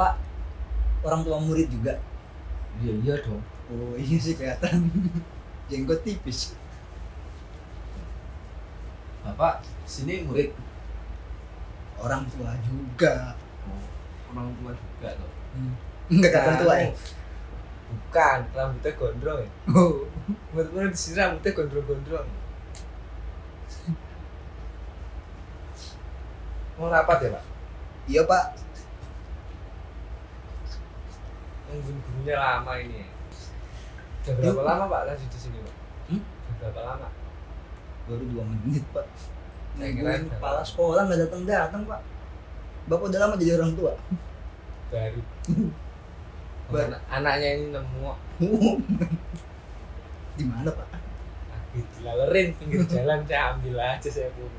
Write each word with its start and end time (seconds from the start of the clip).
Bapak 0.00 0.16
orang 1.04 1.20
tua 1.20 1.36
murid 1.44 1.68
juga. 1.68 2.00
Iya 2.80 2.92
iya 3.04 3.20
dong. 3.20 3.44
Oh 3.68 3.92
iya 4.00 4.16
sih 4.16 4.32
kelihatan. 4.32 4.88
Jenggot 5.68 6.00
tipis. 6.00 6.56
Bapak 9.20 9.60
sini 9.84 10.24
murid 10.24 10.56
Orang 12.00 12.24
tua 12.32 12.56
juga. 12.64 13.36
oh, 13.68 13.84
orang 14.32 14.48
tua 14.56 14.72
juga 14.72 15.12
loh. 15.20 15.28
Enggak 16.08 16.32
kelihatan 16.32 16.64
tua 16.64 16.80
ya. 16.80 16.88
Bukan, 17.92 18.40
rambutnya 18.56 18.96
gondrong 18.96 19.44
ya. 19.44 19.52
Oh. 19.68 20.08
Di 20.56 20.96
sini 20.96 21.20
rambutnya 21.20 21.52
gondrong-gondrong. 21.52 22.24
Mau 26.80 26.88
rapat 26.88 27.20
ya, 27.20 27.36
Pak? 27.36 27.44
Iya 28.08 28.24
Pak. 28.24 28.69
Guru-gurunya 31.70 32.36
lama 32.36 32.72
ini 32.76 32.96
ya. 32.98 33.08
Udah 34.20 34.52
berapa 34.52 34.62
lama, 34.66 34.84
Pak, 34.86 35.00
tadi 35.06 35.24
di 35.24 35.38
sini, 35.38 35.58
Pak? 35.62 35.74
Hmm? 36.10 36.20
Udah 36.20 36.56
berapa 36.60 36.80
lama? 36.84 37.08
Baru 38.04 38.24
dua 38.26 38.42
menit 38.42 38.84
Pak. 38.90 39.06
Nungguin 39.78 39.96
kira- 40.02 40.30
kepala 40.34 40.60
sekolah 40.60 41.02
nggak 41.06 41.20
datang 41.24 41.42
datang 41.46 41.82
Pak. 41.86 42.00
Bapak 42.84 43.06
udah 43.06 43.20
lama 43.22 43.34
jadi 43.34 43.54
orang 43.54 43.72
tua. 43.72 43.92
Baru. 44.90 45.22
Baru. 46.74 46.86
Anak- 46.90 47.04
anaknya 47.08 47.48
ini 47.54 47.66
nemu 47.70 48.10
Di 50.38 50.44
mana 50.46 50.70
Pak? 50.70 50.88
lagi 51.70 51.86
dilalerin 51.94 52.48
pinggir 52.58 52.82
jalan 52.82 53.22
saya 53.22 53.54
ambil 53.54 53.78
aja 53.78 54.08
saya 54.10 54.26
punya 54.34 54.50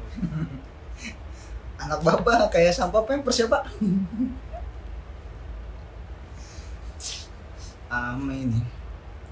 Anak 1.84 2.00
Bapak 2.02 2.48
kayak 2.48 2.72
sampah 2.72 3.04
pampers 3.04 3.36
ya 3.36 3.52
Pak. 3.52 3.68
Ame 7.92 8.48
ini. 8.48 8.62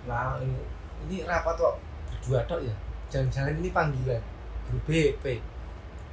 Lah 0.04 0.36
ini, 0.44 0.60
ini 1.08 1.16
rapat 1.24 1.56
kok 1.56 1.80
berdua 2.12 2.44
tok 2.44 2.60
ya 2.62 2.76
jangan-jangan 3.10 3.56
ini 3.58 3.70
panggilan 3.72 4.22
grup 4.68 4.84
BP 4.86 5.40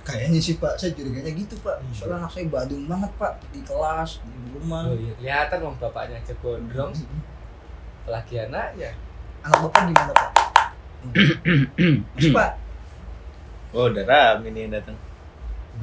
Kayaknya 0.00 0.38
sih 0.38 0.54
Pak, 0.56 0.78
saya 0.78 0.94
curiganya 0.94 1.34
gitu 1.34 1.58
Pak. 1.60 1.82
Iya. 1.82 1.90
Soalnya 1.98 2.22
anak 2.22 2.30
saya 2.30 2.46
badung 2.46 2.86
banget 2.86 3.10
Pak 3.18 3.42
di 3.50 3.58
kelas, 3.60 4.22
di 4.22 4.54
rumah. 4.54 4.86
oh 4.86 4.94
iya 4.94 5.12
kelihatan 5.18 5.58
wong 5.66 5.76
bapaknya 5.82 6.22
aja 6.22 6.30
gondrong 6.38 6.94
apalagi 8.06 8.34
anaknya 8.38 8.94
Anak 9.42 9.58
Bapak 9.66 9.80
gimana 9.90 10.12
Pak? 10.14 10.30
Mas 12.14 12.26
Pak, 12.30 12.50
Oh, 13.74 13.90
udah 13.90 14.04
rame 14.06 14.48
nih 14.54 14.60
yang 14.64 14.78
datang. 14.78 14.94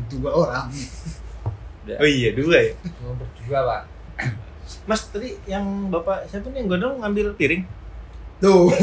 dua 0.07 0.31
orang. 0.31 0.71
Oh 1.99 2.07
iya, 2.07 2.31
dua 2.31 2.57
ya. 2.63 2.73
cuma 2.95 3.11
berdua 3.19 3.59
pak 3.61 3.81
Mas, 4.83 5.01
tadi 5.07 5.35
yang 5.45 5.63
Bapak 5.87 6.27
siapa 6.27 6.47
nih 6.49 6.63
yang 6.63 6.67
gondong 6.69 6.95
ngambil 6.99 7.35
piring? 7.35 7.63
Tuh. 8.39 8.67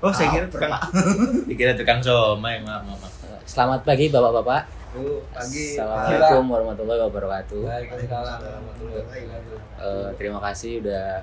Oh, 0.00 0.08
saya 0.08 0.32
kira 0.32 0.48
tukang. 0.48 0.72
Dikira 1.48 1.76
tukang 1.76 2.00
somai, 2.00 2.56
maaf, 2.64 2.80
maaf. 2.88 2.96
maaf. 3.04 3.36
Selamat 3.44 3.84
pagi 3.84 4.08
Bapak-bapak. 4.08 4.64
Tuh, 4.96 5.20
pagi. 5.28 5.76
Assalamualaikum 5.76 6.44
warahmatullahi 6.48 7.00
wabarakatuh. 7.04 7.60
Waalaikumsalam 7.68 8.38
warahmatullahi 8.40 9.04
wabarakatuh 9.04 9.56
Eh, 9.76 10.08
terima 10.16 10.40
kasih 10.40 10.80
udah 10.80 11.20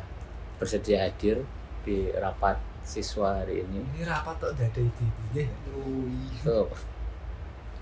bersedia 0.62 1.10
hadir 1.10 1.42
di 1.82 2.14
rapat 2.14 2.62
siswa 2.86 3.42
hari 3.42 3.66
ini. 3.66 3.82
ini 3.82 4.06
rapat 4.06 4.38
kok 4.38 4.54
udah 4.54 4.66
ada 4.70 4.78
ibu-ibunya 4.80 5.50
ya 5.50 5.58
Tuh, 6.46 6.70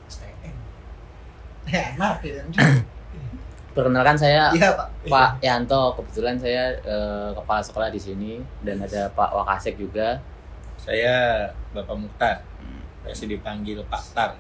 STM. 0.08 0.56
Enak 1.68 2.18
ya. 2.24 2.44
perkenalkan 3.76 4.16
saya 4.16 4.50
Iya 4.56 4.72
Pak. 4.74 4.88
Pak 5.12 5.30
Yanto. 5.44 6.00
Kebetulan 6.00 6.40
saya 6.40 6.72
eh, 6.80 7.30
kepala 7.36 7.62
sekolah 7.62 7.90
di 7.92 8.00
sini 8.00 8.32
dan 8.64 8.80
ada 8.80 9.12
Pak 9.12 9.36
Wakasek 9.36 9.76
juga. 9.76 10.24
Saya 10.80 11.46
Bapak 11.76 11.96
Mukhtar. 12.00 12.42
Biasa 13.04 13.28
dipanggil 13.28 13.84
Pak 13.86 14.04
Tar. 14.16 14.32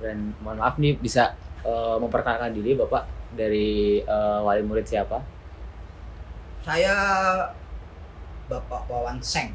Dan 0.00 0.32
mohon 0.40 0.62
maaf 0.62 0.78
nih 0.78 0.94
bisa 0.96 1.34
eh, 1.66 1.96
memperkenalkan 1.98 2.54
diri 2.54 2.78
Bapak 2.78 3.34
dari 3.34 4.00
eh, 4.00 4.38
wali 4.40 4.62
murid 4.62 4.86
siapa? 4.86 5.18
Saya 6.62 6.94
Bapak 8.46 8.86
Wawan 8.86 9.18
Seng. 9.18 9.52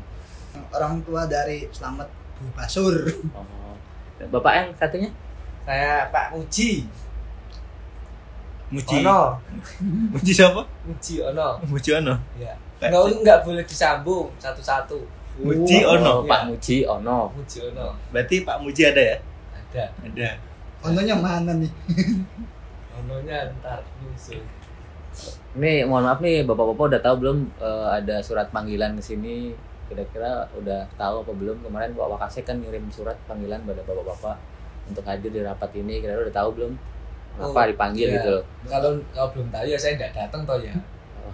Orang 0.76 1.00
tua 1.08 1.24
dari 1.26 1.68
Slamet 1.72 2.08
Bu 2.36 2.52
Basur. 2.52 2.96
Oh, 3.32 3.76
Bapak 4.32 4.54
yang 4.56 4.70
satunya? 4.76 5.12
saya 5.66 6.06
Pak 6.14 6.38
Muji 6.38 6.86
Muji. 8.76 8.98
Ono 9.00 9.20
Muji 10.14 10.32
siapa? 10.32 10.62
Muji 10.84 11.16
Ono 11.24 11.48
Muji 11.64 11.90
Ono. 11.96 12.14
ya 12.36 12.52
Pak- 12.76 12.92
nggak 12.92 13.04
nggak 13.24 13.40
boleh 13.42 13.64
disambung 13.64 14.28
satu-satu 14.36 15.00
Muji 15.38 15.80
Oh, 15.82 15.96
Ono. 15.96 16.14
Pak 16.24 16.42
Muji 16.46 16.84
Ono. 16.84 17.32
Muji 17.32 17.60
Ono 17.66 17.88
Berarti 18.10 18.44
Pak 18.44 18.58
Muji 18.60 18.82
ada 18.84 19.02
ya? 19.02 19.18
ada 19.56 19.86
Ada. 20.02 20.30
Ononya 20.82 21.16
mana 21.16 21.52
nih? 21.56 21.72
Ononya 22.98 23.38
ntar 23.56 23.80
nyusul 23.98 24.40
Ini 25.56 25.88
mohon 25.88 26.04
maaf 26.04 26.20
nih 26.20 26.44
bapak-bapak 26.44 26.86
udah 26.92 27.02
tahu 27.02 27.16
belum 27.18 27.38
eh, 27.58 27.88
ada 27.94 28.20
surat 28.20 28.52
panggilan 28.52 28.92
ke 28.94 29.04
sini? 29.06 29.56
Kira-kira 29.86 30.44
udah 30.54 30.84
tahu 30.94 31.22
apa 31.22 31.32
belum? 31.32 31.58
Kemarin 31.62 31.94
Pak 31.94 32.10
Wakasek 32.10 32.44
kan 32.44 32.58
ngirim 32.58 32.84
surat 32.90 33.16
panggilan 33.24 33.64
pada 33.64 33.80
bapak-bapak 33.82 34.36
untuk 34.86 35.06
hadir 35.06 35.30
di 35.30 35.40
rapat 35.40 35.72
ini. 35.74 36.00
Kira-kira 36.00 36.28
udah 36.28 36.36
tahu 36.36 36.50
belum? 36.54 36.74
Oh, 37.36 37.52
dipanggil 37.52 38.08
iya. 38.10 38.16
gitu 38.20 38.30
loh? 38.40 38.44
kalau 38.64 38.96
kalau 39.12 39.28
belum 39.36 39.52
tahu 39.52 39.66
ya 39.68 39.76
saya 39.76 40.00
nggak 40.00 40.14
datang 40.16 40.48
toh 40.48 40.56
ya 40.64 40.72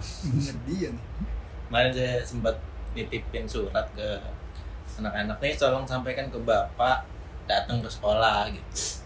Bener 0.02 0.56
dia 0.66 0.88
nih. 0.90 1.04
Kemarin 1.68 1.90
saya 1.94 2.14
sempat 2.20 2.54
nitipin 2.92 3.46
surat 3.48 3.86
ke 3.96 4.08
anak-anak 5.00 5.38
nih 5.40 5.54
tolong 5.56 5.88
sampaikan 5.88 6.28
ke 6.28 6.38
Bapak 6.42 7.08
datang 7.48 7.80
ke 7.80 7.88
sekolah 7.88 8.50
gitu. 8.52 9.00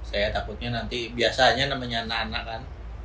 Saya 0.00 0.32
takutnya 0.32 0.72
nanti 0.72 1.12
biasanya 1.12 1.68
namanya 1.68 2.08
anak-anak 2.08 2.42
kan 2.48 2.62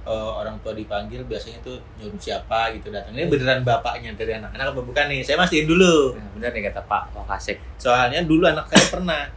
eh, 0.08 0.32
orang 0.40 0.56
tua 0.64 0.72
dipanggil 0.72 1.28
biasanya 1.28 1.60
tuh 1.60 1.76
nyuruh 2.00 2.16
siapa 2.16 2.72
gitu 2.80 2.88
datang. 2.88 3.12
Ini 3.12 3.28
beneran 3.28 3.68
bapaknya 3.68 4.16
dari 4.16 4.40
anak-anak 4.40 4.72
apa 4.72 4.82
bukan 4.82 5.06
nih? 5.12 5.20
Saya 5.20 5.36
mastiin 5.44 5.68
dulu. 5.68 6.16
Nah, 6.16 6.30
benar 6.40 6.52
nih 6.56 6.64
kata 6.72 6.82
Pak 6.88 7.04
Wakasek. 7.12 7.60
Soalnya 7.76 8.24
dulu 8.24 8.48
anak 8.48 8.72
saya 8.72 8.86
pernah 8.88 9.28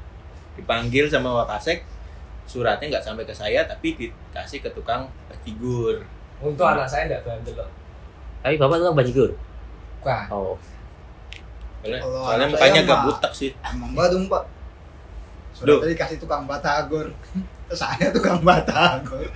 dipanggil 0.54 1.10
sama 1.10 1.42
Wakasek, 1.42 1.82
suratnya 2.46 2.86
nggak 2.88 3.04
sampai 3.04 3.26
ke 3.26 3.34
saya 3.34 3.66
tapi 3.66 3.98
dikasih 3.98 4.62
ke 4.62 4.70
tukang 4.70 5.10
figur. 5.42 6.06
untuk 6.38 6.62
anak 6.62 6.86
saya 6.86 7.06
nggak 7.06 7.22
bandel 7.22 7.54
loh 7.56 7.70
Tapi 8.40 8.54
bapak 8.56 8.76
tuh 8.78 8.94
bajigur. 8.94 9.30
Wah, 10.00 10.24
Oh, 10.30 10.54
Soalnya, 11.82 11.98
Kalau 11.98 12.22
soalnya 12.22 12.46
mukanya 12.46 12.80
agak 12.82 12.98
butak 13.04 13.32
sih. 13.34 13.50
Emang 13.62 13.90
badung 13.94 14.26
Pak. 14.26 14.42
Sudah 15.54 15.74
Duh. 15.74 15.80
tadi 15.82 15.94
kasih 15.94 16.18
tukang 16.18 16.46
batagor. 16.46 17.10
Saya 17.74 18.10
tukang 18.14 18.42
batagor. 18.42 19.26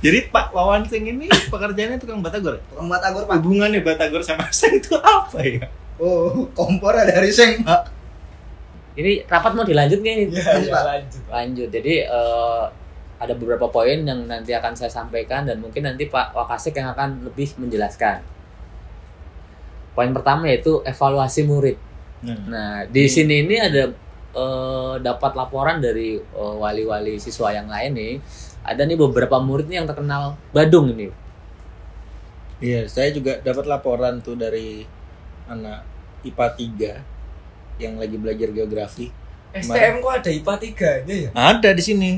Jadi 0.00 0.18
Pak 0.32 0.52
Wawan 0.56 0.88
Sing 0.88 1.04
ini 1.04 1.28
pekerjaannya 1.28 2.00
tukang 2.00 2.24
batagor. 2.24 2.56
Tukang 2.72 2.88
batagor 2.88 3.28
Pak. 3.28 3.36
Hubungannya 3.40 3.84
batagor 3.84 4.24
sama 4.24 4.48
saya 4.48 4.80
itu 4.80 4.96
apa 4.96 5.38
ya? 5.44 5.64
Oh, 6.00 6.48
kompor 6.56 6.96
dari 6.96 7.28
Seng 7.28 7.60
Pak. 7.60 7.99
Ini 8.98 9.22
rapat 9.26 9.52
mau 9.54 9.62
dilanjut 9.62 10.00
nih? 10.02 10.26
ya, 10.26 10.42
Lanjut, 10.42 10.70
ya 10.70 10.82
lanjut. 10.82 11.22
Lanjut. 11.30 11.68
Jadi 11.70 11.94
eh, 12.02 12.64
ada 13.20 13.34
beberapa 13.36 13.68
poin 13.68 14.00
yang 14.00 14.24
nanti 14.26 14.50
akan 14.56 14.72
saya 14.74 14.90
sampaikan 14.90 15.44
dan 15.44 15.60
mungkin 15.60 15.84
nanti 15.84 16.08
Pak 16.08 16.32
Wakasek 16.34 16.74
yang 16.74 16.90
akan 16.96 17.30
lebih 17.30 17.54
menjelaskan. 17.60 18.24
Poin 19.94 20.10
pertama 20.10 20.48
yaitu 20.48 20.80
evaluasi 20.82 21.44
murid. 21.44 21.76
Nah, 22.20 22.84
di 22.84 23.08
sini 23.08 23.46
ini 23.46 23.56
ada 23.60 23.92
eh, 24.34 24.94
dapat 24.98 25.32
laporan 25.38 25.78
dari 25.78 26.18
eh, 26.18 26.54
wali-wali 26.58 27.20
siswa 27.22 27.54
yang 27.54 27.70
lain 27.70 27.92
nih. 27.94 28.14
Ada 28.60 28.84
nih 28.84 28.98
beberapa 28.98 29.40
murid 29.40 29.70
nih 29.70 29.84
yang 29.84 29.88
terkenal 29.88 30.36
Badung 30.52 30.92
ini. 30.92 31.08
Iya, 32.60 32.84
saya 32.92 33.08
juga 33.08 33.40
dapat 33.40 33.64
laporan 33.64 34.20
tuh 34.20 34.36
dari 34.36 34.84
anak 35.48 35.80
IPA 36.28 36.46
3 37.00 37.19
yang 37.80 37.96
lagi 37.96 38.16
belajar 38.20 38.48
geografi. 38.52 39.08
STM 39.50 39.98
kok 39.98 40.12
ada 40.14 40.30
IPA 40.30 40.54
3 41.02 41.06
nya 41.10 41.14
ya 41.26 41.30
Ada 41.34 41.70
di 41.74 41.82
sini. 41.82 42.12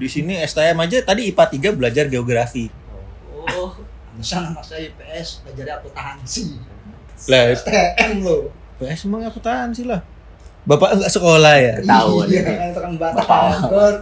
Di 0.00 0.08
sini 0.08 0.40
STM 0.40 0.80
aja 0.80 0.96
tadi 1.04 1.28
IPA 1.28 1.44
3 1.52 1.78
belajar 1.78 2.04
geografi. 2.08 2.72
oh 3.52 3.74
Misal 4.16 4.54
anak 4.54 4.64
saya 4.64 4.88
IPS 4.88 5.42
belajar 5.44 5.82
akuntansi. 5.82 6.56
Lah, 7.28 7.50
STM 7.52 8.22
loh. 8.22 8.48
PS 8.78 9.06
emang 9.06 9.26
aku 9.26 9.42
tahan 9.42 9.74
sih 9.74 9.84
lah. 9.84 10.00
Bapak 10.64 10.96
enggak 10.96 11.12
sekolah 11.12 11.54
ya? 11.60 11.74
Ketahuan 11.82 12.26
Iya, 12.30 12.40
kan 12.46 12.68
tukang 12.72 12.94
batagor. 12.96 13.94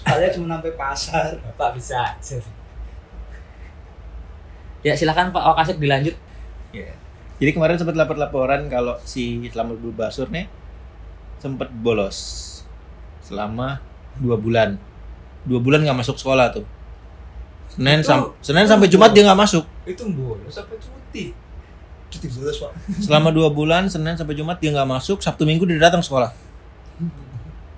Sekalian 0.00 0.30
cuma 0.32 0.46
sampai 0.56 0.72
pasar. 0.78 1.30
bapak 1.52 1.68
bisa 1.76 1.96
aja 2.00 2.38
Ya 4.80 4.94
silakan 4.94 5.34
Pak 5.34 5.42
Wakasek 5.42 5.76
dilanjut. 5.82 6.14
Iya. 6.70 6.94
Jadi 7.36 7.50
kemarin 7.52 7.76
sempat 7.76 7.92
dapat 7.94 8.16
laporan 8.16 8.64
kalau 8.66 8.96
si 9.04 9.44
Selamat 9.52 9.76
Bu 9.76 9.92
Basur 9.92 10.32
nih 10.32 10.48
sempat 11.36 11.68
bolos 11.68 12.16
selama 13.20 13.78
dua 14.16 14.40
bulan. 14.40 14.80
Dua 15.44 15.60
bulan 15.60 15.84
nggak 15.84 16.00
masuk 16.00 16.16
sekolah 16.16 16.48
tuh. 16.50 16.64
Senin 17.68 18.00
Itu- 18.00 18.08
sam 18.08 18.20
Senin 18.40 18.64
sampai 18.64 18.88
Jumat 18.88 19.12
dia 19.12 19.22
nggak 19.26 19.36
masuk. 19.36 19.64
itu 19.84 20.02
bolos 20.10 20.48
sampai 20.48 20.80
cuti 20.80 21.36
Cuti 22.08 22.26
bolos 22.32 22.56
pak. 22.56 22.72
Selama 23.04 23.28
dua 23.28 23.52
bulan 23.52 23.84
Senin 23.86 24.16
sampai 24.16 24.32
Jumat 24.32 24.56
dia 24.56 24.72
nggak 24.72 24.88
masuk. 24.88 25.20
Sabtu 25.20 25.44
Minggu 25.44 25.68
dia 25.68 25.76
datang 25.76 26.00
sekolah. 26.00 26.32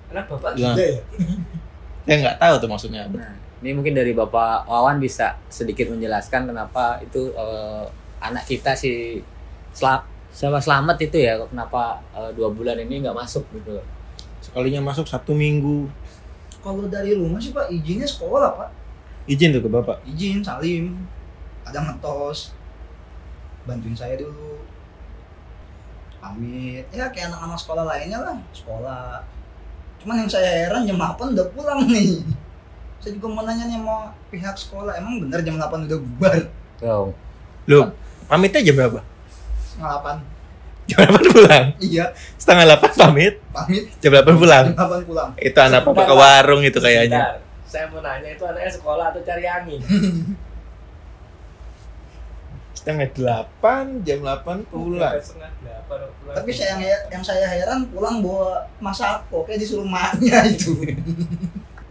anak 0.09 0.25
bapak 0.25 0.57
gila 0.57 0.73
ya 0.73 1.03
Saya 2.09 2.17
nggak 2.17 2.37
tahu 2.41 2.55
tuh 2.65 2.69
maksudnya. 2.71 3.05
Nah, 3.13 3.37
ini 3.61 3.77
mungkin 3.77 3.93
dari 3.93 4.17
Bapak 4.17 4.65
Wawan 4.65 4.97
bisa 4.97 5.37
sedikit 5.53 5.93
menjelaskan 5.93 6.49
kenapa 6.49 6.97
itu 7.05 7.29
eh, 7.37 7.85
anak 8.17 8.49
kita 8.49 8.73
si 8.73 9.21
Sel 9.73 10.01
siapa 10.29 10.63
selamat 10.63 10.97
itu 11.03 11.19
ya 11.19 11.41
kenapa 11.49 11.99
eh, 12.15 12.31
dua 12.37 12.53
bulan 12.53 12.79
ini 12.79 13.03
nggak 13.03 13.17
masuk 13.17 13.45
gitu. 13.55 13.81
Sekalinya 14.39 14.85
masuk 14.85 15.09
Sabtu 15.09 15.35
Minggu. 15.35 15.91
Kalau 16.63 16.87
dari 16.91 17.15
rumah 17.15 17.39
sih 17.39 17.55
pak 17.55 17.71
izinnya 17.71 18.07
sekolah 18.07 18.55
pak. 18.55 18.71
Izin 19.29 19.53
tuh 19.53 19.61
ke 19.61 19.69
bapak. 19.69 20.01
Izin 20.09 20.41
salim. 20.41 21.05
Kadang 21.63 21.85
ngetos. 21.93 22.57
Bantuin 23.69 23.93
saya 23.93 24.17
dulu. 24.17 24.65
Pamit. 26.19 26.89
Ya 26.91 27.13
kayak 27.13 27.29
anak-anak 27.31 27.59
sekolah 27.61 27.85
lainnya 27.85 28.19
lah. 28.25 28.37
Sekolah. 28.57 29.21
Cuman 30.01 30.25
yang 30.25 30.31
saya 30.33 30.67
heran 30.67 30.89
jam 30.89 30.97
8 30.97 31.37
udah 31.37 31.47
pulang 31.53 31.85
nih. 31.85 32.25
Saya 32.99 33.15
juga 33.15 33.29
mau 33.31 33.45
nanya 33.45 33.69
nih 33.69 33.77
sama 33.77 34.11
pihak 34.33 34.57
sekolah. 34.57 34.97
Emang 34.97 35.21
bener 35.21 35.45
jam 35.45 35.61
8 35.61 35.87
udah 35.87 35.99
bubar? 36.01 36.35
Oh, 36.79 37.13
Loh, 37.69 37.93
pamitnya 38.31 38.65
jam 38.65 38.81
berapa? 38.81 39.05
Setengah 39.79 40.03
8. 40.03 40.91
Jam 40.91 40.99
8 41.07 41.31
pulang. 41.31 41.65
Iya. 41.79 42.05
Setengah 42.35 42.65
8 42.83 42.99
pamit, 42.99 43.35
Pamit. 43.55 43.85
jam 44.03 44.11
8 44.11 44.27
pulang. 44.35 44.65
Jam 44.75 44.91
8 44.91 45.07
pulang. 45.07 45.31
Itu 45.39 45.59
anak 45.63 45.87
papa 45.87 46.03
ke 46.03 46.15
warung 46.19 46.63
itu 46.67 46.79
kayaknya. 46.83 47.39
Saya 47.63 47.87
mau 47.93 48.03
nanya 48.03 48.33
itu 48.33 48.43
anaknya 48.43 48.73
sekolah 48.73 49.13
atau 49.13 49.21
cari 49.21 49.45
angin 49.45 49.77
Setengah 52.73 53.13
8, 53.13 54.01
jam 54.01 54.19
8 54.25 54.65
pulang. 54.73 55.13
setengah 55.21 55.53
delapan 55.61 56.09
pulang 56.19 56.37
Tapi 56.41 56.51
saya 56.51 56.81
yang, 56.81 56.83
yang 57.13 57.21
saya 57.21 57.45
heran 57.45 57.85
pulang 57.93 58.25
bawa 58.25 58.65
masako 58.81 59.45
kayak 59.45 59.61
disuruh 59.61 59.85
maknya 59.85 60.43
itu. 60.57 60.73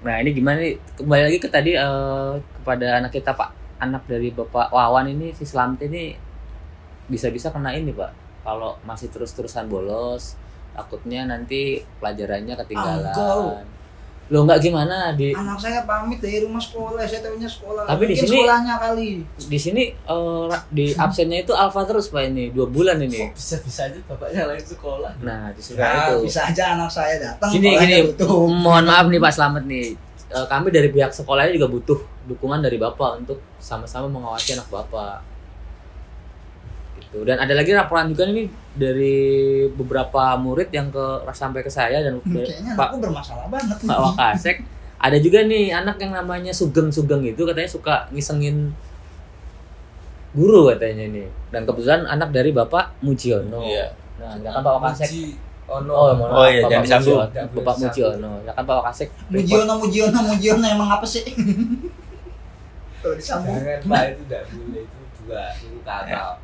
Nah 0.01 0.17
ini 0.19 0.33
gimana 0.33 0.57
nih 0.59 0.81
kembali 0.97 1.23
lagi 1.29 1.37
ke 1.37 1.47
tadi 1.47 1.71
eh, 1.77 2.31
kepada 2.41 2.97
anak 2.97 3.13
kita 3.13 3.37
Pak 3.37 3.49
anak 3.77 4.09
dari 4.09 4.33
Bapak 4.33 4.73
Wawan 4.73 5.13
ini 5.13 5.29
si 5.37 5.45
Slamet 5.45 5.85
ini 5.85 6.17
bisa-bisa 7.07 7.49
kena 7.49 7.71
ini 7.71 7.91
Pak 7.91 8.11
kalau 8.41 8.79
masih 8.81 9.07
terus-terusan 9.07 9.67
bolos 9.67 10.35
takutnya 10.71 11.25
nanti 11.25 11.81
pelajarannya 11.97 12.53
ketinggalan. 12.55 13.09
Enggak. 13.09 13.65
Lo 14.27 14.43
nggak 14.43 14.59
gimana 14.59 15.15
di 15.15 15.31
Anak 15.31 15.55
saya 15.55 15.81
pamit 15.83 16.19
dari 16.19 16.43
rumah 16.43 16.59
sekolah, 16.59 16.99
saya 17.01 17.23
tahunya 17.23 17.47
sekolah. 17.47 17.87
Tapi 17.87 18.03
di 18.05 18.13
sini- 18.13 18.43
sekolahnya 18.43 18.75
kali. 18.77 19.11
di 19.41 19.55
sini 19.57 19.83
ra- 20.45 20.67
di 20.69 20.91
absennya 20.93 21.41
itu 21.41 21.51
alfa 21.51 21.87
terus 21.87 22.11
Pak 22.11 22.27
ini 22.27 22.51
dua 22.51 22.67
bulan 22.67 22.99
ini. 22.99 23.31
bisa 23.31 23.55
bisa 23.57 23.87
aja 23.87 23.95
bapaknya 24.03 24.43
lain 24.45 24.59
sekolah 24.61 25.15
Nah 25.17 25.47
disuruh 25.49 25.79
Ya, 25.79 26.11
itu. 26.11 26.27
bisa 26.27 26.43
aja 26.43 26.75
anak 26.75 26.91
saya 26.91 27.15
datang. 27.17 27.49
Sekolahnya 27.49 27.97
gini, 28.03 28.27
mohon 28.53 28.83
maaf 28.83 29.07
nih 29.07 29.15
Pak 29.17 29.31
Slamet 29.31 29.63
nih. 29.65 29.87
Eh, 30.27 30.45
kami 30.45 30.67
dari 30.69 30.89
pihak 30.89 31.09
sekolahnya 31.09 31.55
juga 31.55 31.71
butuh 31.71 31.99
dukungan 32.27 32.59
dari 32.59 32.75
Bapak 32.75 33.23
untuk 33.23 33.39
sama-sama 33.57 34.05
mengawasi 34.05 34.53
anak 34.53 34.67
Bapak. 34.67 35.23
Gitu. 37.17 37.25
Dan 37.25 37.41
ada 37.41 37.53
lagi 37.57 37.73
laporan 37.73 38.13
juga 38.13 38.29
nih 38.29 38.45
dari 38.77 39.17
beberapa 39.73 40.37
murid 40.37 40.69
yang 40.69 40.93
ke 40.93 41.25
sampai 41.33 41.65
ke 41.65 41.71
saya 41.73 42.05
dan 42.05 42.21
dari 42.21 42.45
Kayaknya 42.45 42.77
Pak 42.77 42.87
anakku 42.93 42.97
bermasalah 43.01 43.45
banget. 43.49 43.77
Pak 43.81 43.97
Wakasek. 43.97 44.57
Ada 44.97 45.17
juga 45.21 45.45
nih 45.45 45.73
anak 45.73 45.97
yang 45.97 46.13
namanya 46.13 46.53
Sugeng-Sugeng 46.53 47.25
itu 47.25 47.41
katanya 47.45 47.69
suka 47.69 47.95
ngisengin 48.13 48.69
guru 50.37 50.69
katanya 50.69 51.09
nih. 51.09 51.27
Dan 51.49 51.65
kebetulan 51.65 52.05
anak 52.05 52.29
dari 52.29 52.53
Bapak 52.53 53.01
Mujiono. 53.01 53.65
Iya. 53.65 53.97
Nah, 54.21 54.37
kan 54.37 54.61
Pak 54.61 54.73
Wakasek 54.77 55.09
Muji 55.09 55.25
Oh, 55.67 55.83
mohon 55.83 56.31
Oh 56.31 56.47
maaf, 56.47 56.47
iya, 56.47 56.63
Bapak 56.63 56.71
jangan 56.71 56.85
disambung. 56.87 57.19
Mujiono. 57.19 57.51
Bapak 57.59 57.75
Mujiono. 57.81 58.31
Ya 58.45 58.51
kan 58.53 58.63
Pak 58.63 58.75
Wakasek. 58.79 59.09
Mujiono, 59.33 59.73
Mujiono, 59.81 60.19
Mujiono 60.23 60.65
emang 60.69 60.89
apa 60.93 61.05
sih? 61.09 61.25
Kalau 63.03 63.15
disambung. 63.19 63.57
jangan 63.61 63.83
pak 63.85 64.01
itu 64.15 64.21
tidak 64.25 64.41
boleh 64.49 64.81
itu 64.85 64.99
dua 65.21 65.43
itu 65.59 65.77
kata 65.85 66.39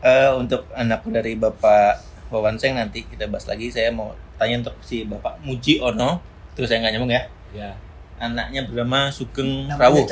Eh, 0.00 0.30
untuk 0.32 0.64
anak 0.72 1.04
dari 1.04 1.36
Bapak 1.36 2.00
Wawan 2.32 2.56
Seng 2.56 2.72
nanti 2.74 3.04
kita 3.04 3.28
bahas 3.28 3.44
lagi. 3.44 3.68
Saya 3.68 3.92
mau 3.92 4.10
tanya 4.40 4.64
untuk 4.64 4.76
si 4.80 5.04
Bapak 5.04 5.36
Muji 5.44 5.76
Ono. 5.78 6.16
Itu 6.52 6.64
saya 6.64 6.80
nggak 6.80 6.92
nyambung 6.96 7.12
ya. 7.12 7.22
ya 7.52 7.70
Anaknya 8.16 8.64
bernama 8.64 9.08
Sugeng 9.08 9.68
Rawuh. 9.70 10.04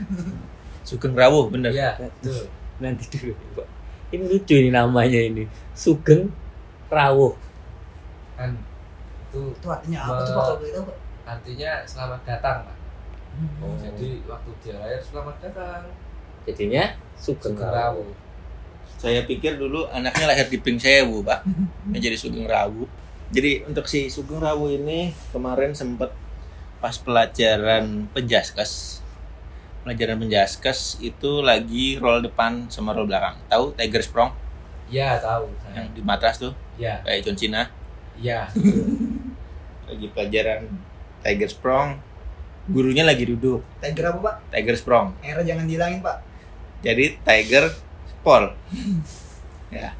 Sugeng 0.88 1.14
Rawuh, 1.14 1.50
bener. 1.50 1.74
ya 1.74 1.98
betul 1.98 2.46
Nanti 2.78 3.10
dulu, 3.10 3.34
Pak. 3.56 3.66
Ini 4.14 4.22
lucu 4.22 4.54
ini 4.54 4.70
namanya 4.70 5.18
ini. 5.18 5.46
Sugeng 5.74 6.30
Rawuh. 6.86 7.34
kan 8.36 8.52
itu 9.26 9.40
Itu 9.50 9.66
artinya 9.66 9.98
apa 10.04 10.20
tuh 10.22 10.34
Pak? 10.84 10.96
artinya 11.26 11.70
selamat 11.82 12.20
datang 12.22 12.58
pak 12.62 12.76
Oh. 13.60 13.76
jadi 13.76 14.24
waktu 14.24 14.48
dia 14.64 14.74
lahir 14.80 14.96
selamat 15.02 15.36
datang 15.42 15.82
Jadinya 16.46 16.84
Sugeng 17.18 17.52
Sugeng 17.52 17.68
Rawuh. 17.68 18.12
Rawu 19.06 19.14
Saya 19.14 19.22
pikir 19.22 19.52
dulu 19.54 19.86
anaknya 19.94 20.26
lahir 20.26 20.50
di 20.50 20.58
Pring 20.58 20.82
Sewu, 20.82 21.22
Pak. 21.22 21.46
Dia 21.94 22.10
jadi 22.10 22.16
Sugeng 22.18 22.50
Rawuh. 22.50 22.90
Jadi 23.30 23.62
untuk 23.62 23.86
si 23.86 24.10
Sugeng 24.10 24.42
Rawuh 24.42 24.74
ini 24.74 25.14
kemarin 25.30 25.78
sempat 25.78 26.10
pas 26.82 26.98
pelajaran 26.98 28.10
penjaskes. 28.10 28.98
Pelajaran 29.86 30.18
penjaskes 30.18 30.98
itu 30.98 31.38
lagi 31.38 32.02
roll 32.02 32.26
depan 32.26 32.66
sama 32.66 32.90
roll 32.90 33.06
belakang. 33.06 33.38
Tahu 33.46 33.78
Tiger 33.78 34.02
Sprong 34.02 34.46
ya 34.86 35.18
tahu 35.18 35.50
saya 35.66 35.82
yang 35.82 35.86
di 35.90 36.02
matras 36.02 36.38
tuh 36.38 36.54
ya 36.78 37.02
kayak 37.02 37.26
John 37.26 37.36
Cena. 37.38 37.62
ya 38.18 38.46
Lagi 39.86 40.06
pelajaran 40.10 40.66
Tiger 41.22 41.50
Sprong. 41.50 42.02
Gurunya 42.66 43.06
lagi 43.06 43.22
duduk 43.26 43.62
Tiger 43.78 44.10
apa 44.10 44.18
Pak? 44.18 44.36
Tiger 44.50 44.74
Sprong. 44.74 45.14
Era 45.22 45.42
jangan 45.46 45.66
dihilangin 45.66 46.02
Pak. 46.02 46.18
jadi 46.82 47.18
Tiger 47.22 47.70
Paul 48.26 48.50
ya 49.70 49.94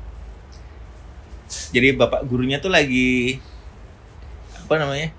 jadi 1.71 1.95
bapak 1.95 2.27
gurunya 2.27 2.59
tuh 2.59 2.75
lagi 2.75 3.39
apa 4.67 4.75
namanya 4.83 5.15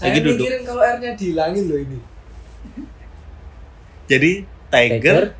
saya 0.00 0.16
Lagi 0.16 0.20
duduk. 0.24 0.46
mikirin 0.48 0.62
kalau 0.64 0.80
R 0.80 0.96
nya 0.96 1.12
dihilangin 1.12 1.64
loh 1.68 1.78
ini 1.78 1.98
jadi 4.08 4.30
Tiger, 4.68 5.36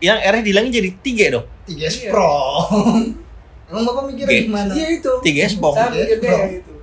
yang 0.00 0.16
R 0.16 0.34
dihilangin 0.40 0.72
jadi 0.72 0.90
tiga 1.04 1.26
dong 1.36 1.46
Tiga 1.66 1.88
sprong. 1.90 3.12
Emang 3.68 3.82
Bapak 3.82 4.04
mikirnya 4.06 4.30
Oke. 4.30 4.44
gimana? 4.46 4.70
iya 4.72 4.88
itu 4.94 5.12
tiga 5.26 5.44
Spong 5.50 5.74
saya 5.74 5.90
mikirnya 5.90 6.30
yang 6.30 6.52
itu 6.62 6.74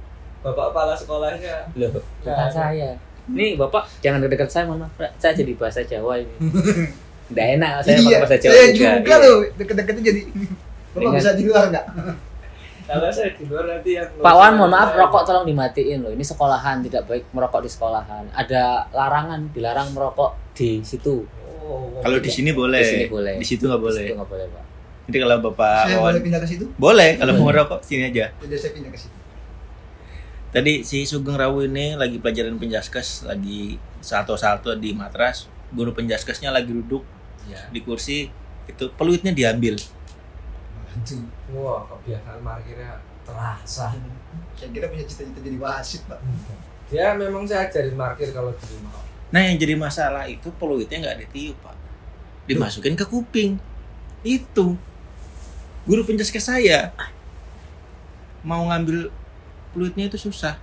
bapak 0.43 0.65
kepala 0.75 0.93
sekolahnya 0.99 1.55
Loh, 1.79 1.89
bukan 1.95 2.49
saya. 2.51 2.89
Nih, 3.31 3.55
Bapak 3.55 3.87
jangan 4.03 4.19
dekat 4.27 4.51
saya, 4.51 4.67
Mama. 4.67 4.91
Saya 5.15 5.31
jadi 5.31 5.55
bahasa 5.55 5.79
Jawa 5.87 6.19
ini. 6.19 6.35
Nggak 7.25 7.47
enak 7.53 7.71
saya 7.77 7.93
pakai 7.93 8.03
iya, 8.03 8.17
bahasa 8.19 8.35
Jawa 8.35 8.53
saya 8.53 8.65
juga. 8.67 8.89
juga 8.93 9.13
Iya. 9.13 9.15
loh. 9.23 9.37
Deket-deketnya 9.53 10.03
jadi. 10.03 10.21
Bapak 10.93 11.11
bisa 11.15 11.31
di 11.33 11.43
luar 11.43 11.63
nggak? 11.69 11.85
kalau 12.83 13.07
saya 13.09 13.31
di 13.31 13.43
luar 13.45 13.63
nanti 13.65 13.91
yang 13.93 14.07
Pak 14.17 14.33
Wan, 14.33 14.51
mohon 14.53 14.69
maaf, 14.69 14.91
rokok 14.91 15.23
tolong 15.23 15.45
dimatiin 15.45 15.99
loh. 15.99 16.11
Ini 16.11 16.21
sekolahan, 16.21 16.81
tidak 16.81 17.03
baik 17.05 17.23
merokok 17.31 17.63
di 17.63 17.69
sekolahan. 17.69 18.27
Ada 18.29 18.91
larangan, 18.91 19.49
dilarang 19.49 19.89
merokok 19.89 20.35
di 20.51 20.81
situ. 20.81 21.23
oh, 21.63 21.95
kalau 21.97 22.19
di 22.19 22.27
sini 22.27 22.51
boleh 22.51 22.77
Di 22.77 22.91
sini 22.91 23.05
boleh. 23.07 23.33
di 23.35 23.45
situ 23.47 23.63
nggak 23.63 23.79
Di 23.79 23.85
boleh 23.87 24.03
situ 24.03 24.13
nggak 24.13 24.29
boleh, 24.29 24.45
Pak. 24.45 24.63
jadi 25.03 25.17
kalau 25.17 25.35
bapak 25.41 25.79
Saya 25.81 25.95
Wawan 25.95 26.03
boleh 26.05 26.21
pindah 26.21 26.39
ke 26.39 26.47
situ? 26.49 26.65
boleh 26.75 27.09
kalau 27.15 27.31
mau 27.31 27.39
Boleh. 27.39 27.47
ngerokok 27.55 27.79
sini 27.81 28.03
aja 28.05 28.25
Jadi 28.37 28.55
saya 28.57 28.71
pindah 28.73 28.91
ke 28.91 28.99
situ. 28.99 29.17
tadi 30.49 30.73
si 30.81 30.97
Sugeng 31.01 31.33
Rawu 31.33 31.63
ini 31.63 31.95
lagi 31.95 32.19
pelajaran 32.19 32.55
penjaskes 32.55 33.23
lagi 33.23 33.75
salto-salto 33.99 34.75
di 34.75 34.91
matras 34.91 35.47
guru 35.73 35.91
penjaskesnya 35.91 36.53
lagi 36.53 36.71
duduk 36.71 37.03
ya 37.49 37.59
di 37.73 37.83
kursi 37.83 38.29
itu 38.69 38.85
peluitnya 38.95 39.35
diambil 39.35 39.75
Aduh. 40.93 41.25
wah 41.57 41.83
kebiasaan 41.89 42.39
parkirnya 42.45 43.01
terasa 43.25 43.97
Saya 44.53 44.69
kira 44.69 44.87
punya 44.87 45.03
cita-cita 45.09 45.41
jadi 45.41 45.57
wasit 45.57 46.05
Pak. 46.05 46.21
dia 46.87 47.17
memang 47.17 47.43
saya 47.49 47.67
ajarin 47.67 47.97
parkir 47.97 48.29
kalau 48.29 48.53
di 48.53 48.65
rumah 48.69 49.03
Nah 49.33 49.41
yang 49.41 49.57
jadi 49.57 49.73
masalah 49.73 50.29
itu 50.29 50.53
peluitnya 50.61 51.01
nggak 51.01 51.25
ditiup 51.25 51.57
pak, 51.65 51.73
dimasukin 52.45 52.93
ke 52.93 53.01
kuping. 53.01 53.57
Itu 54.21 54.77
guru 55.89 56.05
penjaskes 56.05 56.53
saya 56.53 56.93
mau 58.45 58.61
ngambil 58.69 59.09
peluitnya 59.73 60.05
itu 60.05 60.21
susah. 60.21 60.61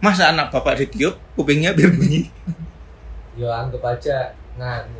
Masa 0.00 0.32
anak 0.32 0.48
bapak 0.48 0.80
ditiup 0.80 1.20
kupingnya 1.36 1.76
biar 1.76 1.92
bunyi? 1.92 2.32
Ya 3.38 3.50
anggap 3.62 3.82
aja 3.86 4.34
nganu 4.58 4.98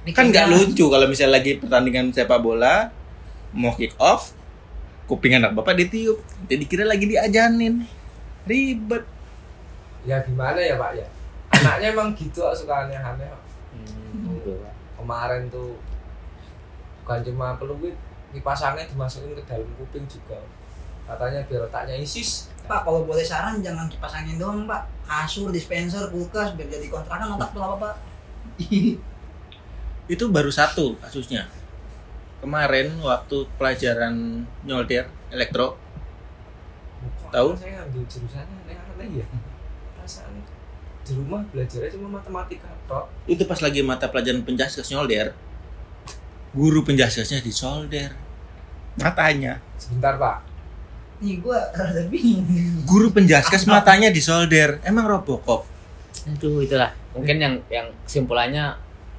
Ini 0.00 0.16
Kan 0.16 0.32
nggak 0.32 0.48
lucu 0.48 0.88
kalau 0.88 1.04
misalnya 1.10 1.36
lagi 1.42 1.60
pertandingan 1.60 2.08
sepak 2.14 2.40
bola 2.40 2.88
mau 3.52 3.74
kick 3.76 3.92
off, 4.00 4.32
kuping 5.10 5.36
anak 5.36 5.52
bapak 5.52 5.76
ditiup, 5.76 6.22
jadi 6.46 6.64
kira 6.64 6.84
lagi 6.86 7.04
diajanin, 7.04 7.82
ribet. 8.46 9.04
ya 10.06 10.22
gimana 10.24 10.56
ya 10.56 10.80
pak 10.80 10.96
ya 10.96 11.06
anaknya 11.52 11.92
emang 11.92 12.16
gitu 12.16 12.40
kok, 12.40 12.56
suka 12.56 12.88
aneh-aneh. 12.88 13.28
Hmm, 13.74 14.38
gitu. 14.38 14.56
kemarin 14.96 15.50
tuh 15.52 15.76
bukan 17.04 17.20
cuma 17.26 17.58
peluit 17.58 17.96
dipasangnya 18.30 18.86
dimasukin 18.86 19.34
ke 19.34 19.42
dalam 19.44 19.66
kuping 19.76 20.06
juga 20.06 20.38
katanya 21.10 21.42
biar 21.50 21.66
otaknya 21.66 21.98
isis 21.98 22.49
Pak, 22.70 22.86
kalau 22.86 23.02
boleh 23.02 23.26
saran 23.26 23.58
jangan 23.58 23.90
dipasangin 23.90 24.38
doang, 24.38 24.62
Pak. 24.70 24.86
Kasur, 25.02 25.50
dispenser, 25.50 26.06
kulkas 26.14 26.54
biar 26.54 26.70
jadi 26.70 26.86
kontrakan 26.86 27.34
otak 27.34 27.50
tuh 27.50 27.66
apa, 27.66 27.76
Pak? 27.82 27.94
itu 30.14 30.24
baru 30.30 30.54
satu 30.54 30.94
kasusnya. 31.02 31.50
Kemarin 32.38 32.94
waktu 33.02 33.42
pelajaran 33.58 34.46
nyolder 34.62 35.10
elektro. 35.34 35.74
Tahu? 37.34 37.58
saya 37.58 37.82
ngambil 37.82 38.02
jurusannya 38.06 38.54
aneh-aneh 38.66 39.08
ya? 39.22 39.26
Perasaan 39.98 40.34
di 41.00 41.12
rumah 41.18 41.42
belajarnya 41.50 41.90
cuma 41.98 42.22
matematika 42.22 42.70
tok 42.86 43.10
itu 43.26 43.42
pas 43.42 43.58
lagi 43.58 43.82
mata 43.82 44.06
pelajaran 44.06 44.46
penjaskes 44.46 44.94
nyolder. 44.94 45.34
Guru 46.54 46.86
penjaskesnya 46.86 47.42
disolder 47.42 48.14
matanya. 48.98 49.62
Sebentar 49.78 50.18
pak 50.18 50.49
Nih 51.20 51.36
gua 51.44 51.60
rada 51.76 52.00
bingung. 52.08 52.80
guru 52.88 53.12
penjaskes 53.12 53.68
matanya 53.68 54.08
disolder. 54.08 54.80
Emang 54.80 55.04
robocop? 55.04 55.68
Itu 56.24 56.64
itulah. 56.64 56.96
Mungkin 57.12 57.36
yang 57.36 57.54
yang 57.68 57.92
kesimpulannya 58.08 58.72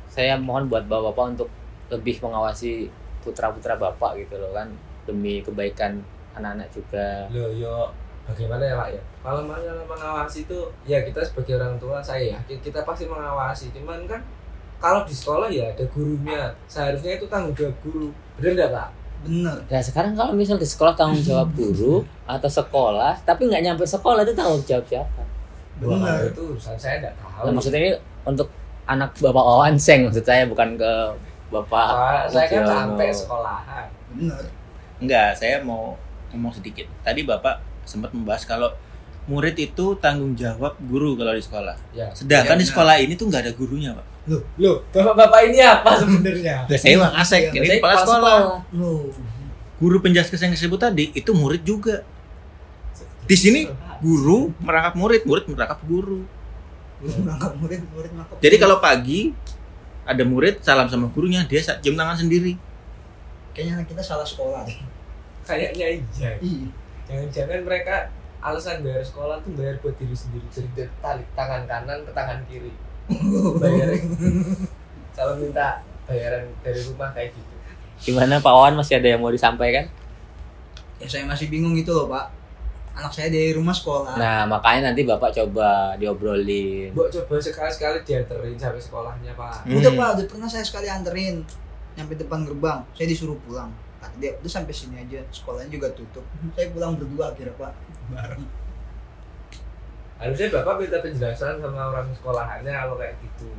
saya 0.10 0.34
mohon 0.42 0.66
buat 0.66 0.90
bapak-bapak 0.90 1.26
untuk 1.38 1.50
lebih 1.94 2.18
mengawasi 2.26 2.90
putra-putra 3.22 3.78
bapak 3.78 4.18
gitu 4.26 4.42
loh 4.42 4.50
kan. 4.50 4.74
Demi 5.06 5.46
kebaikan 5.46 6.02
anak-anak 6.34 6.74
juga. 6.74 7.30
Loh 7.30 7.54
yo 7.54 7.94
bagaimana 8.26 8.66
ya 8.66 8.76
pak 8.82 8.90
ya? 8.98 9.02
Kalau 9.22 9.42
masalah 9.46 9.86
mengawasi 9.86 10.50
itu 10.50 10.60
ya 10.90 11.06
kita 11.06 11.22
sebagai 11.22 11.62
orang 11.62 11.78
tua 11.78 12.02
saya 12.02 12.34
yakin 12.34 12.58
kita 12.66 12.82
pasti 12.82 13.06
mengawasi. 13.06 13.70
Cuman 13.78 14.10
kan 14.10 14.26
kalau 14.82 15.06
di 15.06 15.14
sekolah 15.14 15.54
ya 15.54 15.70
ada 15.70 15.86
gurunya. 15.86 16.50
Seharusnya 16.66 17.22
itu 17.22 17.30
tanggung 17.30 17.54
jawab 17.54 17.78
guru. 17.86 18.10
Bener 18.42 18.58
nggak 18.58 18.74
pak 18.74 19.01
Bener. 19.22 19.58
Nah 19.64 19.82
sekarang 19.82 20.14
kalau 20.14 20.32
misal 20.32 20.56
di 20.56 20.66
sekolah 20.66 20.94
tanggung 20.94 21.20
jawab 21.20 21.54
guru 21.60 22.02
atau 22.26 22.50
sekolah 22.50 23.14
tapi 23.22 23.46
nggak 23.46 23.62
nyampe 23.64 23.84
sekolah 23.84 24.22
itu 24.22 24.34
tanggung 24.34 24.64
jawab 24.64 24.86
siapa? 24.86 25.22
Bener. 25.78 26.30
itu 26.30 26.42
urusan 26.48 26.76
saya 26.76 27.00
nggak 27.00 27.16
tahu 27.16 27.42
Nah, 27.42 27.52
maksudnya 27.52 27.80
ini 27.80 27.92
untuk 28.24 28.48
anak 28.84 29.14
bapak 29.16 29.42
Wawanseng 29.42 30.06
maksud 30.06 30.22
saya 30.22 30.46
bukan 30.46 30.76
ke 30.76 30.92
bapak. 31.48 31.90
Pak, 31.92 32.24
saya 32.28 32.46
kan 32.48 32.64
sampai 32.64 33.10
sekolahan 33.10 33.88
Bener. 34.12 34.44
enggak 34.98 35.30
saya 35.34 35.58
mau 35.60 35.98
ngomong 36.30 36.54
sedikit 36.54 36.86
tadi 37.02 37.22
bapak 37.22 37.58
sempat 37.84 38.10
membahas 38.12 38.46
kalau 38.46 38.70
murid 39.26 39.54
itu 39.56 39.98
tanggung 39.98 40.34
jawab 40.34 40.74
guru 40.82 41.14
kalau 41.14 41.32
di 41.32 41.42
sekolah 41.42 41.78
ya 41.92 42.10
sedangkan 42.12 42.46
Iya, 42.48 42.58
di 42.58 42.64
benar. 42.64 42.72
sekolah 42.72 42.96
ini 43.00 43.14
tuh 43.14 43.26
nggak 43.28 43.42
ada 43.42 43.54
gurunya 43.54 43.92
pak 43.92 44.06
loh 44.30 44.86
bapak-bapak 44.94 45.40
ini 45.50 45.60
apa 45.66 45.98
sebenarnya? 46.02 46.70
Lah, 46.70 46.78
saya 46.78 47.10
asek 47.18 47.42
Iya, 47.50 47.58
ini 47.58 47.68
Saya 47.68 47.78
kepala 47.82 47.96
sekolah. 48.06 48.38
Loh. 48.78 49.10
guru 49.82 49.98
penjaskes 49.98 50.38
yang 50.38 50.54
disebut 50.54 50.78
tadi 50.78 51.10
itu 51.18 51.34
murid 51.34 51.66
juga. 51.66 52.06
Di 53.26 53.34
sini 53.34 53.66
guru 53.98 54.54
merangkap 54.62 54.94
murid 54.94 55.26
murid 55.26 55.50
merangkap 55.50 55.82
guru. 55.90 56.22
Guru 57.02 57.18
nangkap 57.26 57.58
murid, 57.58 57.82
murid 57.90 58.12
nangkap. 58.14 58.38
jadi 58.38 58.56
kalau 58.62 58.78
pagi 58.78 59.34
ada 60.06 60.22
murid 60.22 60.62
salam 60.62 60.86
sama 60.86 61.10
gurunya 61.10 61.42
dia 61.50 61.66
cium 61.82 61.98
tangan 61.98 62.14
sendiri. 62.14 62.62
Kayaknya 63.58 63.90
kita 63.90 64.02
salah 64.06 64.26
sekolah 64.26 64.62
deh. 64.70 64.78
kayaknya 65.42 65.98
iya. 65.98 66.38
Iya. 66.38 66.70
jangan-jangan 67.10 67.66
mereka 67.66 68.14
alasan 68.38 68.86
bayar 68.86 69.02
sekolah 69.02 69.42
tuh 69.42 69.58
bayar 69.58 69.82
buat 69.82 69.98
diri 69.98 70.14
sendiri. 70.14 70.46
Jadi 70.54 70.70
tarik 71.02 71.26
tangan 71.34 71.66
kanan 71.66 72.06
ke 72.06 72.12
tangan 72.14 72.46
kiri 72.46 72.70
bayar 73.62 73.90
kalau 75.18 75.34
minta 75.40 75.82
bayaran 76.06 76.46
dari 76.62 76.80
rumah 76.86 77.10
kayak 77.16 77.32
gitu 77.34 77.52
Gimana 78.02 78.42
Pak 78.42 78.50
Wawan 78.50 78.74
masih 78.82 78.98
ada 78.98 79.14
yang 79.14 79.22
mau 79.22 79.30
disampaikan? 79.30 79.86
Ya 80.98 81.06
saya 81.06 81.22
masih 81.30 81.54
bingung 81.54 81.78
gitu 81.78 81.94
loh, 81.94 82.10
Pak. 82.10 82.34
Anak 82.98 83.14
saya 83.14 83.30
dari 83.30 83.54
rumah 83.54 83.72
sekolah. 83.72 84.18
Nah 84.18 84.50
makanya 84.50 84.90
nanti 84.92 85.06
bapak 85.06 85.32
coba 85.32 85.94
diobrolin. 86.02 86.92
Mbok 86.92 87.08
coba 87.14 87.38
sekali-sekali 87.38 88.04
dianterin 88.04 88.58
sampai 88.60 88.82
sekolahnya 88.84 89.32
pak 89.38 89.64
Udah 89.64 89.92
Hmm. 89.94 90.02
Pak, 90.02 90.10
udah 90.18 90.26
pernah 90.28 90.50
saya 90.50 90.66
sekali 90.66 90.92
anterin 90.92 91.46
nyampe 91.96 92.18
depan 92.20 92.44
gerbang. 92.44 92.84
Saya 92.98 93.08
disuruh 93.08 93.38
pulang. 93.48 93.72
Kata 94.02 94.18
dia, 94.18 94.34
udah 94.42 94.52
sampai 94.52 94.74
sini 94.74 94.98
aja. 94.98 95.22
Sekolahnya 95.32 95.70
juga 95.72 95.88
tutup. 95.94 96.26
Saya 96.58 96.68
pulang 96.74 96.98
berdua 96.98 97.32
akhirnya, 97.32 97.54
Pak. 97.56 97.72
Bareng. 98.12 98.44
Harusnya 100.22 100.48
bapak 100.54 100.74
minta 100.78 100.98
penjelasan 101.02 101.58
sama 101.58 101.82
orang 101.90 102.08
sekolahannya 102.14 102.70
kalau 102.72 102.96
kayak 102.96 103.18
gitu 103.20 103.50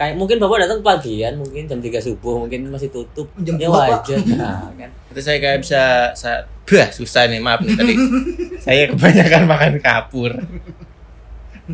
Kayak 0.00 0.16
mungkin 0.16 0.40
bapak 0.40 0.64
datang 0.64 0.80
pagian, 0.80 1.36
mungkin 1.36 1.68
jam 1.68 1.76
3 1.76 2.00
subuh, 2.00 2.40
mungkin 2.40 2.72
masih 2.72 2.88
tutup. 2.88 3.28
Jam 3.44 3.60
ya 3.60 3.68
wajar. 3.68 4.16
Nah, 4.32 4.72
kan. 4.72 4.88
itu 5.12 5.20
saya 5.20 5.36
kayak 5.36 5.60
bisa 5.60 6.08
sa- 6.16 6.48
bah 6.70 6.86
susah 6.88 7.26
nih 7.26 7.42
maaf 7.42 7.58
nih 7.60 7.74
tadi 7.74 7.94
saya 8.64 8.86
kebanyakan 8.86 9.42
makan 9.42 9.74
kapur 9.82 10.30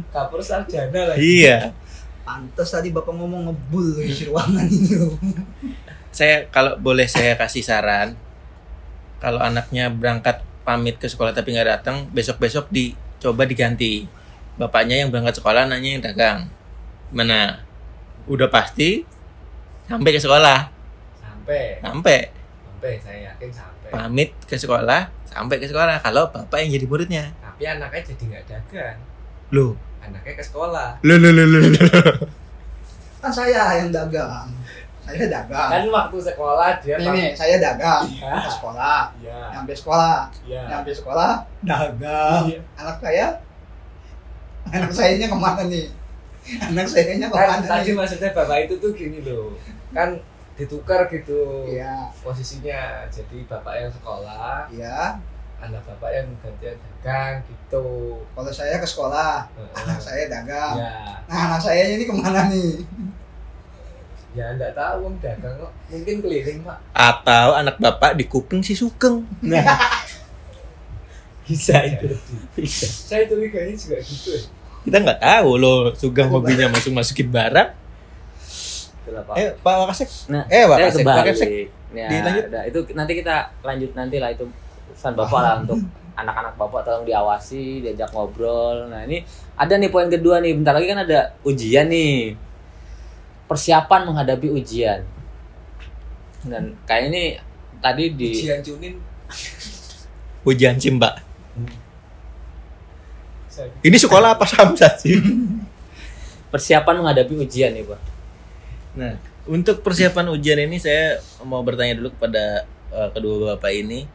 kapur 0.08 0.40
sarjana 0.40 1.12
lagi 1.12 1.44
iya 1.44 1.76
Pantes 2.24 2.72
tadi 2.72 2.90
Bapak 2.90 3.12
ngomong 3.12 3.46
ngebul 3.46 4.02
isi 4.02 4.26
ruangan 4.26 4.64
itu. 4.66 5.14
saya 6.10 6.48
kalau 6.48 6.80
boleh 6.80 7.04
saya 7.04 7.36
kasih 7.36 7.60
saran 7.60 8.16
kalau 9.20 9.36
anaknya 9.36 9.92
berangkat 9.92 10.40
pamit 10.64 10.96
ke 10.96 11.06
sekolah 11.06 11.36
tapi 11.36 11.52
nggak 11.52 11.68
datang 11.84 12.08
besok 12.10 12.40
besok 12.40 12.66
dicoba 13.26 13.42
diganti. 13.42 14.06
Bapaknya 14.54 15.02
yang 15.02 15.10
berangkat 15.10 15.42
sekolah 15.42 15.66
nanya 15.66 15.98
yang 15.98 16.02
dagang. 16.06 16.46
Mana? 17.10 17.58
Udah 18.30 18.46
pasti 18.46 19.02
sampai 19.90 20.14
ke 20.14 20.22
sekolah. 20.22 20.70
Sampai. 21.18 21.82
Sampai. 21.82 22.30
Sampai 22.62 22.92
saya 23.02 23.34
yakin 23.34 23.50
sampai. 23.50 23.90
Pamit 23.90 24.30
ke 24.46 24.54
sekolah 24.54 25.10
sampai 25.26 25.58
ke 25.58 25.66
sekolah. 25.66 25.98
Kalau 26.06 26.30
bapak 26.30 26.62
yang 26.62 26.78
jadi 26.78 26.86
muridnya. 26.86 27.24
Tapi 27.42 27.66
anaknya 27.66 28.14
jadi 28.14 28.22
nggak 28.30 28.44
dagang. 28.46 28.98
Loh. 29.50 29.74
Anaknya 29.98 30.38
ke 30.38 30.44
sekolah. 30.46 31.02
Loh 31.02 31.18
loh 31.18 31.34
loh, 31.34 31.46
loh, 31.50 31.60
loh. 31.66 32.14
Kan 33.18 33.32
saya 33.34 33.82
yang 33.82 33.90
dagang. 33.90 34.54
Saya 35.06 35.26
dagang. 35.30 35.70
kan 35.70 35.82
waktu 35.86 36.16
sekolah 36.20 36.70
dia 36.78 36.94
Nih, 36.98 37.08
nih, 37.08 37.28
saya 37.32 37.56
dagang. 37.56 38.02
Ke 38.10 38.50
sekolah. 38.50 39.00
iya 39.16 39.38
Nyampe 39.50 39.72
sekolah. 39.72 40.18
iya 40.42 40.60
Nyampe 40.66 40.90
sekolah, 40.90 41.32
dagang. 41.62 42.42
Iya. 42.44 42.60
Anak 42.76 42.96
saya 42.98 43.26
anak 44.66 44.90
sayanya 44.90 45.26
ke 45.26 45.36
mana 45.36 45.62
nih? 45.64 45.86
Anak 46.60 46.86
sayanya 46.86 47.26
kan 47.26 47.38
ke 47.38 47.38
mana 47.38 47.62
tadi 47.64 47.86
nih? 47.86 47.94
maksudnya 47.94 48.30
bapak 48.32 48.58
itu 48.64 48.74
tuh 48.76 48.90
gini 48.92 49.18
loh 49.22 49.54
kan 49.90 50.10
ditukar 50.54 51.06
gitu 51.06 51.62
Iya, 51.64 52.10
posisinya 52.18 53.06
jadi 53.06 53.46
bapak 53.46 53.74
yang 53.76 53.90
sekolah 53.92 54.66
iya. 54.68 55.22
anak 55.56 55.82
bapak 55.84 56.10
yang 56.10 56.26
gantian 56.36 56.74
dagang 56.74 57.38
gitu 57.44 57.86
Kalau 58.26 58.50
saya 58.50 58.76
ke 58.76 58.84
sekolah, 58.84 59.46
anak 59.72 59.86
Heeh. 59.86 60.02
saya 60.02 60.22
dagang. 60.26 60.74
ya 60.76 60.94
Nah, 61.24 61.38
anak 61.46 61.60
saya 61.60 61.82
ini 61.88 62.02
ke 62.02 62.12
mana 62.12 62.48
nih? 62.48 62.82
Ya 64.36 64.52
enggak 64.52 64.76
tahu 64.76 65.08
om. 65.08 65.14
Dagang 65.18 65.56
kok. 65.56 65.72
Mungkin 65.88 66.14
keliling 66.20 66.60
pak. 66.62 66.78
Atau 66.92 67.56
anak 67.56 67.80
bapak 67.80 68.14
di 68.20 68.28
kuping 68.28 68.60
si 68.60 68.76
sugeng. 68.76 69.24
Nah. 69.40 69.64
Bisa 71.48 71.78
itu. 71.88 72.12
Bisa. 72.52 72.86
saya 72.86 73.24
curiganya 73.30 73.72
juga 73.72 73.96
gitu 74.02 74.34
ya 74.34 74.42
kita 74.86 75.02
nggak 75.02 75.18
tahu 75.18 75.50
loh 75.58 75.90
sugeng 75.98 76.30
hobinya 76.30 76.70
masuk 76.70 76.94
masukin 76.94 77.26
barang. 77.26 77.74
Itulah, 79.02 79.22
Pak. 79.26 79.34
eh 79.34 79.50
pak 79.58 79.74
wakasek. 79.82 80.08
Nah, 80.30 80.46
eh 80.46 80.62
saya 80.62 80.70
wakasek 80.70 81.02
kembali. 81.02 81.18
wakasek. 81.26 81.48
Ya, 81.90 82.08
Dilanjut. 82.10 82.44
udah, 82.50 82.62
itu 82.70 82.78
nanti 82.94 83.12
kita 83.18 83.36
lanjut 83.66 83.90
nanti 83.98 84.16
lah 84.22 84.30
itu 84.30 84.46
pesan 84.94 85.18
bapak 85.18 85.40
lah 85.42 85.54
untuk 85.66 85.78
anak-anak 86.14 86.54
bapak 86.54 86.80
tolong 86.86 87.02
diawasi, 87.02 87.82
diajak 87.82 88.14
ngobrol. 88.14 88.86
Nah 88.86 89.02
ini 89.10 89.26
ada 89.58 89.74
nih 89.74 89.90
poin 89.90 90.06
kedua 90.06 90.38
nih, 90.38 90.54
bentar 90.54 90.78
lagi 90.78 90.86
kan 90.86 91.02
ada 91.02 91.34
ujian 91.42 91.90
nih, 91.90 92.38
persiapan 93.46 94.10
menghadapi 94.10 94.50
ujian. 94.50 95.02
Dan 96.46 96.78
kayak 96.86 97.10
ini 97.10 97.22
tadi 97.80 98.04
di 98.12 98.30
ujian 98.32 98.60
cunin 98.64 98.94
ujian 100.46 100.76
cimba 100.78 101.20
ini 103.80 103.96
sekolah 103.96 104.36
apa 104.36 104.44
samsat 104.44 105.06
sih 105.06 105.16
persiapan 106.52 107.02
menghadapi 107.02 107.34
ujian 107.40 107.72
nih 107.72 107.84
pak. 107.88 108.00
nah 108.96 109.14
untuk 109.46 109.80
persiapan 109.80 110.34
ujian 110.34 110.58
ini 110.66 110.76
saya 110.82 111.22
mau 111.46 111.62
bertanya 111.62 111.96
dulu 111.96 112.12
kepada 112.18 112.66
eh, 112.92 113.08
kedua 113.14 113.56
bapak 113.56 113.72
ini 113.72 114.10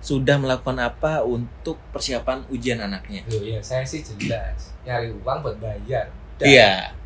sudah 0.00 0.40
melakukan 0.40 0.80
apa 0.80 1.20
untuk 1.28 1.76
persiapan 1.92 2.48
ujian 2.48 2.80
anaknya? 2.80 3.20
Loh, 3.28 3.44
ya 3.44 3.60
saya 3.60 3.84
sih 3.84 4.00
jelas. 4.00 4.72
Nyari 4.88 5.12
uang 5.12 5.44
buat 5.44 5.60
bayar. 5.60 6.08
Iya 6.40 6.96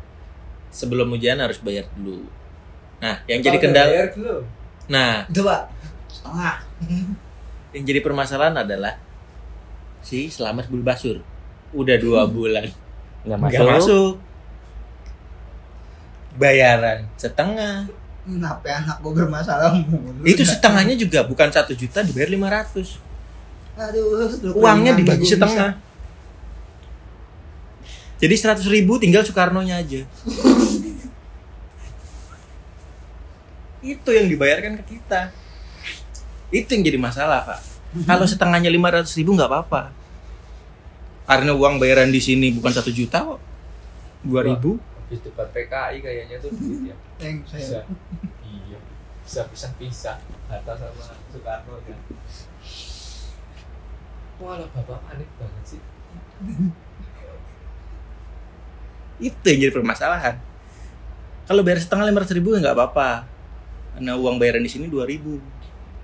sebelum 0.75 1.07
ujian 1.09 1.39
harus 1.39 1.55
bayar 1.57 1.87
dulu 1.95 2.27
nah 2.99 3.23
yang 3.25 3.39
jadi 3.39 3.55
Kalau 3.55 3.63
udah 3.63 3.63
kendala 3.63 3.89
bayar 3.89 4.09
belum 4.11 4.43
nah 4.85 5.13
Pak. 5.25 5.61
Setengah. 6.11 6.55
yang 7.75 7.83
jadi 7.83 7.99
permasalahan 7.99 8.55
adalah 8.59 8.93
si 9.99 10.27
selamat 10.27 10.67
bulbasur 10.67 11.23
udah 11.71 11.95
dua 11.97 12.27
bulan 12.35 12.67
nggak 13.23 13.37
nggak 13.39 13.39
masuk. 13.41 13.67
masuk 13.71 14.13
bayaran 16.35 17.07
setengah 17.15 17.87
Kenapa 18.25 18.65
anak 18.73 18.97
gue 19.05 19.13
bermasalah 19.13 19.69
mulu? 19.85 20.25
itu 20.25 20.41
setengahnya 20.41 20.97
juga 20.97 21.21
bukan 21.23 21.45
satu 21.47 21.77
juta 21.77 22.01
dibayar 22.01 22.25
500 22.25 23.05
Aduh, 23.75 24.25
lu 24.41 24.49
uangnya 24.57 24.95
dibagi 24.95 25.29
gua 25.29 25.45
bisa. 25.45 25.65
Jadi 28.21 28.35
100 28.35 28.63
ribu 28.71 28.97
tinggal 28.97 29.23
Soekarno 29.25 29.61
nya 29.61 29.79
aja 29.79 30.03
itu 33.85 34.09
yang 34.09 34.27
dibayarkan 34.31 34.81
ke 34.81 34.97
kita 34.97 35.29
itu 36.49 36.69
yang 36.71 36.83
jadi 36.83 36.99
masalah 36.99 37.45
pak 37.45 37.59
kalau 38.07 38.25
setengahnya 38.27 38.71
500 38.71 39.19
ribu 39.19 39.35
nggak 39.35 39.49
apa-apa 39.51 39.93
karena 41.25 41.51
uang 41.57 41.81
bayaran 41.81 42.13
di 42.13 42.21
sini 42.21 42.53
bukan 42.53 42.71
satu 42.73 42.93
juta 42.93 43.23
kok 43.25 43.41
dua 44.25 44.41
ribu 44.45 44.77
Habis 45.05 45.21
debat 45.21 45.45
PKI 45.53 46.01
kayaknya 46.01 46.41
tuh 46.41 46.49
duit 46.57 46.89
ya. 46.89 46.95
Yang 47.21 47.45
Bisa. 47.45 47.53
saya 47.61 47.81
Iya. 48.41 48.81
Bisa 49.21 49.45
pisah-pisah 49.53 50.17
Hatta 50.49 50.73
sama 50.73 51.13
Soekarno 51.29 51.77
kan. 51.85 51.99
Walah 54.41 54.65
bapak 54.73 54.99
aneh 55.13 55.29
banget 55.37 55.77
sih. 55.77 55.81
Itu 59.17 59.45
yang 59.45 59.59
jadi 59.67 59.73
permasalahan. 59.73 60.35
Kalau 61.45 61.61
bayar 61.61 61.79
setengah 61.79 62.09
500 62.09 62.37
ribu 62.37 62.57
ya 62.57 62.59
nggak 62.65 62.75
apa-apa. 62.75 63.09
Karena 63.95 64.13
uang 64.19 64.35
bayaran 64.35 64.59
di 64.59 64.71
sini 64.71 64.91
2000 64.91 65.39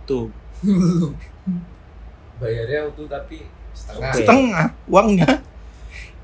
tuh. 0.07 0.31
Bayarnya 2.41 2.89
utuh 2.89 3.05
tapi 3.05 3.45
setengah. 3.73 4.13
Setengah 4.15 4.65
uangnya. 4.87 5.29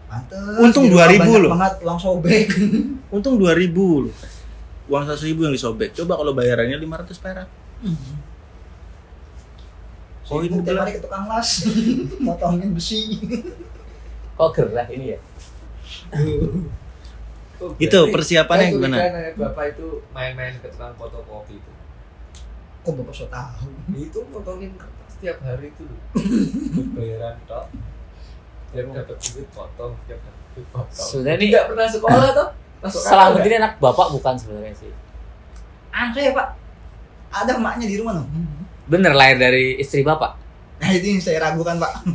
Pantes, 0.07 0.39
Untung 0.63 0.87
2000 0.87 1.19
banyak 1.19 1.41
loh. 1.43 1.51
banget 1.53 1.73
uang 1.83 1.99
sobek. 1.99 2.47
untung 3.15 3.35
2000 3.35 4.07
loh. 4.07 4.15
Uang 4.87 5.03
100 5.03 5.27
ribu 5.27 5.43
yang 5.43 5.53
disobek. 5.53 5.91
Coba 5.91 6.15
kalau 6.15 6.31
bayarannya 6.31 6.79
500 6.79 7.23
perak. 7.23 7.49
Oh, 10.27 10.43
ini 10.43 10.59
tiap 10.59 10.83
hari 10.83 10.91
ke 10.91 10.99
tukang 10.99 11.23
las, 11.31 11.63
motongin 12.19 12.75
besi. 12.75 13.15
Kok 14.35 14.51
gerah 14.51 14.83
ini 14.91 15.15
ya? 15.15 15.19
Oh, 17.57 17.73
Itu 17.81 18.13
persiapannya 18.13 18.69
gimana? 18.69 18.97
Bapak 19.33 19.73
itu 19.73 20.05
main-main 20.13 20.53
ke 20.61 20.69
tukang 20.69 20.93
fotokopi 20.93 21.57
itu. 21.57 21.71
Kok 22.85 22.93
bapak 23.01 23.13
so 23.17 23.25
tahu? 23.27 23.67
Itu 23.97 24.19
motongin 24.29 24.77
kertas 24.77 25.13
tiap 25.17 25.41
hari 25.41 25.73
itu 25.73 25.81
loh. 25.89 25.99
Bayaran 26.95 27.35
tok. 27.49 27.65
Tiap 28.69 28.85
dapat 28.93 29.17
duit 29.17 29.47
potong, 29.49 29.93
tiap 30.05 30.19
dapat 30.21 30.43
duit 30.53 30.67
potong. 30.69 30.93
Sebenarnya 31.01 31.37
ini 31.41 31.47
Tidak 31.49 31.65
pernah 31.65 31.87
sekolah 31.89 32.29
toh? 32.31 32.47
Masuk 32.77 33.01
Selamat 33.09 33.31
akal 33.41 33.47
ini 33.49 33.55
anak 33.57 33.73
bapak 33.81 34.07
bukan 34.13 34.33
sebenarnya 34.37 34.73
sih. 34.77 34.91
Anak 35.89 36.11
saya 36.13 36.29
pak, 36.37 36.47
ada 37.33 37.51
emaknya 37.57 37.85
di 37.89 37.95
rumah 37.97 38.21
loh. 38.21 38.27
Bener 38.85 39.17
lahir 39.17 39.41
dari 39.41 39.81
istri 39.81 40.05
bapak. 40.05 40.37
Nah 40.77 40.93
itu 40.93 41.09
yang 41.09 41.21
saya 41.25 41.41
ragukan 41.41 41.81
pak. 41.81 42.05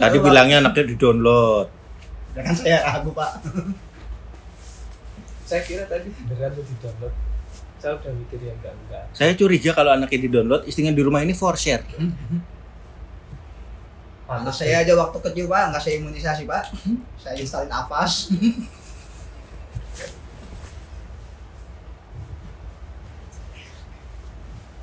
tadi 0.00 0.16
Coba. 0.16 0.32
bilangnya 0.32 0.64
anaknya 0.64 0.84
di 0.88 0.96
Ya 2.36 2.40
kan 2.46 2.54
saya 2.54 2.78
ragu 2.86 3.10
pak. 3.10 3.42
Saya 5.50 5.66
kira 5.66 5.82
tadi 5.90 6.14
beneran 6.30 6.54
tuh 6.54 6.62
di 6.62 6.74
download. 6.78 7.14
Saya 7.80 7.96
udah 7.96 8.12
mikir 8.12 8.38
yang 8.44 8.54
enggak 8.60 8.76
enggak. 8.76 9.04
saya 9.16 9.32
curiga 9.32 9.72
kalau 9.72 9.90
anaknya 9.96 10.20
di 10.20 10.28
download 10.28 10.68
istrinya 10.68 10.92
di 10.92 11.00
rumah 11.00 11.24
ini 11.24 11.32
for 11.32 11.56
share 11.56 11.80
Anak 14.30 14.52
saya 14.52 14.84
aja 14.84 14.94
waktu 14.94 15.18
kecil 15.18 15.50
pak, 15.50 15.74
nggak 15.74 15.82
saya 15.82 15.98
imunisasi 15.98 16.46
pak. 16.46 16.70
Saya 17.18 17.34
instalin 17.34 17.72
Avas. 17.74 18.30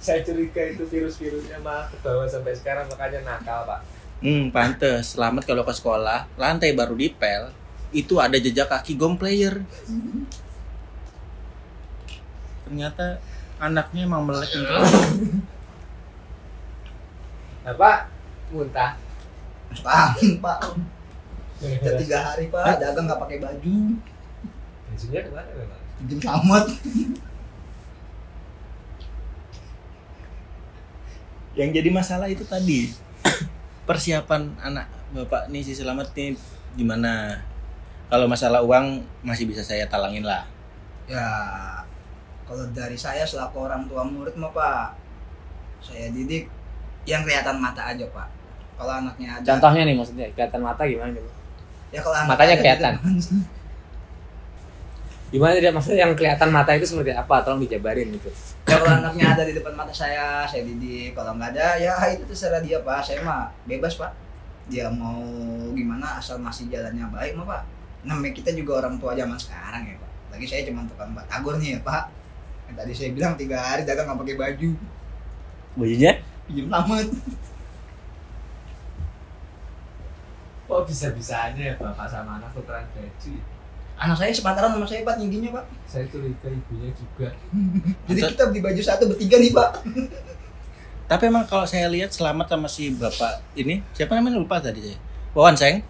Saya 0.04 0.20
curiga 0.24 0.64
itu 0.68 0.84
virus-virusnya 0.88 1.64
malah 1.64 1.88
ke 1.88 1.96
bawah 2.04 2.28
sampai 2.28 2.56
sekarang 2.60 2.92
makanya 2.92 3.24
nakal 3.24 3.64
pak. 3.64 3.88
Hmm 4.24 4.50
pantes 4.50 5.14
selamat 5.14 5.46
kalau 5.46 5.62
ke 5.62 5.74
sekolah 5.74 6.26
lantai 6.40 6.74
baru 6.74 6.98
dipel 6.98 7.54
itu 7.94 8.18
ada 8.18 8.36
jejak 8.36 8.68
kaki 8.68 8.98
gom 8.98 9.16
player 9.16 9.62
ternyata 12.68 13.22
anaknya 13.58 14.06
emang 14.06 14.28
melek 14.28 14.52
gitu. 14.54 14.76
Nah 17.68 17.74
pak, 17.76 18.08
muntah. 18.54 18.96
Angin 19.84 20.40
pak. 20.40 20.60
Udah 21.58 21.94
tiga 22.00 22.18
hari 22.22 22.48
pak, 22.48 22.80
dagang 22.80 23.08
nggak 23.08 23.22
pakai 23.24 23.38
baju. 23.44 23.78
Bajunya 24.88 25.20
ke 25.26 25.30
mana 25.32 25.52
memang? 25.52 25.82
Pinjem 25.98 26.20
selamat. 26.22 26.66
yang 31.58 31.74
jadi 31.74 31.90
masalah 31.90 32.30
itu 32.30 32.46
tadi 32.46 32.94
persiapan 33.88 34.54
anak 34.60 34.86
bapak 35.16 35.48
nih 35.48 35.64
si 35.64 35.72
selamat 35.72 36.12
nih 36.14 36.36
gimana 36.76 37.40
kalau 38.12 38.28
masalah 38.28 38.60
uang 38.62 39.02
masih 39.24 39.48
bisa 39.48 39.64
saya 39.64 39.88
talangin 39.88 40.28
lah 40.28 40.44
Ya, 41.08 41.24
kalau 42.44 42.68
dari 42.76 43.00
saya 43.00 43.24
selaku 43.24 43.64
orang 43.64 43.88
tua 43.88 44.04
murid 44.04 44.36
mah 44.36 44.52
pak, 44.52 44.92
saya 45.80 46.12
didik 46.12 46.52
yang 47.08 47.24
kelihatan 47.24 47.64
mata 47.64 47.96
aja 47.96 48.04
pak. 48.12 48.28
Kalau 48.76 48.92
anaknya 48.92 49.40
ada, 49.40 49.56
Contohnya 49.56 49.88
nih 49.88 49.96
maksudnya 49.96 50.28
kelihatan 50.36 50.60
mata 50.60 50.84
gimana 50.84 51.16
gitu? 51.16 51.32
ya 51.96 52.04
kalau 52.04 52.12
anaknya 52.20 52.32
matanya 52.36 52.56
kelihatan. 52.60 52.94
Gimana 55.28 55.60
tidak 55.60 55.76
maksudnya 55.76 56.08
yang 56.08 56.16
kelihatan 56.16 56.50
mata 56.56 56.72
itu 56.72 56.88
seperti 56.88 57.12
apa? 57.12 57.44
Tolong 57.44 57.60
dijabarin 57.68 58.16
gitu. 58.16 58.32
ya 58.64 58.80
kalau 58.80 58.88
anaknya 58.88 59.36
ada 59.36 59.44
di 59.44 59.52
depan 59.52 59.76
mata 59.76 59.92
saya, 59.92 60.48
saya 60.48 60.64
didik. 60.64 61.12
Kalau 61.12 61.36
nggak 61.36 61.52
ada, 61.52 61.76
ya 61.76 62.00
itu 62.16 62.24
terserah 62.24 62.64
dia 62.64 62.80
pak. 62.80 63.04
Saya 63.04 63.20
mah 63.28 63.52
bebas 63.68 64.00
pak. 64.00 64.16
Dia 64.72 64.88
mau 64.88 65.20
gimana 65.76 66.20
asal 66.24 66.40
masih 66.40 66.72
jalannya 66.72 67.12
baik 67.12 67.36
mah 67.36 67.44
pak. 67.44 67.62
Namanya 68.08 68.32
kita 68.40 68.56
juga 68.56 68.80
orang 68.88 68.96
tua 68.96 69.20
zaman 69.20 69.36
sekarang 69.36 69.84
ya 69.84 69.96
pak. 70.00 70.12
Lagi 70.32 70.46
saya 70.48 70.64
cuma 70.64 70.88
tukang 70.88 71.12
batagor 71.12 71.60
nih 71.60 71.76
ya 71.76 71.80
pak. 71.84 72.04
Yang 72.72 72.76
tadi 72.80 72.92
saya 72.96 73.10
bilang 73.12 73.34
tiga 73.36 73.58
hari 73.60 73.84
dagang 73.84 74.08
nggak 74.08 74.20
pakai 74.24 74.36
baju, 74.40 74.70
Bajunya? 75.78 76.12
pinjem 76.48 76.68
selamat. 76.72 77.08
Kok 80.68 80.84
bisa-bisanya 80.84 81.64
ya 81.64 81.74
bapak 81.80 82.08
sama 82.12 82.40
anak 82.40 82.52
tukeran 82.52 82.84
baju? 82.92 83.57
Anak 83.98 84.18
saya 84.22 84.30
sepantaran 84.30 84.74
sama 84.78 84.86
saya 84.86 85.02
pak 85.02 85.18
tingginya 85.18 85.58
pak. 85.58 85.66
Saya 85.90 86.06
curiga 86.06 86.48
ibunya 86.48 86.90
juga. 86.94 87.34
Jadi 88.06 88.20
kita 88.30 88.44
beli 88.54 88.62
baju 88.62 88.82
satu 88.82 89.04
bertiga 89.10 89.42
nih 89.42 89.52
pak. 89.54 89.72
tapi 91.08 91.32
emang 91.32 91.48
kalau 91.48 91.64
saya 91.64 91.88
lihat 91.88 92.12
selamat 92.12 92.52
sama 92.52 92.68
si 92.68 92.92
bapak 92.92 93.40
ini 93.56 93.80
siapa 93.96 94.14
namanya? 94.20 94.38
Lupa 94.38 94.60
tadi 94.62 94.92
saya. 94.92 94.98
Wawan 95.34 95.56
Seng. 95.58 95.82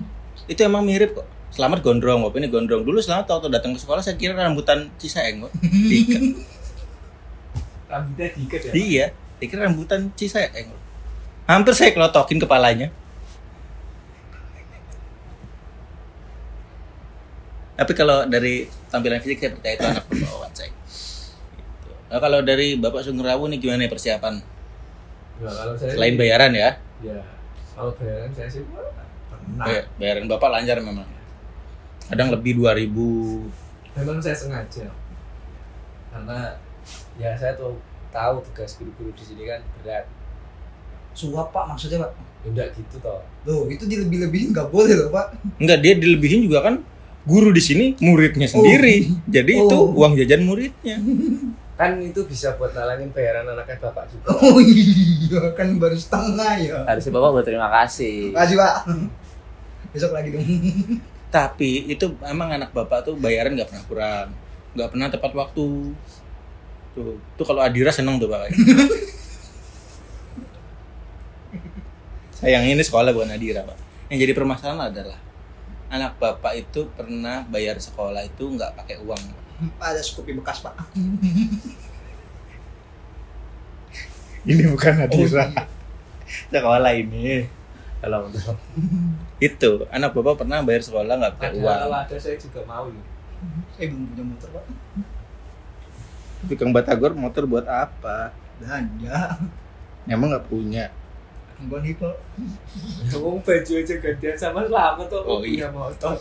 Itu 0.52 0.60
emang 0.62 0.86
mirip 0.86 1.16
kok. 1.16 1.26
Selamat 1.50 1.80
gondrong 1.82 2.22
bapak 2.28 2.38
ini 2.38 2.48
gondrong. 2.52 2.84
Dulu 2.84 3.00
selamat 3.00 3.26
waktu 3.26 3.48
datang 3.50 3.72
ke 3.72 3.80
sekolah 3.80 4.04
saya 4.04 4.14
kira 4.20 4.36
rambutan 4.36 4.92
Cisaeng 5.00 5.48
kok 5.48 5.52
diikat. 5.64 6.22
Rambutnya 7.90 8.26
diikat 8.36 8.60
ya? 8.68 8.72
Iya. 8.76 9.06
Dikira 9.40 9.66
rambutan 9.66 10.12
Cisaeng 10.14 10.86
hampir 11.46 11.72
saya 11.78 11.94
kelotokin 11.94 12.42
kepalanya 12.42 12.90
tapi 17.76 17.92
kalau 17.92 18.24
dari 18.24 18.54
tampilan 18.86 19.20
fisik 19.20 19.38
saya 19.38 19.52
percaya 19.52 19.74
itu 19.74 19.84
anak 19.86 20.04
Wawan 20.26 20.52
Seng 20.52 20.72
Gitu. 21.52 21.90
Nah, 22.06 22.18
kalau 22.18 22.40
dari 22.40 22.74
Bapak 22.74 23.02
Sungrawu 23.02 23.46
nih 23.46 23.58
gimana 23.58 23.80
nih 23.80 23.90
persiapan? 23.90 24.34
Ya, 25.36 25.50
kalau 25.50 25.74
saya 25.74 25.92
Selain 25.92 26.12
sih- 26.12 26.18
bayaran 26.18 26.52
ya, 26.52 26.70
Ya, 26.98 27.20
kalau 27.70 27.92
bayaran 27.92 28.30
saya 28.30 28.48
sih 28.48 28.64
pernah. 28.64 29.62
Bay- 29.62 29.86
bayaran 29.96 30.24
Bapak 30.26 30.48
lancar 30.50 30.80
memang. 30.80 31.04
Kadang 32.06 32.30
lebih 32.30 32.56
2000 32.56 33.44
Memang 33.92 34.16
saya 34.18 34.32
sengaja. 34.32 34.86
Karena 36.08 36.56
ya 37.16 37.34
saya 37.34 37.52
tuh 37.52 37.76
tahu 38.08 38.40
tugas 38.42 38.76
guru-guru 38.76 39.10
di 39.10 39.22
sini 39.22 39.44
kan 39.44 39.60
berat. 39.76 40.06
Suap 41.12 41.50
pak 41.50 41.66
maksudnya 41.66 42.00
pak. 42.00 42.12
Ya 42.40 42.48
enggak 42.48 42.68
gitu 42.72 42.96
toh. 42.98 43.20
Loh 43.42 43.66
itu 43.66 43.84
dilebih-lebihin 43.84 44.52
nggak 44.52 44.68
boleh 44.68 44.94
loh 44.94 45.10
pak. 45.10 45.34
Enggak, 45.58 45.78
dia 45.80 45.92
dilebihin 45.94 46.44
juga 46.44 46.62
kan 46.62 46.74
guru 47.26 47.50
di 47.50 47.60
sini 47.60 47.86
muridnya 47.98 48.46
sendiri. 48.46 49.10
Jadi 49.26 49.52
itu 49.58 49.76
Oh. 49.76 49.92
uang 49.92 50.14
jajan 50.16 50.46
muridnya. 50.46 50.96
Kan 51.78 52.00
itu 52.00 52.24
bisa 52.24 52.56
buat 52.56 52.72
nalangin 52.72 53.12
bayaran 53.12 53.44
anaknya 53.44 53.76
bapak 53.84 54.08
juga. 54.08 54.32
Oh 54.32 54.56
iya 54.64 55.52
kan 55.52 55.76
baru 55.76 55.92
setengah 55.92 56.56
ya. 56.56 56.78
Harusnya 56.88 57.12
bapak 57.12 57.30
berterima 57.36 57.68
kasih. 57.68 58.32
Makasih 58.32 58.56
pak. 58.56 58.74
Besok 59.92 60.16
lagi 60.16 60.32
dong. 60.32 60.40
Tapi 61.36 61.84
itu 61.84 62.16
emang 62.24 62.48
anak 62.48 62.72
Bapak 62.72 63.04
tuh 63.04 63.12
bayaran 63.20 63.52
nggak 63.52 63.68
pernah 63.68 63.84
kurang. 63.84 64.28
Nggak 64.72 64.88
pernah 64.88 65.06
tepat 65.12 65.32
waktu. 65.36 65.66
Tuh, 66.96 67.20
tuh 67.36 67.44
kalau 67.44 67.60
Adira 67.60 67.92
seneng 67.92 68.16
tuh 68.16 68.32
Pak. 68.32 68.48
Sayang 72.40 72.64
ini 72.68 72.80
sekolah 72.80 73.12
bukan 73.12 73.32
Adira, 73.32 73.64
Pak. 73.64 73.76
Yang 74.12 74.18
jadi 74.28 74.32
permasalahan 74.32 74.92
adalah 74.92 75.18
anak 75.90 76.18
bapak 76.18 76.54
itu 76.58 76.86
pernah 76.94 77.46
bayar 77.46 77.78
sekolah 77.78 78.26
itu 78.26 78.42
nggak 78.42 78.74
pakai 78.74 78.98
uang. 79.02 79.22
Ada 79.80 80.02
Scoopy 80.02 80.36
bekas 80.36 80.60
pak. 80.60 80.74
ini 84.50 84.62
bukan 84.70 84.94
hadiah 85.00 85.50
sekolah 86.52 86.92
ini. 86.94 87.48
Kalau 87.96 88.28
untuk 88.28 88.60
itu 89.40 89.72
anak 89.88 90.12
bapak 90.12 90.44
pernah 90.44 90.60
bayar 90.66 90.82
sekolah 90.84 91.14
nggak 91.16 91.34
pakai 91.38 91.52
uang. 91.62 91.78
kalau 91.86 91.98
ada. 92.02 92.16
Saya 92.18 92.36
juga 92.36 92.60
mau 92.66 92.86
loh. 92.90 93.04
Saya 93.78 93.86
belum 93.92 94.06
punya 94.12 94.24
motor 94.24 94.50
pak. 94.50 94.64
tukang 96.46 96.70
batagor 96.70 97.10
motor 97.16 97.42
buat 97.48 97.66
apa? 97.66 98.30
Belanja. 98.62 99.40
emang 100.06 100.30
nggak 100.30 100.46
punya 100.46 100.86
Enggak 101.56 101.80
nih 101.80 101.94
pak. 101.94 102.14
Ngomong 103.10 103.40
baju 103.40 103.72
aja 103.74 103.94
gantian 103.96 104.36
sama 104.36 104.60
selamat 104.62 105.06
tuh 105.06 105.22
Oh, 105.22 105.40
punya 105.40 105.68
motor. 105.70 106.14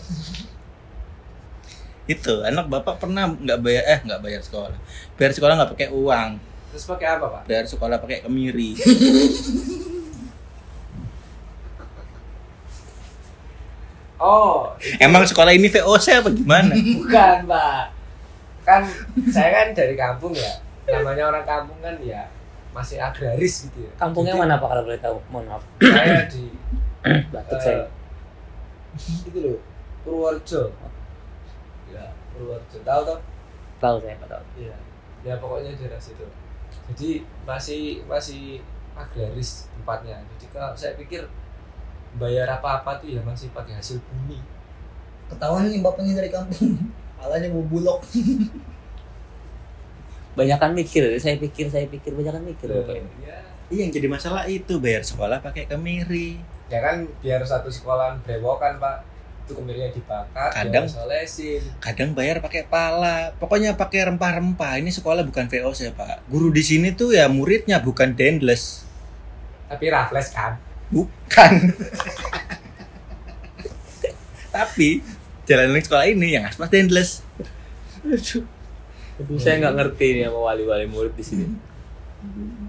itu 2.06 2.34
anak 2.40 2.70
bapak 2.70 3.02
pernah 3.02 3.26
nggak 3.28 3.66
bayar 3.66 3.82
eh 3.84 4.00
nggak 4.00 4.22
bayar 4.22 4.38
sekolah 4.38 4.70
bayar 5.18 5.34
sekolah 5.34 5.58
nggak 5.58 5.72
pakai 5.74 5.90
uang 5.90 6.38
Terus 6.70 6.86
pakai 6.86 7.08
apa 7.12 7.26
pak? 7.26 7.42
bayar 7.50 7.66
sekolah 7.66 7.98
pakai 7.98 8.22
kemiri 8.22 8.78
Oh, 14.16 14.72
emang 14.96 15.28
sekolah 15.28 15.52
ini 15.52 15.68
VOC 15.68 16.06
apa 16.16 16.30
gimana 16.32 16.72
bukan 16.98 17.38
pak. 17.46 17.84
Kan 18.64 18.82
saya 19.28 19.50
kan 19.52 19.68
dari 19.74 19.94
kampung 19.94 20.32
ya. 20.32 20.56
Namanya 20.88 21.28
orang 21.28 21.44
kampung 21.44 21.76
kan 21.80 21.98
ya 22.00 22.24
masih 22.76 23.00
agraris 23.00 23.72
gitu 23.72 23.88
ya. 23.88 23.92
kampungnya 23.96 24.36
Jadi, 24.36 24.42
mana 24.44 24.60
Pak 24.60 24.68
kalau 24.68 24.84
boleh 24.84 25.00
tahu? 25.00 25.18
Mohon 25.32 25.46
maaf. 25.48 25.64
Saya 25.80 26.28
di 26.28 26.44
Batuk 27.34 27.60
saya. 27.64 27.88
itu 29.00 29.40
loh 29.40 29.60
Purworejo. 30.04 30.76
Ya 31.88 32.12
Purworejo. 32.36 32.78
Tahu 32.84 33.02
toh? 33.08 33.20
Tahu 33.80 33.96
saya 34.04 34.16
Pak 34.20 34.28
tahu. 34.28 34.44
Iya. 34.60 34.76
Ya 35.24 35.34
pokoknya 35.40 35.72
daerah 35.80 36.02
situ. 36.04 36.28
Jadi 36.92 37.24
masih 37.48 38.04
masih 38.12 38.60
agraris 38.92 39.72
tempatnya. 39.72 40.20
Jadi 40.36 40.46
kalau 40.52 40.76
saya 40.76 41.00
pikir 41.00 41.24
bayar 42.20 42.60
apa-apa 42.60 43.00
tuh 43.00 43.08
ya 43.08 43.24
masih 43.24 43.56
pakai 43.56 43.80
hasil 43.80 44.04
bumi. 44.04 44.44
Ketahuan 45.32 45.72
nih 45.72 45.80
bapaknya 45.80 46.20
dari 46.20 46.28
kampung. 46.28 46.76
Alanya 47.24 47.48
mau 47.56 47.64
bulog. 47.64 48.04
Banyakan 50.36 50.76
mikir, 50.76 51.16
saya 51.18 51.40
pikir, 51.40 51.72
saya 51.72 51.88
pikir 51.88 52.12
banyakan 52.12 52.44
mikir 52.44 52.68
Bapak 52.68 53.00
ini. 53.00 53.10
Ya, 53.24 53.40
iya 53.72 53.82
yang 53.88 53.92
jadi 53.96 54.08
masalah 54.12 54.44
itu 54.46 54.78
bayar 54.84 55.02
sekolah 55.02 55.40
pakai 55.40 55.66
kemiri. 55.66 56.38
Ya 56.68 56.84
kan 56.84 57.08
biar 57.24 57.40
satu 57.42 57.72
sekolahan 57.72 58.20
brewokan 58.22 58.78
pak. 58.78 59.08
Itu 59.46 59.54
kemudian 59.56 59.94
dibakar 59.94 60.50
Kadang- 60.50 60.90
solesin 60.90 61.62
kadang 61.78 62.12
bayar 62.18 62.42
pakai 62.42 62.66
pala. 62.66 63.32
Pokoknya 63.38 63.78
pakai 63.78 64.10
rempah-rempah. 64.12 64.82
Ini 64.82 64.90
sekolah 64.92 65.22
bukan 65.24 65.46
VOC 65.48 65.94
pak. 65.94 66.26
Guru 66.28 66.50
di 66.50 66.66
sini 66.66 66.92
tuh 66.92 67.14
ya 67.14 67.30
muridnya 67.30 67.78
bukan 67.80 68.12
dendles 68.18 68.86
tapi 69.66 69.90
rafles 69.90 70.30
kan? 70.30 70.62
Bukan. 70.94 71.52
Tapi 74.56 75.04
jalan 75.44 75.76
sekolah 75.76 76.08
ini 76.08 76.38
yang 76.38 76.48
aspas 76.48 76.72
dendles 76.72 77.20
Aduh, 79.16 79.40
saya 79.40 79.64
nggak 79.64 79.76
ngerti 79.80 80.08
nih 80.20 80.24
sama 80.28 80.40
wali-wali 80.52 80.86
murid 80.88 81.14
di 81.16 81.24
sini. 81.24 81.46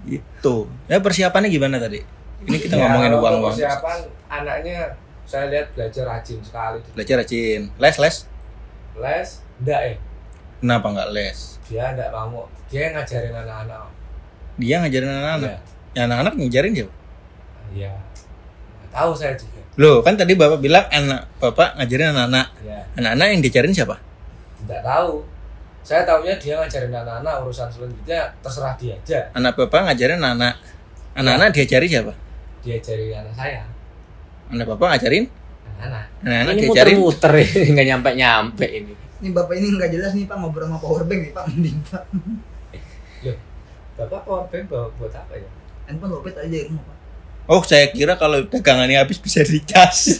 itu 0.05 0.55
ya 0.85 1.01
persiapannya 1.01 1.49
gimana 1.49 1.81
tadi? 1.81 1.97
Ini 2.45 2.57
kita 2.61 2.77
Ya, 2.77 2.85
ngomongin 2.85 3.11
uang 3.17 3.35
uang 3.41 3.53
persiapan? 3.57 3.97
Anaknya 4.29 4.93
saya 5.25 5.49
lihat 5.49 5.73
belajar 5.73 6.05
rajin 6.05 6.39
sekali. 6.45 6.79
Belajar 6.93 7.15
rajin. 7.25 7.61
Les 7.75 7.95
les? 7.97 8.15
Les? 9.01 9.29
Enggak 9.59 9.81
eh. 9.91 9.95
Kenapa 10.61 10.87
nggak 10.93 11.09
les? 11.11 11.57
Dia 11.67 11.91
enggak 11.91 12.13
mau. 12.13 12.45
Dia 12.69 12.79
yang 12.87 12.93
ngajarin 13.01 13.33
anak-anak 13.33 13.97
dia 14.57 14.81
ngajarin 14.81 15.09
anak-anak? 15.13 15.49
Ya, 15.93 16.01
anak-anak 16.09 16.33
ngajarin 16.33 16.73
siapa 16.73 16.93
Iya. 17.77 17.93
Nggak 17.93 18.89
tahu 18.93 19.11
saya 19.13 19.33
juga. 19.37 19.61
loh 19.77 20.01
kan 20.01 20.17
tadi 20.17 20.33
bapak 20.33 20.57
bilang 20.57 20.85
anak 20.89 21.29
bapak 21.37 21.77
ngajarin 21.77 22.09
anak-anak. 22.09 22.47
Ya, 22.65 22.81
anak-anak 22.97 23.25
yang 23.29 23.41
diajarin 23.45 23.73
siapa? 23.73 23.95
Enggak 24.65 24.81
tahu. 24.81 25.21
Saya 25.87 26.03
tahunya 26.03 26.35
dia 26.35 26.59
ngajarin 26.59 26.91
anak-anak 26.91 27.47
urusan 27.47 27.71
selanjutnya 27.71 28.27
terserah 28.43 28.75
dia 28.75 28.91
aja. 28.99 29.19
anak 29.31 29.55
bapak 29.55 29.87
ngajarin 29.87 30.19
anak 30.19 30.59
anak-anak 31.15 31.55
diajari 31.55 31.87
siapa 31.87 32.11
Diajari 32.59 33.15
anak 33.15 33.31
saya, 33.31 33.63
anak 34.51 34.67
bapak 34.67 34.87
ngajarin 34.91 35.31
anak-anak. 35.79 36.03
anak-anak 36.27 36.53
ini 36.53 36.61
diajarin 36.67 36.95
muter-muter 36.99 37.33
ini 37.39 37.67
nggak 37.79 37.87
nyampe-nyampe 37.87 38.65
ini. 38.67 38.93
Ini 39.23 39.29
bapak 39.31 39.53
ini 39.55 39.67
nggak 39.79 39.89
jelas 39.95 40.11
nih 40.11 40.27
pak 40.27 40.35
ngobrol 40.35 40.67
sama 40.67 40.77
power 40.83 41.03
bank 41.07 41.19
nih 41.23 41.31
pak 41.31 41.43
mending 41.55 41.77
pak. 41.87 42.03
Bapak 43.97 44.21
powerbank 44.27 44.63
bawa 44.69 44.91
buat 44.99 45.09
apa 45.15 45.33
ya? 45.39 45.49
Handphone 45.87 46.11
lopet 46.19 46.35
aja 46.35 46.51
di 46.51 46.67
rumah 46.67 46.83
pak. 46.83 46.97
oh 47.47 47.63
saya 47.63 47.87
kira 47.95 48.19
kalau 48.19 48.43
dagangannya 48.43 48.99
habis 48.99 49.23
bisa 49.23 49.39
dicas 49.39 50.19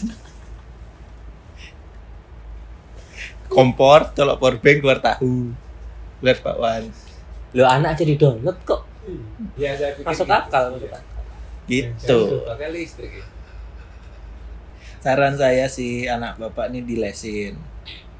kompor 3.48 4.12
tolak 4.12 4.36
powerbank 4.36 4.78
keluar 4.78 4.98
tahu 4.98 5.52
lihat 6.20 6.38
Pak 6.40 6.56
Wan 6.56 6.84
Lo 7.50 7.64
anak 7.64 7.96
aja 7.96 8.04
di 8.04 8.14
download 8.14 8.60
kok. 8.62 8.84
Ya 9.56 9.72
saya 9.72 9.96
pikir 9.96 10.04
Masuk 10.04 10.24
gitu. 10.24 10.36
akal, 10.36 10.64
masuk 10.70 10.84
Iya. 10.84 10.92
akal. 10.92 11.02
gitu 11.66 12.18
Pakai 12.44 12.68
listrik 12.70 13.12
ya. 13.14 13.24
saran 14.98 15.32
saya 15.32 15.64
sih 15.64 16.04
anak 16.04 16.36
bapak 16.36 16.68
ini 16.68 16.82
dilesin 16.82 17.54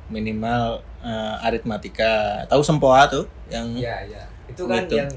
minimal 0.08 0.80
eh, 1.00 1.36
aritmatika 1.42 2.46
tahu 2.46 2.62
sempoa 2.62 3.04
tuh 3.06 3.28
yang 3.48 3.68
Iya, 3.74 3.96
iya. 4.06 4.22
Itu 4.46 4.64
kan 4.64 4.82
Gitu. 4.82 4.96
yang 4.96 5.10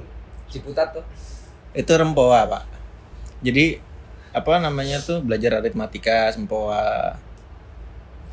Ciputat 0.47 0.91
tuh. 0.91 1.06
itu 1.71 1.88
rempoa 1.88 2.43
pak 2.45 2.67
jadi 3.39 3.80
apa 4.30 4.60
namanya 4.60 5.00
tuh 5.00 5.24
belajar 5.24 5.58
aritmatika 5.58 6.28
sempoa 6.30 7.15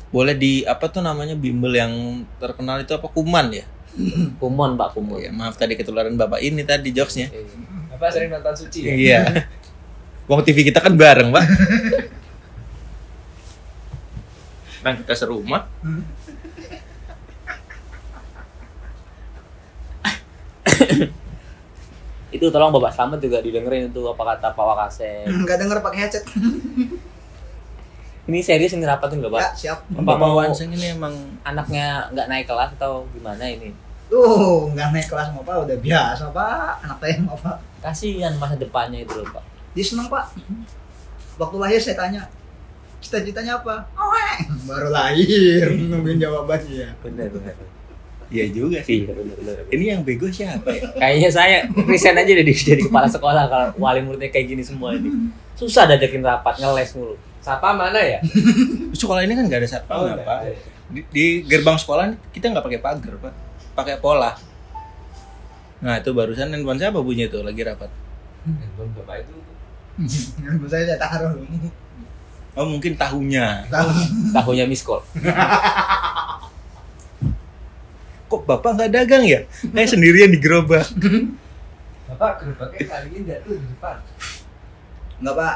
boleh 0.09 0.33
di 0.33 0.61
apa 0.63 0.85
tuh 0.85 0.99
namanya 0.99 1.33
bimbel 1.33 1.69
yang 1.71 1.93
terkenal 2.37 2.77
itu 2.77 2.91
apa 2.91 3.05
kuman 3.07 3.53
ya 3.53 3.65
Kumon 4.41 4.73
Pak 4.73 4.93
Kumon. 4.93 5.17
ya 5.17 5.29
maaf 5.29 5.53
tadi 5.53 5.73
ketularan 5.73 6.13
bapak 6.13 6.39
ini 6.39 6.61
tadi 6.63 6.89
jokesnya 6.89 7.29
Eh, 7.29 7.45
Bapak 7.89 8.09
sering 8.09 8.29
nonton 8.29 8.55
suci 8.55 8.79
ya? 8.81 8.91
iya 8.95 9.19
Wong 10.25 10.41
TV 10.41 10.63
kita 10.63 10.79
kan 10.79 10.93
bareng 10.93 11.29
pak 11.29 11.45
Nah 14.79 14.95
kita 14.95 15.11
serumah 15.11 15.67
Itu 22.29 22.53
tolong 22.53 22.69
Bapak 22.69 22.93
Slamet 22.93 23.19
juga 23.19 23.41
didengerin 23.41 23.89
itu 23.89 24.01
apa 24.05 24.21
kata 24.23 24.53
Pak 24.53 24.61
Wakasek. 24.63 25.25
Nggak 25.27 25.57
denger 25.59 25.77
pakai 25.81 25.99
headset. 25.99 26.23
Ini 28.27 28.39
serius 28.43 28.75
ini 28.75 28.83
rapat 28.83 29.15
nggak 29.15 29.31
Pak? 29.31 29.39
Ya 29.41 29.49
siap. 29.55 29.79
Apa 29.95 30.01
Bapak 30.03 30.17
mau 30.19 30.39
Wanseng 30.41 30.73
ini 30.75 30.91
emang 30.91 31.15
anaknya 31.45 32.09
nggak 32.11 32.27
naik 32.27 32.45
kelas 32.49 32.75
atau 32.75 33.07
gimana 33.15 33.45
ini? 33.47 33.71
Tuh 34.09 34.73
nggak 34.73 34.89
naik 34.89 35.07
kelas 35.07 35.29
mau 35.37 35.45
pak 35.45 35.69
udah 35.69 35.77
biasa 35.77 36.33
pak. 36.33 36.81
Anak 36.81 36.97
saya 36.97 37.15
mau 37.21 37.37
pak. 37.37 37.57
Kasihan 37.79 38.33
masa 38.41 38.57
depannya 38.57 39.05
itu 39.05 39.13
loh 39.15 39.29
Pak. 39.29 39.43
Dia 39.77 39.85
seneng 39.85 40.09
pak. 40.09 40.33
Waktu 41.39 41.57
lahir 41.61 41.79
saya 41.79 41.95
tanya 41.95 42.25
cita-citanya 42.99 43.61
apa? 43.61 43.85
Oeng. 43.95 44.49
Baru 44.67 44.89
lahir 44.89 45.71
nungguin 45.93 46.17
jawabannya. 46.17 46.89
Bener 47.05 47.29
bener. 47.29 47.55
Iya 48.29 48.45
juga 48.53 48.77
sih 48.85 49.05
Iya 49.05 49.13
bener 49.13 49.35
bener. 49.41 49.55
Ini 49.73 49.83
yang 49.97 50.01
bego 50.05 50.29
siapa 50.29 50.69
ya? 50.69 50.85
Kayaknya 50.97 51.29
saya 51.29 51.57
resign 51.85 52.17
aja 52.17 52.33
jadi 52.33 52.51
jadi 52.53 52.81
kepala 52.85 53.09
sekolah 53.09 53.45
kalau 53.49 53.69
wali 53.77 54.01
muridnya 54.05 54.29
kayak 54.33 54.57
gini 54.57 54.61
semua 54.65 54.97
ini. 54.97 55.09
Susah 55.59 55.85
dajakin 55.85 56.25
rapat 56.25 56.57
ngeles 56.61 56.97
mulu. 56.97 57.13
Sapa 57.39 57.71
mana 57.71 57.99
ya? 57.99 58.19
Sekolah 58.99 59.23
ini 59.23 59.33
kan 59.33 59.47
nggak 59.47 59.61
ada 59.63 59.69
satpam 59.69 59.95
Oh, 59.95 60.05
ya, 60.05 60.13
enggak. 60.19 60.27
pak 60.27 60.39
di, 60.89 61.01
di 61.13 61.25
gerbang 61.45 61.77
sekolah 61.77 62.17
kita 62.33 62.49
nggak 62.49 62.65
pakai 62.65 62.81
pagar 62.81 63.13
pak 63.21 63.33
pakai 63.77 63.95
pola 64.01 64.33
nah 65.79 65.95
itu 65.95 66.11
barusan 66.11 66.51
handphone 66.51 66.81
siapa 66.81 66.99
bunyi 66.99 67.29
itu 67.29 67.39
lagi 67.39 67.61
rapat 67.63 67.87
Handphone 68.43 68.91
bapak 68.97 69.15
itu 69.23 69.35
Handphone 70.41 70.71
saya 70.71 70.97
taruh. 70.97 71.37
oh 72.57 72.65
mungkin 72.65 72.97
tahunya 72.97 73.69
Tahu. 73.69 73.89
Tahunya 74.33 74.65
miss 74.65 74.81
call. 74.81 75.05
kok 78.29 78.41
bapak 78.45 78.71
nggak 78.77 78.91
dagang 78.91 79.23
ya 79.25 79.45
saya 79.45 79.87
sendirian 79.87 80.33
di 80.33 80.41
gerobak 80.41 80.89
Bapak 82.09 82.41
gerobaknya 82.41 82.89
kali 82.89 83.07
ini 83.13 83.17
enggak 83.21 83.45
tuh 83.45 83.53
di 83.53 83.65
depan. 83.69 83.97
Nggak 85.21 85.35
pak. 85.37 85.55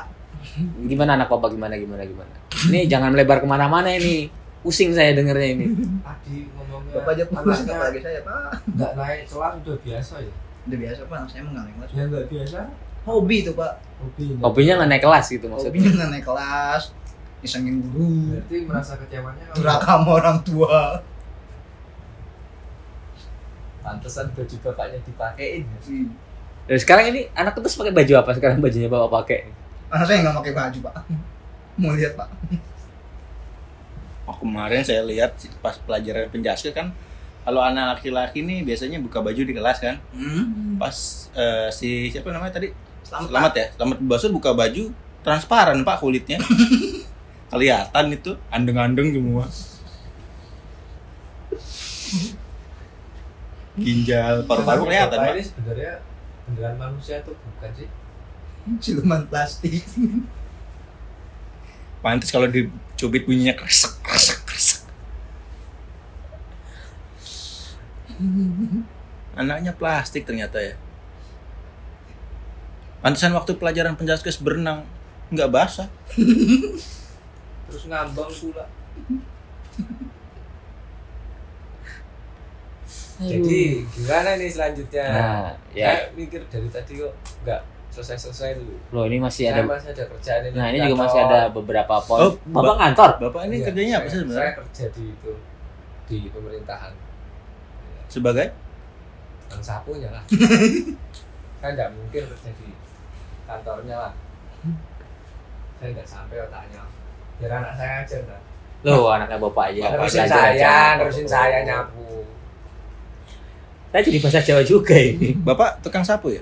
Gimana 0.88 1.16
anak 1.18 1.28
bapak 1.32 1.56
gimana 1.56 1.76
gimana 1.80 2.04
gimana? 2.04 2.34
Ini 2.70 2.86
jangan 2.88 3.16
melebar 3.16 3.40
ke 3.40 3.48
mana-mana 3.48 3.90
ini. 3.92 4.28
Pusing 4.64 4.96
saya 4.96 5.12
dengernya 5.12 5.50
ini. 5.60 5.66
Tadi 6.00 6.48
ngomongnya 6.56 6.96
Bapak 7.04 7.12
aja 7.20 7.24
pusing 7.28 7.68
apalagi 7.68 8.00
saya 8.00 8.20
pak. 8.24 8.64
nggak 8.80 8.92
naik 8.96 9.22
kelas 9.28 9.54
udah 9.60 9.78
biasa 9.84 10.14
ya? 10.24 10.34
Udah 10.64 10.78
biasa 10.80 11.02
pak. 11.12 11.20
Saya 11.28 11.42
naik 11.52 11.74
kelas. 11.76 11.90
Ya 11.92 12.04
nggak 12.08 12.26
biasa. 12.32 12.60
Hobi 13.04 13.38
tuh 13.44 13.54
pak. 13.60 13.74
Hobi. 14.00 14.24
Hobinya 14.40 14.74
nggak 14.80 14.90
naik 14.96 15.04
kelas 15.04 15.26
gitu 15.28 15.46
maksudnya. 15.52 15.72
Hobinya 15.72 15.92
nggak 16.00 16.10
naik 16.16 16.26
kelas. 16.28 16.84
isengin 17.44 17.84
guru 17.84 18.32
berarti 18.32 18.58
merasa 18.64 18.96
kecewanya 18.96 19.52
sama 19.84 20.16
orang 20.16 20.40
tua 20.48 21.04
pantesan 23.84 24.32
baju 24.32 24.56
bapaknya 24.64 25.00
dipakein 25.04 25.68
ya. 25.68 26.08
Dan 26.64 26.78
sekarang 26.80 27.06
ini 27.12 27.28
anak 27.36 27.60
terus 27.60 27.76
pakai 27.76 27.92
baju 27.92 28.14
apa 28.16 28.32
sekarang 28.32 28.64
bajunya 28.64 28.88
bapak 28.88 29.12
pakai? 29.12 29.40
Karena 29.94 30.06
saya 30.10 30.18
nggak 30.26 30.38
pakai 30.42 30.54
baju 30.58 30.78
pak 30.90 30.96
mau 31.78 31.94
lihat 31.94 32.18
pak 32.18 32.30
Oh, 34.24 34.34
kemarin 34.40 34.82
saya 34.82 35.06
lihat 35.06 35.36
pas 35.62 35.78
pelajaran 35.84 36.32
penjaskes 36.34 36.74
kan 36.74 36.90
kalau 37.44 37.60
anak 37.60 38.00
laki-laki 38.00 38.40
nih 38.42 38.64
biasanya 38.64 39.04
buka 39.04 39.20
baju 39.20 39.42
di 39.44 39.52
kelas 39.54 39.84
kan. 39.84 40.00
hmm. 40.16 40.80
Pas 40.80 40.96
eh, 41.36 41.68
si 41.70 42.08
siapa 42.10 42.32
namanya 42.32 42.56
tadi? 42.56 42.72
selamat, 43.04 43.28
Selamat 43.30 43.54
ya. 43.54 43.66
Selamat 43.76 43.98
Basur 44.08 44.32
buka 44.32 44.56
baju 44.56 44.90
transparan 45.22 45.78
Pak 45.84 46.00
kulitnya. 46.02 46.40
Kelihatan 47.52 48.06
itu 48.16 48.32
andeng-andeng 48.50 49.14
semua. 49.14 49.46
Ginjal 53.78 54.46
paru-paru 54.50 54.90
kelihatan, 54.90 55.18
Pak. 55.18 55.34
ini 55.36 55.44
sebenarnya 55.44 55.94
beneran 56.50 56.76
manusia 56.82 57.22
tuh 57.22 57.34
bukan 57.38 57.70
sih 57.78 57.88
siluman 58.80 59.28
plastik 59.28 59.84
Pantes 62.04 62.36
kalau 62.36 62.52
dicubit 62.52 63.24
bunyinya 63.24 63.56
kresek 63.56 63.96
kresek 64.04 64.44
kresek. 64.44 64.84
Anaknya 69.40 69.72
plastik 69.72 70.28
ternyata 70.28 70.60
ya. 70.60 70.76
Pantesan 73.00 73.32
waktu 73.32 73.56
pelajaran 73.56 73.96
penjaskes 73.96 74.36
berenang 74.44 74.84
nggak 75.32 75.48
basah. 75.48 75.88
terus 77.74 77.90
ngambang 77.90 78.30
pula 78.30 78.70
jadi 83.18 83.82
gimana 83.90 84.38
nih 84.38 84.50
selanjutnya 84.54 85.06
Nah, 85.10 85.50
ya. 85.74 85.90
Saya 85.90 86.14
mikir 86.14 86.46
dari 86.54 86.70
tadi 86.70 87.02
kok 87.02 87.14
nggak 87.42 87.62
selesai-selesai 87.94 88.50
dulu 88.58 88.74
Loh 88.90 89.04
ini 89.06 89.18
masih 89.18 89.44
saya 89.46 89.54
ada 89.56 89.62
masih 89.64 89.90
ada 89.92 90.04
kerjaan 90.08 90.42
ini 90.44 90.56
Nah, 90.56 90.68
ini 90.68 90.78
juga 90.82 90.98
masih 91.00 91.20
ada 91.22 91.40
beberapa 91.48 91.96
poin. 92.02 92.22
Oh, 92.24 92.32
Bapak 92.48 92.66
Ba- 92.68 92.80
kantor. 92.82 93.10
Bapak 93.22 93.42
ini 93.46 93.56
Iya, 93.56 93.66
kerjanya 93.68 93.94
apa 93.96 94.08
sih 94.08 94.18
sebenarnya? 94.18 94.40
saya 94.40 94.52
kerja 94.56 94.86
di 94.90 95.04
itu 95.08 95.32
di 96.04 96.18
pemerintahan 96.28 96.94
Sebagai? 98.08 98.48
yang 99.46 99.62
sapunya 99.62 100.10
lah 100.10 100.24
saya 101.62 101.72
nggak 101.72 101.90
mungkin 101.94 102.22
kerja 102.26 102.50
di 102.52 102.70
kantornya 103.46 103.96
lah 104.00 104.14
saya 105.76 105.90
nggak 105.92 106.08
sampai 106.08 106.38
otaknya 106.40 106.82
biar 107.36 107.52
anak 107.54 107.74
saya 107.76 107.94
aja 108.02 108.16
ntar 108.24 108.42
Loh, 108.82 109.08
anaknya 109.08 109.38
bapak 109.38 109.66
aja. 109.70 109.94
terusin 109.94 110.26
saya 110.26 110.98
terusin 110.98 111.24
saya 111.24 111.62
nyapu 111.64 112.26
Saya 113.88 114.02
jadi 114.02 114.18
bahasa 114.20 114.42
Jawa 114.42 114.62
juga 114.62 114.98
ini. 114.98 115.38
Bapak 115.38 115.78
tukang 115.80 116.02
sapu 116.02 116.34
ya? 116.34 116.42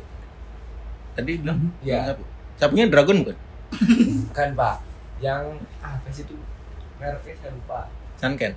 Tadi 1.12 1.32
bilang 1.38 1.60
Iya. 1.80 1.98
tukang 2.02 2.10
sapu. 2.10 2.24
Sapunya 2.58 2.86
dragon 2.88 3.18
bukan? 3.20 3.38
bukan 4.28 4.50
pak 4.52 4.76
yang 5.18 5.44
apa 5.80 6.08
sih 6.10 6.22
itu 6.22 6.36
mereknya 6.98 7.34
saya 7.38 7.52
lupa 7.52 7.88
Sanken. 8.16 8.52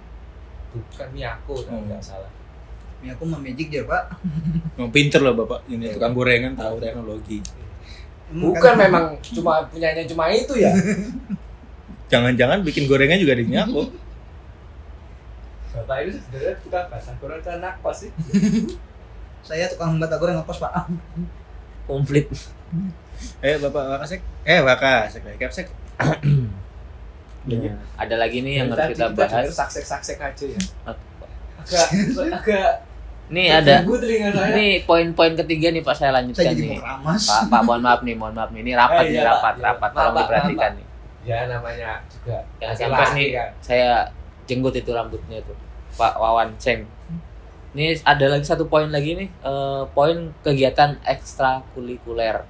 bukan 0.71 1.09
Miyako 1.11 1.55
kalau 1.57 1.79
Hmm. 1.79 1.87
nggak 1.87 2.03
salah 2.03 2.27
aku 3.07 3.23
mau 3.23 3.39
magic 3.39 3.69
dia 3.69 3.85
pak 3.85 4.11
Mau 4.77 4.89
pinter 4.89 5.21
loh 5.21 5.37
Bapak. 5.37 5.63
Ini 5.67 5.93
tukang 5.93 6.13
gorengan 6.13 6.53
tahu 6.53 6.77
teknologi. 6.79 7.39
Bukan 8.27 8.59
kan- 8.59 8.81
memang 8.81 9.05
cuma 9.23 9.63
punyanya 9.65 10.03
cuma 10.05 10.27
itu 10.29 10.55
ya 10.57 10.73
Jangan-jangan 12.11 12.61
bikin 12.61 12.85
gorengan 12.85 13.17
juga 13.17 13.35
di 13.35 13.45
Miyako. 13.45 13.89
bapak 15.75 15.97
itu 16.03 16.19
sebenarnya 16.21 16.55
tukang 16.59 16.87
bahasa 16.87 17.11
Korea 17.17 17.39
kan 17.41 17.59
nakos 17.59 17.97
sih 18.01 18.11
saya 19.47 19.67
tukang 19.67 19.99
bata 19.99 20.17
goreng 20.17 20.39
ngekos 20.39 20.59
pak 20.59 20.87
Komplit. 21.85 22.27
Eh 23.41 23.57
Bapak 23.57 23.83
Wakasek. 23.93 24.21
Eh 24.43 24.61
Wakasek. 24.61 25.23
Kapsek. 25.37 25.67
Ya. 27.45 27.77
Ada 27.95 28.17
lagi 28.17 28.41
nih 28.41 28.59
yang 28.59 28.69
harus 28.69 28.81
tadi 28.81 28.93
kita 28.97 29.07
bahas. 29.13 29.45
saksek 29.47 29.85
saksek 29.85 30.17
aja 30.17 30.45
ya 30.49 30.61
agak 31.61 31.87
agak 32.33 32.71
Nih 33.25 33.49
ada. 33.49 33.81
saya 33.81 34.53
Ini 34.53 34.85
poin-poin 34.85 35.33
ketiga 35.35 35.69
nih 35.69 35.81
Pak 35.81 35.93
saya 35.93 36.09
saya 36.09 36.21
lanjutkan 36.21 36.45
jadi 36.47 36.77
nih. 36.77 36.81
Pak, 36.81 36.97
Pak, 37.49 37.61
mohon 37.65 37.81
maaf 37.81 38.01
nih, 38.01 38.13
mohon 38.13 38.33
maaf 38.33 38.49
nih. 38.49 38.61
Ini 38.61 38.73
rapat 38.75 39.05
Eh, 39.05 39.09
nih, 39.09 39.17
iya, 39.17 39.25
rapat, 39.27 39.55
Iya. 39.57 39.65
rapat. 39.67 39.91
Tolong 39.93 40.15
diperhatikan 40.15 40.71
nih. 40.75 40.87
ya 41.25 41.39
namanya 41.49 41.91
juga 42.05 42.37
Yang 42.61 42.73
sampai 42.85 43.07
nih, 43.17 43.29
kan. 43.33 43.49
saya 43.61 43.91
jenggot 44.45 44.77
itu 44.77 44.91
rambutnya 44.93 45.41
tuh. 45.41 45.57
Pak 45.97 46.17
Wawan 46.17 46.53
Ceng. 46.57 46.85
Ini 47.75 47.99
ada 48.07 48.31
lagi 48.31 48.47
satu 48.47 48.71
poin 48.71 48.87
lagi 48.87 49.19
nih, 49.19 49.29
eh, 49.29 49.83
poin 49.91 50.31
kegiatan 50.47 50.95
ekstrakurikuler. 51.03 52.47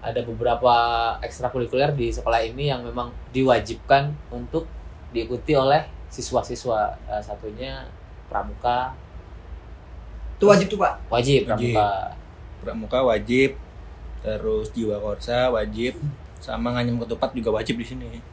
Ada 0.00 0.24
beberapa 0.24 0.72
ekstrakurikuler 1.20 1.92
di 1.92 2.08
sekolah 2.08 2.40
ini 2.40 2.72
yang 2.72 2.80
memang 2.80 3.12
diwajibkan 3.36 4.16
untuk 4.32 4.64
diikuti 5.12 5.52
oleh 5.52 5.84
siswa-siswa. 6.08 6.96
Salah 6.96 7.20
satunya 7.20 7.84
pramuka, 8.32 8.96
itu 10.40 10.48
wajib 10.48 10.66
tuh 10.72 10.80
pak 10.80 10.96
wajib 11.12 11.44
Wajib. 11.44 11.76
pramuka. 11.76 11.88
Pramuka 12.64 12.98
wajib. 13.04 13.50
Terus 14.24 14.72
jiwa 14.72 14.96
korsa 14.96 15.52
wajib. 15.52 16.00
Sama 16.40 16.72
nganyem 16.72 16.96
ketupat 17.04 17.36
juga 17.36 17.52
wajib 17.60 17.76
di 17.76 17.84
sini. 17.84 18.24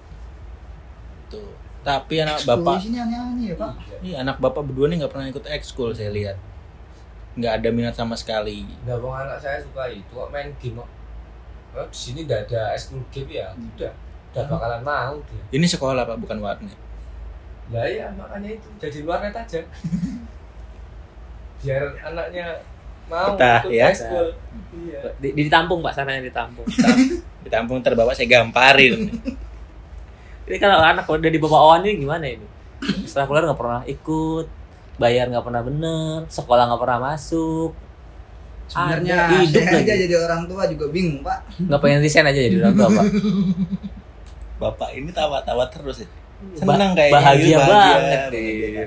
Tuh. 1.27 1.51
Tapi 1.87 2.15
anak 2.19 2.43
Ekskul 2.43 2.51
bapak, 2.51 2.75
di 2.75 2.83
sini 2.91 2.97
aneh-aneh 2.99 3.45
ya 3.47 3.55
pak 3.55 3.71
ini 4.03 4.11
anak 4.13 4.37
bapak 4.37 4.61
berdua 4.67 4.91
nih 4.91 4.97
nggak 5.01 5.11
pernah 5.11 5.27
ikut 5.31 5.45
ekskul 5.47 5.89
saya 5.95 6.11
lihat. 6.13 6.37
Nggak 7.37 7.53
ada 7.61 7.69
minat 7.69 7.95
sama 7.95 8.13
sekali. 8.17 8.65
Nggak 8.85 8.97
mau 9.01 9.13
anak 9.15 9.39
saya 9.41 9.61
suka 9.61 9.89
itu 9.89 10.11
kok 10.11 10.29
main 10.29 10.49
game 10.61 10.77
kok. 10.81 10.89
Oh, 11.77 11.85
di 11.85 11.97
sini 11.97 12.25
udah 12.25 12.41
ada 12.41 12.73
school 12.73 13.01
game 13.13 13.29
ya. 13.37 13.53
Udah. 13.53 13.93
Udah 14.33 14.43
bakalan 14.49 14.81
mau 14.81 15.15
dia. 15.29 15.41
Ini 15.53 15.65
sekolah 15.65 16.03
pak 16.05 16.17
bukan 16.17 16.37
warnet. 16.41 16.77
Lah 17.69 17.85
ya 17.85 18.09
makanya 18.13 18.49
itu 18.57 18.67
jadi 18.81 18.99
warnet 19.05 19.33
aja. 19.33 19.61
Biar 21.61 21.85
anaknya 22.05 22.45
mau 23.09 23.33
Betah, 23.33 23.61
ikut 23.65 23.71
ya. 23.73 23.87
ekskul. 23.89 24.27
Iya. 24.77 24.99
Di, 25.17 25.29
ditampung 25.33 25.79
Pak, 25.81 25.93
sananya 25.95 26.21
ditampung. 26.21 26.67
Ditampung 27.41 27.79
terbawa 27.81 28.13
saya 28.13 28.29
gamparin. 28.29 29.09
Ini 30.47 30.57
kalau 30.57 30.79
anak 30.79 31.05
udah 31.05 31.31
di 31.31 31.39
bawah 31.39 31.59
awan 31.71 31.83
ini 31.83 32.07
gimana 32.07 32.25
ini? 32.25 32.47
Ekstrakurikuler 33.03 33.51
nggak 33.51 33.59
pernah 33.59 33.81
ikut, 33.83 34.45
bayar 34.95 35.27
nggak 35.27 35.45
pernah 35.45 35.61
bener, 35.65 36.17
sekolah 36.31 36.63
nggak 36.71 36.81
pernah 36.81 36.99
masuk, 37.11 37.71
sebenarnya 38.67 39.17
hidup 39.47 39.63
saya 39.63 39.79
aja 39.79 39.93
jadi 39.95 40.15
orang 40.27 40.43
tua 40.45 40.63
juga 40.67 40.85
bingung 40.91 41.23
pak 41.23 41.39
nggak 41.55 41.79
pengen 41.79 41.99
resign 42.03 42.27
aja 42.27 42.39
jadi 42.39 42.55
orang 42.59 42.75
tua 42.75 42.89
Pak. 42.91 43.05
Bapak 44.57 44.89
ini 44.97 45.09
tawa-tawa 45.13 45.69
terus 45.69 46.01
ya. 46.01 46.09
Ba- 46.65 46.73
Senang 46.75 46.91
kayaknya. 46.97 47.13
bahagia, 47.13 47.45
gitu, 47.45 47.61
banget 47.61 47.99
bahagia. 48.33 48.85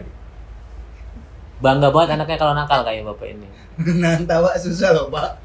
Bangga 1.62 1.88
banget 1.94 2.08
anaknya 2.18 2.36
kalau 2.42 2.54
nakal 2.58 2.80
kayak 2.82 3.06
bapak 3.06 3.26
ini. 3.30 3.46
nah 4.02 4.18
tawa 4.26 4.50
susah 4.58 4.90
loh 4.92 5.06
pak 5.08 5.38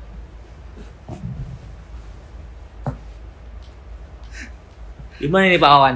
Gimana 5.19 5.45
nih 5.47 5.59
Pak 5.59 5.71
Wawan? 5.71 5.95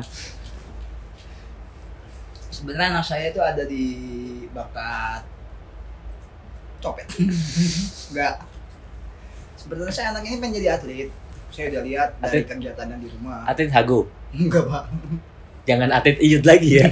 sebenarnya 2.60 2.92
anak 2.92 3.06
saya 3.08 3.32
itu 3.32 3.40
ada 3.40 3.64
di 3.64 3.86
bakat 4.52 5.24
copet 6.84 7.08
enggak 8.12 8.36
sebenarnya 9.56 9.94
saya 9.96 10.08
anak 10.12 10.28
ini 10.28 10.44
pengen 10.44 10.56
jadi 10.60 10.76
atlet 10.76 11.08
saya 11.56 11.72
udah 11.72 11.82
lihat 11.88 12.10
dari 12.20 12.44
Atlet? 12.44 12.52
kegiatannya 12.52 12.98
di 13.00 13.08
rumah 13.16 13.48
Atlet 13.48 13.72
Hago. 13.72 14.12
enggak 14.36 14.64
pak 14.68 14.84
Jangan 15.70 15.90
atlet 15.94 16.18
Iyut 16.18 16.44
lagi 16.50 16.82
ya. 16.82 16.90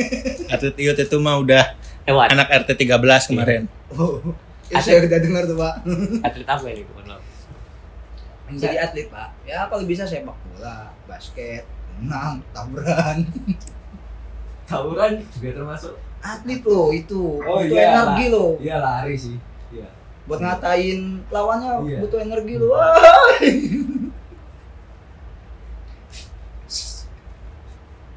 Atlet 0.54 0.76
Iut 0.78 0.94
itu 1.02 1.16
mah 1.18 1.36
udah 1.42 1.74
Hewan. 2.06 2.30
anak 2.30 2.46
RT 2.62 2.78
13 2.78 3.26
kemarin. 3.26 3.66
oh 3.90 4.22
ya, 4.70 4.78
saya 4.78 5.02
udah 5.02 5.18
dengar 5.18 5.42
tuh 5.50 5.58
pak 5.58 5.74
Atlet 6.22 6.46
apa 6.48 6.66
ini? 6.70 6.86
Mohon 6.94 7.18
maaf. 8.50 8.60
jadi 8.60 8.76
atlet 8.80 9.06
pak 9.06 9.28
ya 9.42 9.66
kalau 9.66 9.84
bisa 9.84 10.02
sepak 10.02 10.34
bola 10.34 10.76
basket 11.04 11.62
renang 11.96 12.42
taburan 12.50 13.18
Tawuran 14.62 15.18
juga 15.30 15.50
termasuk. 15.52 15.98
atlet 16.20 16.62
loh 16.62 16.88
itu 16.90 17.42
Oh, 17.42 17.58
butuh 17.58 17.74
iya, 17.74 17.90
energi 17.90 18.24
loh 18.28 18.50
Iya 18.56 18.76
lari 18.78 19.16
sih. 19.16 19.34
Iya. 19.68 19.90
buat 20.24 20.38
ngatain 20.38 21.26
lawannya 21.26 21.72
Iya. 21.84 21.98
butuh 21.98 22.18
energi 22.20 22.54
loh 22.54 22.70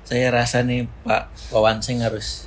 Saya 0.03 0.29
rasa 0.29 0.61
nih 0.61 0.85
Pak 1.01 1.23
Wawan 1.49 1.79
Seng 1.79 2.03
harus 2.03 2.45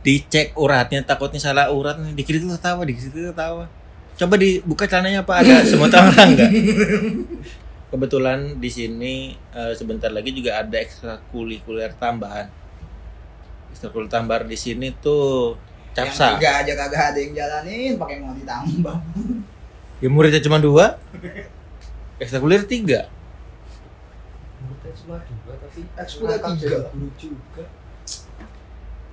dicek 0.00 0.54
uratnya 0.54 1.02
takutnya 1.02 1.36
salah 1.36 1.68
urat 1.68 1.98
nih 1.98 2.14
dikit 2.14 2.34
itu 2.34 2.46
tertawa 2.48 2.82
dikit 2.82 3.04
itu 3.04 3.20
tertawa 3.26 3.68
coba 4.20 4.34
dibuka 4.36 4.84
celananya 4.84 5.24
apa 5.24 5.40
ada 5.40 5.64
semut 5.64 5.88
orang 5.88 6.36
enggak 6.36 6.50
kebetulan 7.90 8.62
di 8.62 8.70
sini 8.70 9.34
eh, 9.50 9.74
sebentar 9.74 10.08
lagi 10.14 10.30
juga 10.30 10.62
ada 10.62 10.78
ekstrakurikuler 10.78 11.90
tambahan. 11.98 12.46
Ekstrakurikuler 13.74 14.10
tambahan 14.10 14.46
di 14.46 14.54
sini 14.54 14.94
tuh 15.02 15.58
Yang 15.98 16.14
capsa. 16.14 16.38
tiga 16.38 16.50
aja 16.62 16.72
kagak 16.78 17.02
ada 17.12 17.18
yang 17.18 17.32
jalanin, 17.34 17.98
pakai 17.98 18.22
mau 18.22 18.30
ditambah. 18.30 18.96
Ya 19.98 20.08
muridnya 20.08 20.38
cuma 20.38 20.62
dua. 20.62 21.02
Ekstrakurikuler 22.22 22.62
tiga. 22.70 23.10
Muridnya 24.62 24.92
cuma 24.94 25.16
dua 25.18 25.52
tapi 25.58 25.80
ngangkat 25.82 26.56
tiga. 26.62 26.78
guru 26.94 27.08
juga. 27.18 27.64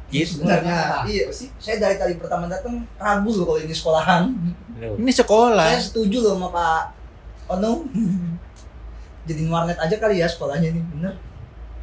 Gitu. 0.08 0.40
Sebenarnya, 0.40 1.04
iya 1.04 1.28
sih. 1.36 1.52
Saya 1.60 1.84
dari 1.84 2.00
tadi 2.00 2.16
pertama 2.16 2.48
datang 2.48 2.88
ragu 2.96 3.32
loh 3.36 3.44
kalau 3.44 3.60
ini 3.60 3.76
sekolahan. 3.76 4.32
Loh, 4.80 4.96
Ini 4.96 5.12
sekolah. 5.12 5.68
Saya 5.68 5.84
setuju 5.84 6.24
loh 6.24 6.34
sama 6.40 6.48
Pak 6.54 6.82
Ono. 7.60 7.84
Jadiin 9.28 9.52
warnet 9.52 9.76
aja 9.76 9.96
kali 10.00 10.24
ya 10.24 10.28
sekolahnya 10.32 10.72
ini, 10.72 10.80
bener. 10.96 11.20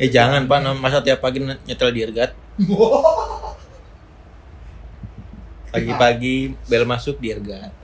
Eh 0.01 0.09
jangan 0.09 0.49
pak, 0.49 0.65
masa 0.81 1.05
tiap 1.05 1.21
pagi 1.21 1.45
nyetel 1.45 1.93
dirgat. 1.93 2.33
Pagi-pagi 5.75 6.55
bel 6.71 6.87
masuk 6.87 7.19
dirgat. 7.19 7.75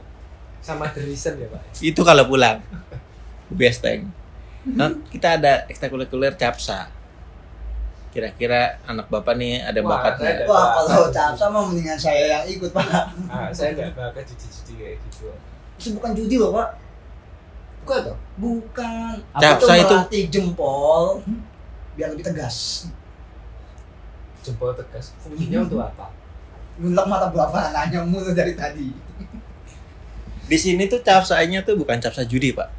Sama 0.63 0.87
the 0.95 1.03
reason 1.03 1.35
ya 1.43 1.51
pak 1.51 1.61
Itu 1.83 2.07
kalau 2.07 2.23
pulang. 2.31 2.63
Tank. 3.51 4.07
Nah, 4.63 4.95
kita 5.11 5.35
ada 5.41 5.67
ekstrakurikuler 5.67 6.39
capsa. 6.39 6.87
Kira-kira 8.11 8.61
anak 8.85 9.07
bapak 9.07 9.35
nih 9.35 9.63
ada 9.63 9.79
Wah, 9.81 9.91
bakat 9.93 10.15
saya 10.17 10.27
nggak? 10.27 10.37
ada. 10.37 10.51
Wah, 10.51 10.67
kalau 10.83 11.09
capsa 11.09 11.45
mah 11.47 11.63
mendingan 11.63 11.95
saya 11.95 12.23
yang 12.29 12.45
ikut, 12.45 12.71
Pak. 12.71 12.87
ah, 13.29 13.49
saya 13.51 13.71
nggak 13.73 13.95
bakal 13.95 14.23
judi-judi 14.25 14.73
kayak 14.77 14.97
gitu 15.01 15.31
Itu 15.77 15.89
bukan 15.95 16.11
judi 16.13 16.35
loh, 16.37 16.51
Pak. 16.53 16.69
bukan 17.81 17.99
toh 18.05 18.17
Bukan. 18.37 19.15
Capsa 19.37 19.73
itu- 19.75 19.95
melatih 19.95 20.25
jempol 20.29 21.23
biar 21.93 22.11
lebih 22.11 22.25
tegas. 22.25 22.87
jempol 24.41 24.73
tegas 24.73 25.13
fungsinya 25.19 25.63
untuk 25.63 25.81
apa 25.81 26.09
Nulak 26.77 27.05
mata 27.05 27.29
bapak 27.29 27.71
nanya 27.71 28.01
mulu 28.03 28.33
dari 28.33 28.53
tadi. 28.55 28.89
Di 30.43 30.57
sini 30.57 30.89
tuh 30.89 30.99
capsanya 30.99 31.61
tuh 31.61 31.77
bukan 31.77 31.97
capsa 31.97 32.25
judi 32.25 32.51
pak. 32.51 32.73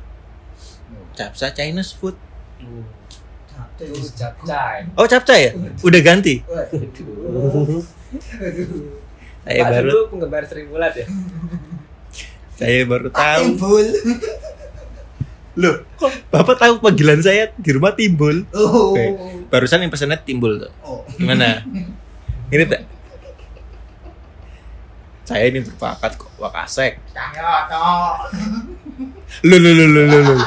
Capsa 1.13 1.47
Chinese 1.49 1.93
food. 1.93 2.17
Itu. 2.57 2.81
Capcay 4.15 4.77
Oh 4.99 5.07
capsa 5.09 5.35
ya? 5.37 5.51
Udah 5.81 6.01
ganti. 6.03 6.41
Waduh. 6.45 7.81
Saya 9.41 9.65
Pak 9.65 9.69
baru 9.73 9.89
dulu 9.89 10.01
penggemar 10.13 10.45
Sri 10.45 10.69
Mulat 10.69 10.93
ya 10.93 11.09
saya 12.61 12.85
baru 12.85 13.09
tahu. 13.09 13.57
Timbul. 13.57 13.87
Loh, 15.57 15.75
kok 15.97 16.13
bapak 16.29 16.61
tahu 16.61 16.77
panggilan 16.77 17.17
saya 17.17 17.49
di 17.57 17.73
rumah 17.73 17.97
timbul? 17.97 18.45
Oh. 18.53 18.93
Oke. 18.93 19.05
Barusan 19.49 19.81
yang 19.81 19.89
pesannya 19.89 20.21
timbul 20.21 20.61
tuh. 20.61 20.69
Oh. 20.85 21.01
Gimana? 21.17 21.65
Ini 22.53 22.63
tak? 22.69 22.85
Saya 25.25 25.49
ini 25.49 25.65
berbakat 25.65 26.21
kok 26.21 26.29
wakasek. 26.37 27.01
Ya, 27.17 27.33
lu 29.41 29.57
lu 29.57 29.73
lu 29.73 29.89
lu. 29.89 30.05
lu. 30.05 30.37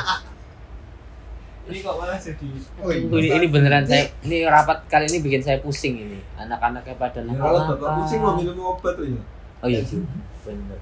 Ini 1.64 1.78
kok 1.80 1.94
malah 1.96 2.16
jadi 2.16 2.48
Oh, 2.78 2.90
iya. 2.90 3.00
ini, 3.08 3.28
ini 3.32 3.46
beneran 3.48 3.84
saya 3.84 4.04
ini 4.20 4.44
rapat 4.44 4.84
kali 4.84 5.08
ini 5.08 5.18
bikin 5.18 5.40
saya 5.40 5.58
pusing 5.58 5.96
ini 5.96 6.18
anak-anaknya 6.36 6.94
pada 6.94 7.20
nakal 7.20 7.40
kalau 7.40 7.60
bapak 7.72 7.90
pusing 7.98 8.20
mau 8.20 8.36
minum 8.36 8.56
obat 8.60 8.92
tuh 8.94 9.06
ya 9.08 9.20
oh 9.60 9.68
iya 9.68 9.80
sih 9.80 10.00
bener 10.42 10.76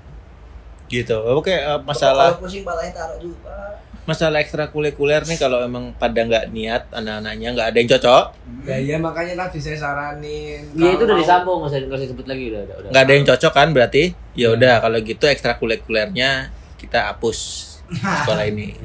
Gitu. 0.92 1.16
Oke, 1.16 1.56
eh, 1.56 1.80
masalah 1.88 2.36
kalau 2.36 2.44
pusing 2.44 2.68
palanya 2.68 2.92
taruh 2.92 3.16
dulu, 3.16 3.32
Pak. 3.40 3.80
masalah 4.04 4.44
ekstrakurikuler 4.44 5.24
nih 5.24 5.40
kalau 5.40 5.64
emang 5.64 5.88
pada 5.96 6.20
nggak 6.20 6.52
niat 6.52 6.84
anak-anaknya 6.92 7.48
nggak 7.56 7.68
ada 7.72 7.76
yang 7.80 7.90
cocok, 7.96 8.24
ya 8.68 8.76
iya 8.76 8.96
makanya 9.00 9.46
tadi 9.46 9.56
saya 9.56 9.78
saranin 9.80 10.68
iya 10.76 10.92
itu 10.92 11.06
udah 11.08 11.16
disambung 11.16 11.64
nggak 11.64 11.70
usah 11.72 11.80
nggak 11.86 11.96
usah 11.96 12.08
sebut 12.12 12.26
lagi 12.28 12.44
udah 12.52 12.60
udah, 12.66 12.76
udah. 12.76 12.90
nggak 12.92 13.02
ada 13.08 13.12
yang 13.16 13.24
cocok 13.24 13.52
kan 13.54 13.68
berarti 13.72 14.02
ya 14.34 14.48
udah 14.52 14.74
kalau 14.84 14.98
gitu 15.00 15.24
ekstrakurikulernya 15.24 16.50
kita 16.76 16.98
hapus 17.08 17.38
sekolah 18.20 18.44
ini. 18.52 18.76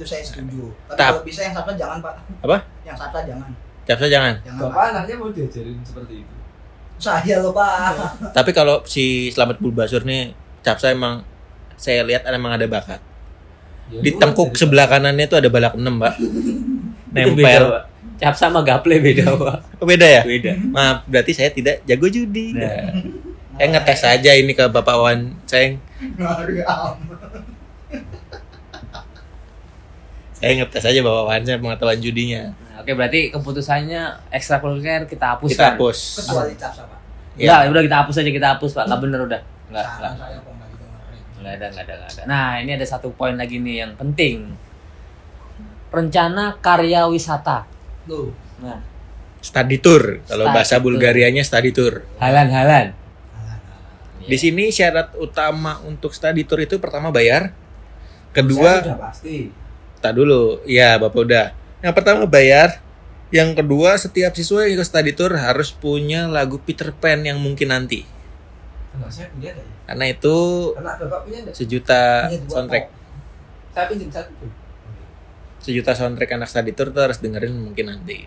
Itu 0.00 0.08
saya 0.08 0.24
setuju. 0.24 0.72
Tapi 0.88 0.96
Tap. 0.96 1.12
kalau 1.12 1.22
bisa 1.22 1.40
yang 1.44 1.52
satu 1.52 1.76
jangan, 1.76 2.00
Pak. 2.00 2.14
Apa? 2.40 2.56
Yang 2.82 2.96
satu 2.96 3.16
jangan. 3.20 3.50
Capsa 3.82 4.06
jangan. 4.06 4.34
Jangan. 4.40 4.60
bapak 4.64 4.84
anaknya 4.88 5.14
mau 5.14 5.28
diajarin 5.28 5.76
seperti 5.82 6.14
itu 6.22 6.34
Saya 6.96 7.36
loh, 7.38 7.52
Pak. 7.52 8.32
Tapi 8.32 8.50
kalau 8.50 8.80
si 8.82 9.28
Slamet 9.28 9.56
Bulbasur 9.56 10.00
nih 10.02 10.32
Capsa 10.60 10.88
emang 10.88 11.20
saya 11.74 12.00
lihat 12.00 12.24
emang 12.24 12.56
ada 12.56 12.64
bakat. 12.64 12.96
Ya, 13.90 14.00
Di 14.00 14.16
tengkuk 14.16 14.52
jadi- 14.52 14.60
sebelah 14.62 14.86
kanannya 14.86 15.26
tuh 15.26 15.36
ada 15.36 15.48
balak 15.48 15.76
enam, 15.76 16.00
Pak. 16.00 16.14
itu 17.10 17.32
beda 17.34 17.44
Nempel. 17.44 17.64
pak 17.68 17.84
cap 18.16 18.34
sama 18.36 18.60
gaple 18.60 19.00
beda 19.00 19.32
pak 19.34 19.56
Oh, 19.76 19.84
beda 19.84 20.06
ya? 20.06 20.22
beda 20.22 20.52
Maaf, 20.70 21.02
berarti 21.04 21.32
saya 21.34 21.50
tidak 21.50 21.82
jago 21.82 22.06
judi. 22.06 22.52
Nah, 22.54 22.96
saya 23.52 23.66
ngetes 23.68 24.00
aja 24.02 24.30
ini 24.32 24.52
ke 24.52 24.64
Bapak 24.64 24.96
Wan 24.96 25.36
Ceng. 25.44 25.76
Saya 30.40 30.52
ngetes 30.56 30.84
aja 30.88 31.00
Bapak 31.04 31.24
Wan 31.28 31.42
Ceng 31.44 31.60
pengetahuan 31.60 32.00
judinya. 32.00 32.42
Nah, 32.48 32.80
oke 32.80 32.90
berarti 32.96 33.28
keputusannya 33.28 34.32
ekstrakurikuler 34.32 35.04
kita 35.04 35.36
hapuskan 35.36 35.52
Kita 35.52 35.76
hapus. 35.76 35.98
Kecuali 36.24 36.54
capsa, 36.56 36.82
Pak. 36.88 37.00
Enggak, 37.40 37.60
udah 37.72 37.82
kita 37.86 37.96
hapus 38.04 38.16
aja 38.20 38.30
kita 38.30 38.48
hapus 38.56 38.70
pak 38.76 38.84
nggak 38.90 39.00
bener 39.00 39.20
udah 39.24 39.40
nggak 39.70 39.84
Saran 39.86 40.12
nggak 40.12 40.12
saya 40.18 40.38
kok 40.42 40.52
nggak 40.52 40.68
didengerin. 40.68 41.22
nggak 41.40 41.52
ada 41.54 41.66
nggak 41.70 41.84
ada 41.86 41.94
nggak 41.94 42.10
ada 42.10 42.22
nah 42.26 42.46
ini 42.58 42.70
ada 42.74 42.86
satu 42.86 43.08
poin 43.14 43.34
lagi 43.38 43.56
nih 43.62 43.76
yang 43.86 43.92
penting 43.94 44.36
rencana 45.90 46.58
karya 46.60 47.06
wisata 47.08 47.64
Tuh. 48.06 48.30
nah 48.60 48.78
Study 49.40 49.80
tour. 49.80 50.20
Kalau 50.28 50.44
Study 50.44 50.52
bahasa 50.52 50.76
tour. 50.76 50.84
Bulgarianya 50.84 51.40
study 51.40 51.72
tour. 51.72 52.04
halan-halan 52.20 52.92
Di 54.20 54.36
sini 54.36 54.68
syarat 54.68 55.16
utama 55.16 55.80
untuk 55.88 56.12
study 56.12 56.44
tour 56.44 56.60
itu 56.60 56.76
pertama 56.76 57.08
bayar. 57.08 57.48
Saya 57.50 58.36
Kedua, 58.36 58.72
sudah 58.84 59.00
pasti 59.00 59.48
tak 60.00 60.12
dulu. 60.12 60.64
Iya, 60.64 60.96
Bapak 60.96 61.20
udah. 61.20 61.46
Yang 61.80 61.94
pertama 61.94 62.24
bayar. 62.24 62.80
Yang 63.30 63.50
kedua, 63.56 63.94
setiap 63.94 64.32
siswa 64.32 64.64
yang 64.64 64.74
ikut 64.74 64.84
study 64.84 65.12
tour 65.12 65.30
harus 65.32 65.70
punya 65.70 66.26
lagu 66.26 66.58
Peter 66.58 66.90
Pan 66.90 67.22
yang 67.22 67.38
mungkin 67.38 67.70
nanti. 67.70 68.02
anak 68.90 69.06
saya 69.06 69.30
punya 69.30 69.54
nggak 69.54 69.62
ya 69.62 69.74
Karena 69.86 70.04
itu 70.08 70.36
anak 70.74 70.94
bapak 70.98 71.20
punya 71.22 71.38
nggak 71.40 71.54
sejuta 71.54 72.02
Punya 72.26 72.38
dua 72.40 72.50
soundtrack. 72.50 72.84
kok. 72.84 72.92
saya 73.70 73.84
pinjam 73.86 74.10
satu 74.10 74.30
tuh 74.34 74.50
Sejuta 75.60 75.92
soundtrack 75.94 76.30
anak 76.32 76.48
study 76.48 76.72
tour 76.72 76.88
tuh 76.90 77.02
harus 77.04 77.18
dengerin 77.18 77.54
mungkin 77.54 77.86
nanti. 77.86 78.26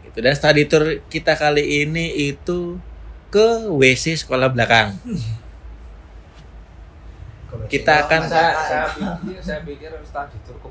Gitu. 0.00 0.18
Dan 0.20 0.30
study 0.32 0.62
tour 0.64 0.84
kita 1.04 1.34
kali 1.34 1.82
ini 1.82 2.06
itu 2.24 2.78
ke 3.28 3.46
WC 3.66 4.14
sekolah 4.20 4.46
belakang. 4.48 4.94
Kita 7.66 8.06
akan- 8.06 8.24
saya 8.24 8.54
saya 8.56 8.86
pikir 8.94 9.42
saya 9.42 9.60
pikir 9.64 9.90
harus 9.90 10.06
tadi 10.08 10.38
tur 10.40 10.54
ke 10.56 10.69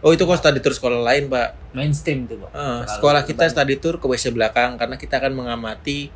Oh 0.00 0.10
itu 0.10 0.22
kok 0.22 0.32
study 0.34 0.58
tour 0.58 0.72
sekolah 0.72 0.98
lain 0.98 1.28
pak. 1.28 1.52
mainstream 1.70 2.24
tuh 2.24 2.40
pak 2.40 2.50
Kalau 2.50 2.88
sekolah 2.88 3.22
kita 3.22 3.44
Bali. 3.44 3.52
study 3.52 3.74
tour 3.76 3.94
ke 3.96 4.06
WC 4.06 4.30
belakang 4.30 4.74
karena 4.74 4.96
kita 4.96 5.16
akan 5.16 5.32
mengamati. 5.34 6.08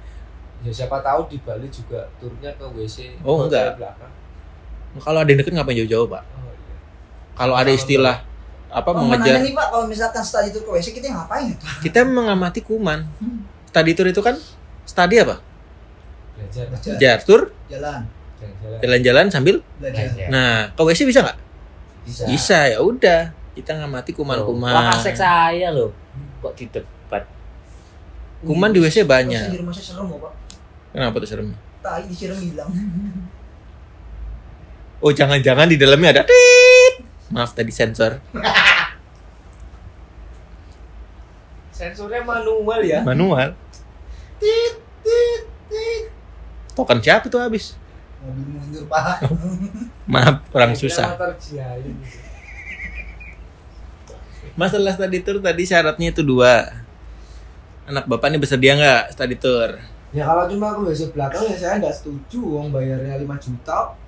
ya 0.61 0.73
siapa 0.73 0.97
tahu 0.99 1.29
di 1.29 1.37
Bali 1.39 1.69
juga 1.69 2.09
turnya 2.17 2.49
ke 2.51 2.65
WC 2.67 3.21
Oh, 3.21 3.45
enggak. 3.45 3.77
belakang 3.77 4.13
Kalau 4.97 5.19
ada 5.19 5.29
yang 5.29 5.39
deket 5.39 5.53
ngapain 5.53 5.77
jauh-jauh 5.77 6.07
pak? 6.07 6.23
oh 6.25 6.49
iya 6.49 6.75
Kalau 7.35 7.55
ada 7.55 7.69
istilah 7.69 8.17
apa 8.71 8.89
Oh, 8.89 9.07
mengejar, 9.07 9.39
nih 9.39 9.53
Pak, 9.53 9.67
kalau 9.69 9.85
misalkan 9.85 10.19
study 10.21 10.49
tour 10.51 10.65
ke 10.65 10.71
WC 10.73 10.87
kita 10.93 11.07
ngapain 11.11 11.47
ya? 11.47 11.57
kita 11.81 12.03
mengamati 12.03 12.59
kuman. 12.59 13.05
Study 13.69 13.93
tour 13.93 14.09
itu 14.09 14.19
kan 14.19 14.35
study 14.83 15.21
apa? 15.21 15.39
belajar 16.35 16.65
Belajar. 16.67 16.95
Jar 16.97 17.19
tour, 17.21 17.43
Jalan, 17.69 18.03
jalan-jalan 18.41 18.79
jalan-jalan 18.81 19.27
sambil. 19.29 19.57
belajar. 19.77 20.09
Belajar. 20.09 20.27
Nah 20.29 20.51
ke 20.71 20.81
WC 20.81 21.01
bisa 21.05 21.21
nggak? 21.21 21.39
bisa 22.03 22.23
Bisa 22.25 22.59
ya 22.67 22.79
udah. 22.81 23.23
Kita 23.55 23.71
ngamati 23.79 24.11
kuman-kuman. 24.13 24.75
Wakasek 24.75 25.15
saya 25.15 25.71
loh 25.71 25.95
kok 26.45 26.53
di 26.61 26.69
debat 26.69 27.25
Kuman 28.45 28.77
di 28.77 28.79
WC 28.85 29.09
banyak. 29.09 29.57
di 29.57 29.59
rumah 29.65 29.73
saya 29.73 29.97
serem 29.97 30.13
loh 30.13 30.21
Pak. 30.21 30.33
Kenapa 30.93 31.17
tuh 31.17 31.29
seremnya? 31.29 31.59
Tai 31.81 32.05
disiram 32.05 32.39
hilang. 32.39 32.71
Oh 35.05 35.13
jangan-jangan 35.13 35.69
di 35.69 35.77
dalamnya 35.77 36.17
ada 36.17 36.23
tit. 36.25 37.05
Maaf 37.29 37.53
tadi 37.53 37.69
sensor. 37.69 38.25
sensornya 41.77 42.25
manual 42.25 42.81
ya 42.81 43.05
Manual. 43.05 43.53
Tit, 44.41 44.81
tit, 45.05 45.43
tit. 45.69 46.09
Token 46.73 47.05
siapa 47.05 47.29
tuh 47.29 47.37
habis? 47.37 47.77
Mobil 48.25 48.49
mundur 48.49 48.89
Pak. 48.89 49.29
Maaf 50.13 50.41
orang 50.57 50.73
susah. 50.73 51.21
Masalah 54.55 54.93
study 54.93 55.21
tour 55.21 55.39
tadi 55.39 55.63
syaratnya 55.63 56.09
itu 56.09 56.21
dua. 56.21 56.69
Anak 57.85 58.05
bapak 58.05 58.29
ini 58.29 58.39
bersedia 58.39 58.73
nggak 58.75 59.03
study 59.13 59.37
tour? 59.37 59.71
ya 60.15 60.23
kalau 60.23 60.47
cuma 60.47 60.71
ke 60.71 60.87
WC 60.87 61.11
belakang 61.11 61.43
ya 61.43 61.59
saya 61.59 61.75
nggak 61.83 61.91
setuju 61.91 62.39
uang 62.39 62.71
bayarnya 62.71 63.19
5 63.19 63.27
juta 63.41 63.99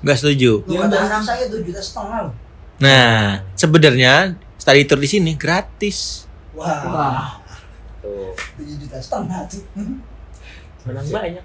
Nggak 0.00 0.16
setuju. 0.16 0.52
Ya, 0.64 0.86
udah. 0.86 1.02
anak 1.02 1.20
saya 1.20 1.44
tuh 1.44 1.60
juta 1.60 1.76
setengah 1.76 2.30
loh. 2.30 2.34
Nah, 2.78 3.42
sebenarnya 3.52 4.14
study 4.54 4.86
tour 4.86 4.96
di 4.96 5.10
sini 5.10 5.34
gratis. 5.34 6.24
Wah. 6.54 6.80
Wah. 6.86 7.26
Tuh, 8.00 8.32
Tujuh 8.56 8.80
juta 8.80 8.96
setengah 8.96 9.44
tuh. 9.44 9.60
menang 10.86 11.04
banyak. 11.04 11.44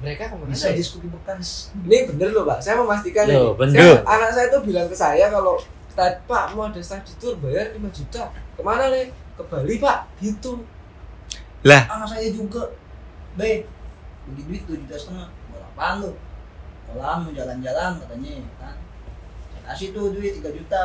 Mereka 0.00 0.22
ke 0.26 0.34
mana 0.34 0.50
Bisa 0.50 0.68
ya? 0.68 0.74
di 0.74 0.82
Scoopy 0.82 1.06
bekas. 1.06 1.70
Ini 1.78 2.08
bener 2.08 2.34
loh 2.34 2.42
pak, 2.42 2.58
saya 2.58 2.80
memastikan 2.80 3.28
ini. 3.28 3.36
Loh, 3.36 3.54
bener. 3.54 3.78
Saya- 3.78 4.02
anak 4.02 4.30
saya 4.32 4.46
tuh 4.48 4.60
bilang 4.64 4.88
ke 4.88 4.96
saya 4.96 5.28
kalau 5.28 5.60
"Tad, 5.94 6.26
Pak 6.26 6.52
mau 6.52 6.66
ada 6.66 6.82
study 6.82 7.14
tour 7.16 7.38
bayar 7.38 7.70
5 7.72 7.86
juta. 7.90 8.26
Ke 8.54 8.60
mana 8.60 8.90
le? 8.90 9.14
Ke 9.34 9.42
Bali 9.46 9.78
pak. 9.78 10.10
Gitu. 10.18 10.62
Lah, 11.62 11.86
Anak 11.88 12.10
saya 12.10 12.28
juga. 12.28 12.66
Be, 13.34 13.66
bagi 14.26 14.42
duit 14.46 14.62
tujuh 14.66 14.82
juta 14.84 14.94
setengah. 14.94 15.26
Buat 15.48 15.62
apaan 15.70 15.94
lu? 16.02 16.12
Kolam 16.84 17.18
mau 17.24 17.32
jalan-jalan 17.32 17.90
katanya 17.98 18.32
kan. 18.58 18.76
Saya 19.50 19.62
kasih 19.68 19.88
tuh 19.90 20.12
duit 20.12 20.38
3 20.38 20.50
juta. 20.50 20.84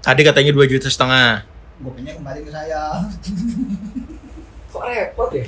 tadi 0.00 0.20
katanya 0.20 0.52
2 0.52 0.68
juta 0.68 0.86
setengah. 0.86 1.48
Gopenya 1.80 2.12
kembali 2.14 2.40
ke 2.44 2.50
saya. 2.52 3.00
Kok 4.68 4.84
repot 4.84 5.30
ya? 5.32 5.44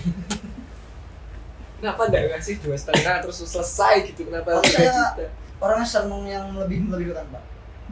Kenapa 1.76 2.08
nggak 2.08 2.22
ngasih 2.32 2.54
dua 2.64 2.72
setengah 2.72 3.20
terus 3.20 3.44
selesai 3.44 4.08
gitu? 4.08 4.26
Kenapa 4.26 4.58
tiga 4.64 4.80
saya- 4.80 5.12
juta? 5.12 5.26
Orangnya 5.56 5.86
seneng 5.86 6.24
yang 6.24 6.46
lebih 6.56 6.84
melebihkan 6.84 7.24
pak. 7.30 7.44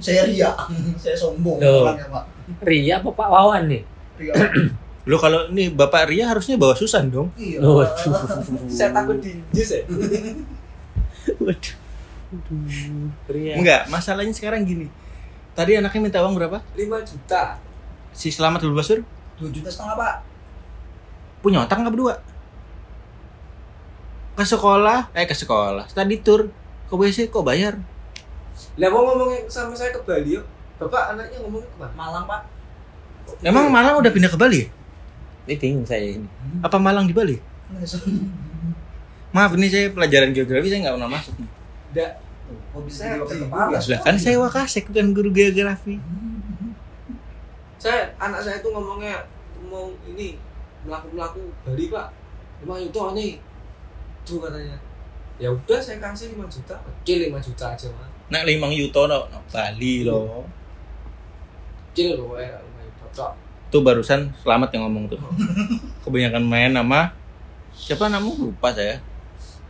Saya 0.02 0.26
ria, 0.26 0.50
saya 1.02 1.14
sombong 1.14 1.58
Loh. 1.62 1.86
orangnya 1.86 2.06
pak. 2.10 2.24
Ria 2.66 2.94
apa 3.00 3.10
Pak 3.10 3.28
Wawan 3.30 3.62
nih? 3.70 3.82
Ria. 4.20 4.34
Lu 5.08 5.20
kalau 5.20 5.52
ini 5.52 5.68
Bapak 5.68 6.08
Ria 6.08 6.32
harusnya 6.32 6.56
bawa 6.56 6.72
Susan 6.72 7.12
dong. 7.12 7.28
Iya. 7.36 7.60
Waduh. 7.60 8.12
Saya 8.72 8.88
takut 8.88 9.20
diinjus 9.20 9.68
ya. 9.76 9.80
Waduh. 11.44 11.74
Aduh, 12.34 13.12
Ria. 13.28 13.54
Enggak, 13.60 13.86
masalahnya 13.92 14.32
sekarang 14.32 14.64
gini. 14.64 14.88
Tadi 15.54 15.76
anaknya 15.78 16.00
minta 16.02 16.18
uang 16.24 16.34
berapa? 16.34 16.58
5 16.74 16.82
juta. 17.04 17.60
Si 18.10 18.32
Selamat 18.32 18.64
dulu 18.64 18.78
Basur 18.78 19.02
Dua 19.34 19.50
juta 19.50 19.66
setengah 19.66 19.98
pak. 19.98 20.14
punya 21.42 21.60
otak 21.66 21.82
nggak 21.82 21.92
berdua? 21.92 22.14
Ke 24.34 24.42
sekolah, 24.42 25.10
eh 25.12 25.26
ke 25.26 25.34
sekolah, 25.34 25.86
study 25.86 26.18
tour, 26.22 26.50
ke 26.86 26.94
WC 26.94 27.30
kok 27.30 27.44
bayar? 27.44 27.78
Lah 28.78 28.88
mau 28.90 29.02
ngomongin 29.06 29.46
sama 29.46 29.74
saya 29.74 29.90
ke 29.94 30.00
Bali 30.02 30.38
yuk. 30.38 30.44
Bapak 30.78 31.14
anaknya 31.14 31.38
ngomongin 31.42 31.68
ke 31.70 31.76
mana? 31.78 31.94
Malang 31.94 32.24
pak. 32.26 32.40
Emang 33.40 33.70
Malang 33.70 33.94
udah 34.02 34.10
pindah 34.12 34.30
ke 34.30 34.38
Bali? 34.38 34.66
ya? 34.66 34.68
Ini 35.44 35.54
bingung 35.60 35.86
saya 35.86 36.02
ini. 36.18 36.28
Apa 36.64 36.76
Malang 36.80 37.04
di 37.04 37.14
Bali? 37.14 37.36
Maaf 39.34 39.50
ini 39.58 39.66
saya 39.66 39.90
pelajaran 39.90 40.30
geografi 40.30 40.70
saya 40.70 40.80
nggak 40.86 40.94
pernah 40.96 41.10
masuk. 41.10 41.34
Nggak. 41.92 42.12
Kok 42.70 42.82
bisa 42.86 43.02
ya. 43.08 43.16
Lah 43.18 44.00
kan 44.04 44.16
saya 44.20 44.36
wakasek 44.38 44.88
bukan 44.90 45.10
guru 45.10 45.30
geografi. 45.34 45.98
Saya 47.76 48.14
anak 48.16 48.40
saya 48.40 48.62
tuh 48.62 48.72
ngomongnya 48.72 49.26
mau 49.66 49.90
ini 50.06 50.38
melaku-melaku 50.86 51.50
Bali 51.66 51.90
pak. 51.90 52.08
5 52.64 52.84
juta 52.88 53.02
nih. 53.12 53.32
Tuh 54.24 54.38
katanya. 54.40 54.76
Ya 55.36 55.50
udah 55.50 55.80
saya 55.82 55.98
kasih 55.98 56.38
5 56.38 56.46
juta. 56.48 56.76
Kecil 57.02 57.28
5 57.34 57.42
juta 57.42 57.64
aja 57.74 57.88
mah. 57.92 58.13
Nak 58.32 58.42
limang 58.48 58.72
yuto 58.72 59.04
no, 59.04 59.28
no, 59.28 59.38
Bali 59.52 60.04
loh. 60.06 60.48
Kecil 61.92 62.16
loh 62.16 62.32
pokoknya 62.32 62.56
5 62.56 62.88
juta. 62.88 63.06
Cok. 63.12 63.32
Tuh 63.68 63.80
barusan 63.82 64.20
selamat 64.40 64.68
yang 64.72 64.82
ngomong 64.88 65.04
tuh. 65.12 65.20
Kebanyakan 66.06 66.44
main 66.46 66.72
sama 66.72 67.12
siapa 67.74 68.06
namu 68.08 68.32
lupa 68.38 68.70
saya. 68.70 69.02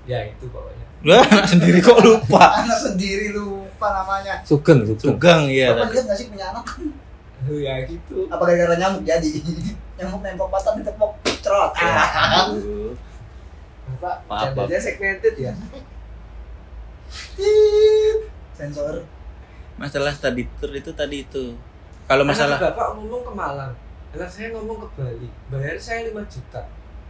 Ya 0.04 0.20
itu 0.28 0.44
pokoknya. 0.52 0.84
Lah 1.04 1.20
anak 1.20 1.46
sendiri 1.48 1.78
kok 1.84 2.00
lupa. 2.00 2.44
Anak 2.64 2.80
sendiri 2.80 3.32
lupa 3.32 3.92
namanya. 3.92 4.40
Sugeng, 4.44 4.88
Sugeng. 4.88 5.16
Sugang 5.16 5.42
iya. 5.52 5.76
Bapak 5.76 5.92
lihat 5.92 6.04
nggak 6.08 6.18
sih 6.20 6.26
punya 6.32 6.46
anak? 6.52 6.66
ya 7.44 7.74
gitu. 7.84 8.24
Apa 8.32 8.40
gara-gara 8.48 8.72
nyamuk 8.80 9.04
jadi? 9.04 9.28
nyamuk 10.00 10.20
nempok 10.24 10.48
batang 10.48 10.80
ditepok 10.80 11.12
cerot. 11.44 11.72
Ah. 11.76 12.48
Aduh. 12.48 12.96
Bapak 14.00 14.16
Maaf, 14.24 14.56
candanya 14.56 14.80
segmented 14.80 15.34
ya. 15.36 15.52
Sensor. 18.54 19.02
Masalah 19.74 20.14
study 20.14 20.46
tour 20.62 20.70
itu 20.70 20.90
tadi 20.94 21.26
itu. 21.26 21.58
Kalau 22.06 22.22
masalah 22.22 22.56
Anak 22.56 22.74
bapak 22.74 22.86
ngomong 23.00 23.22
ke 23.26 23.32
Malang. 23.34 23.74
Anak 24.14 24.30
saya 24.30 24.54
ngomong 24.54 24.78
ke 24.86 24.88
Bali. 24.94 25.28
Bayar 25.50 25.76
saya 25.76 26.06
5 26.08 26.22
juta. 26.30 26.62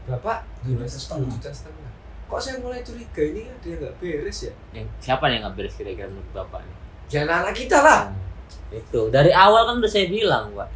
Bapak 0.04 0.44
Dua 0.64 0.84
gimana 0.84 0.88
juta 0.88 1.00
setengah 1.00 1.28
juta 1.32 1.50
setengah. 1.52 1.90
Kok 2.24 2.40
saya 2.40 2.56
mulai 2.60 2.80
curiga 2.80 3.22
ini 3.24 3.42
ada 3.48 3.66
yang 3.68 3.80
nggak 3.84 3.96
beres 4.00 4.38
ya? 4.48 4.52
Yang 4.72 4.86
siapa 5.00 5.24
yang 5.28 5.44
nggak 5.44 5.56
beres 5.60 5.74
kira-kira 5.76 6.08
menurut 6.08 6.32
Bapak 6.32 6.60
nih? 6.64 6.76
Ya 7.12 7.20
anak 7.28 7.52
kita 7.52 7.78
lah. 7.84 8.08
Nah, 8.08 8.72
itu 8.72 9.00
dari 9.12 9.30
awal 9.30 9.68
kan 9.68 9.76
udah 9.80 9.92
saya 9.92 10.08
bilang, 10.08 10.56
Pak. 10.56 10.68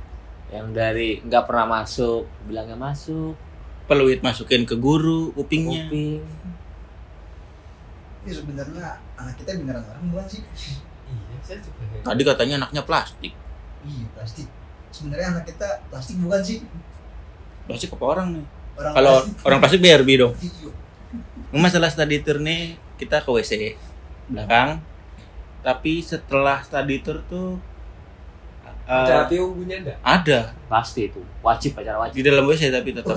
Yang 0.49 0.67
dari 0.77 1.09
nggak 1.25 1.45
pernah 1.45 1.67
masuk, 1.81 2.25
bilangnya 2.49 2.77
masuk, 2.77 3.37
peluit 3.89 4.21
masukin 4.21 4.69
ke 4.69 4.77
guru 4.77 5.33
kupingnya. 5.33 5.89
kuping. 5.89 6.21
Ini 8.29 8.35
sebenarnya 8.35 8.87
anak 9.17 9.35
kita 9.35 9.57
beneran 9.57 9.81
orang 9.83 10.05
bukan 10.07 10.27
sih? 10.29 10.43
Iya, 11.09 11.37
saya 11.41 11.59
juga. 11.59 11.81
Tadi 12.05 12.23
katanya 12.23 12.55
anaknya 12.61 12.83
plastik. 12.85 13.33
Iya 13.81 14.05
plastik. 14.13 14.45
Sebenarnya 14.91 15.27
anak 15.33 15.45
kita 15.47 15.69
plastik 15.89 16.21
bukan 16.21 16.41
sih? 16.43 16.59
Plastik 17.65 17.89
apa 17.91 18.05
orang 18.07 18.29
nih? 18.35 18.45
Orang 18.75 18.93
Kalau 18.93 19.15
plastik. 19.19 19.47
orang 19.47 19.59
plastik 19.59 19.81
BRB 19.81 20.09
dong. 20.15 20.33
Iya. 20.37 20.71
Masalah 21.51 21.89
study 21.89 22.21
tour 22.21 22.37
nih 22.39 22.61
kita 22.97 23.25
ke 23.25 23.31
WC 23.31 23.53
belakang. 24.29 24.85
Tapi 25.59 25.93
setelah 25.99 26.61
study 26.61 27.01
tour 27.01 27.25
tuh 27.25 27.57
eh, 28.85 28.93
Ada 28.95 29.25
api 29.25 29.37
unggunya 29.39 29.81
enggak? 29.81 29.97
ada 29.99 30.53
Pasti 30.67 31.09
itu. 31.09 31.25
Wajib 31.41 31.73
acara 31.75 31.97
wajib. 31.99 32.15
di 32.15 32.23
dalam 32.23 32.45
WC 32.45 32.69
tapi 32.69 32.93
tetap. 32.93 33.17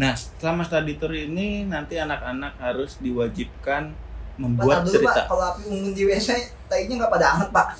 Nah, 0.00 0.12
selama 0.16 0.64
study 0.64 0.96
tour 0.96 1.12
ini 1.12 1.68
nanti 1.68 1.94
anak-anak 1.94 2.56
harus 2.56 2.96
diwajibkan 2.98 3.92
membuat 4.40 4.88
dulu 4.88 4.96
cerita. 4.96 5.12
pak, 5.14 5.24
kalau 5.28 5.44
api 5.46 5.62
unggun 5.68 5.92
di 5.92 6.08
WC, 6.08 6.28
tainya 6.64 6.96
nggak 6.96 7.12
pada 7.12 7.26
anget 7.36 7.48
pak. 7.52 7.76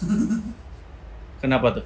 Kenapa 1.40 1.66
tuh? 1.72 1.84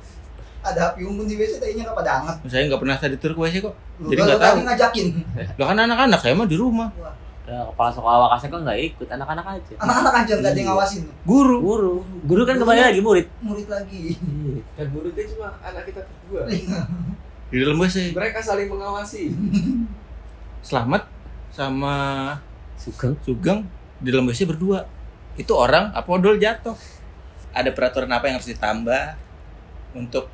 Ada 0.61 0.91
api 0.91 1.07
unggun 1.07 1.31
di 1.31 1.39
WC, 1.39 1.63
tainya 1.63 1.87
nggak 1.87 1.95
pada 1.95 2.11
anget. 2.19 2.37
Saya 2.51 2.67
nggak 2.67 2.81
pernah 2.83 2.97
study 2.99 3.17
tour 3.17 3.33
ke 3.33 3.41
WC 3.41 3.55
kok. 3.63 3.75
Lu 4.03 4.11
Jadi 4.11 4.21
nggak 4.27 4.41
tahu. 4.43 4.57
ngajakin. 4.67 5.07
Lo 5.55 5.65
kan 5.65 5.79
anak-anak 5.79 6.19
saya 6.19 6.35
mah 6.35 6.49
di 6.51 6.59
rumah. 6.59 6.91
Wah, 6.99 7.15
Ya, 7.45 7.61
kepala 7.63 7.93
sekolah 7.93 8.19
wakasnya 8.25 8.49
kan 8.49 8.61
nggak 8.65 8.79
ikut, 8.89 9.05
anak-anak 9.07 9.45
aja. 9.47 9.73
Anak-anak 9.77 10.15
aja 10.17 10.33
nggak 10.35 10.49
ada 10.49 10.57
yang 10.57 10.65
Iya. 10.65 10.71
ngawasin. 10.73 11.03
Guru. 11.23 11.57
Guru, 11.61 11.95
guru 12.25 12.43
kan 12.43 12.57
kembali 12.57 12.81
lagi 12.83 13.01
murid. 13.05 13.27
Murid 13.39 13.69
lagi. 13.69 14.17
Dan 14.75 14.87
muridnya 14.89 15.25
cuma 15.29 15.53
anak 15.61 15.85
kita 15.85 16.01
berdua. 16.03 16.49
Di 16.49 17.57
dalam 17.61 17.77
WC. 17.77 18.17
Mereka 18.17 18.41
saling 18.41 18.67
mengawasi. 18.67 19.23
Selamat 20.65 21.05
sama 21.53 21.93
Sugeng. 22.81 23.13
Sugeng 23.21 23.69
di 24.01 24.09
dalam 24.09 24.25
WC 24.25 24.49
berdua. 24.49 24.89
Itu 25.37 25.53
orang 25.61 25.93
apa 25.93 26.09
odol 26.09 26.41
jatuh. 26.41 26.73
Ada 27.53 27.69
peraturan 27.77 28.09
apa 28.09 28.33
yang 28.33 28.41
harus 28.41 28.49
ditambah 28.49 29.13
untuk 29.93 30.25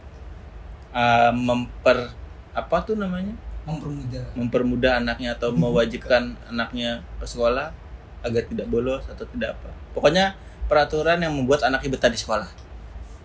uh, 0.95 1.35
memper 1.35 2.15
apa 2.55 2.77
tuh 2.87 2.95
namanya? 2.95 3.35
Mempermudah. 3.67 4.25
mempermudah 4.39 4.93
anaknya 5.03 5.35
atau 5.35 5.51
mewajibkan 5.67 6.39
anaknya 6.47 7.03
ke 7.19 7.27
sekolah 7.27 7.75
agar 8.23 8.43
tidak 8.47 8.71
bolos 8.71 9.11
atau 9.11 9.27
tidak 9.35 9.59
apa. 9.59 9.75
Pokoknya 9.99 10.39
peraturan 10.71 11.19
yang 11.19 11.35
membuat 11.35 11.67
anaknya 11.67 11.99
betah 11.99 12.07
di 12.07 12.23
sekolah. 12.23 12.47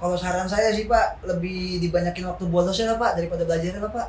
Kalau 0.01 0.18
saran 0.18 0.49
saya 0.49 0.74
sih 0.74 0.89
pak, 0.89 1.22
lebih 1.22 1.78
dibanyakin 1.86 2.34
waktu 2.34 2.49
bolosnya 2.49 2.89
lah 2.89 2.97
pak 2.97 3.22
daripada 3.22 3.45
belajarnya 3.45 3.78
lah 3.78 3.93
pak. 3.93 4.08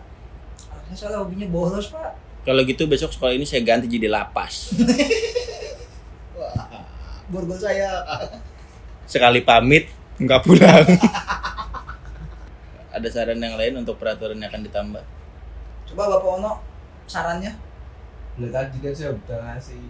Anaknya 0.72 0.96
soalnya 0.96 1.20
hobinya 1.20 1.44
bolos 1.52 1.92
pak. 1.92 2.25
Kalau 2.46 2.62
gitu 2.62 2.86
besok 2.86 3.10
sekolah 3.10 3.34
ini 3.34 3.42
saya 3.42 3.66
ganti 3.66 3.90
jadi 3.90 4.06
lapas. 4.06 4.70
Wah, 6.38 6.86
borgol 7.26 7.58
saya. 7.58 8.06
Sekali 9.02 9.42
pamit 9.42 9.90
nggak 10.22 10.42
pulang. 10.46 10.86
Ada 12.94 13.08
saran 13.10 13.42
yang 13.42 13.58
lain 13.58 13.82
untuk 13.82 13.98
peraturan 13.98 14.38
yang 14.38 14.48
akan 14.48 14.62
ditambah? 14.62 15.04
Coba 15.90 16.02
bapak 16.16 16.30
Ono 16.38 16.52
sarannya 17.06 17.66
Nah 18.36 18.50
tadi 18.52 18.76
kan 18.84 18.92
saya 18.92 19.10
udah 19.16 19.38
ngasih 19.52 19.80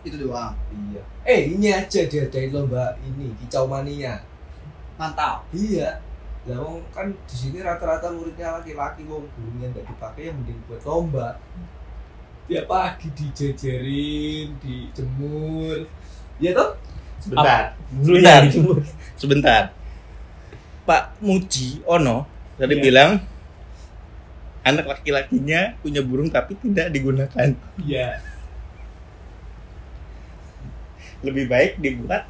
itu 0.00 0.16
doang. 0.16 0.56
Iya. 0.72 1.02
Eh 1.28 1.40
ini 1.52 1.68
aja 1.68 2.00
diadain 2.08 2.48
lomba 2.48 2.96
ini 3.04 3.36
kicau 3.44 3.68
mania. 3.68 4.24
Mantap. 4.96 5.44
Iya. 5.52 6.00
Lah 6.48 6.56
wong 6.64 6.80
kan 6.88 7.12
di 7.12 7.36
sini 7.36 7.60
rata-rata 7.60 8.08
muridnya 8.08 8.56
laki-laki 8.56 9.04
wong 9.04 9.28
gurunya 9.36 9.68
nggak 9.68 9.84
dipakai 9.84 10.32
yang 10.32 10.36
mending 10.40 10.60
buat 10.64 10.80
lomba. 10.88 11.36
Tiap 12.50 12.66
pagi 12.66 13.06
dijejerin, 13.14 14.58
dijemur. 14.58 15.86
Ya 16.42 16.50
toh? 16.50 16.74
Sebentar. 17.22 17.78
Sebentar. 18.02 18.40
Sebentar. 19.14 19.62
Pak 20.82 21.14
Muji 21.22 21.78
Ono 21.86 22.26
tadi 22.58 22.74
Iya. 22.74 22.82
bilang 22.82 23.10
anak 24.66 24.98
laki-lakinya 24.98 25.78
punya 25.78 26.02
burung 26.02 26.26
tapi 26.26 26.58
tidak 26.58 26.90
digunakan. 26.90 27.54
Iya. 27.78 28.18
Lebih 31.22 31.46
baik 31.46 31.78
dibuat 31.78 32.26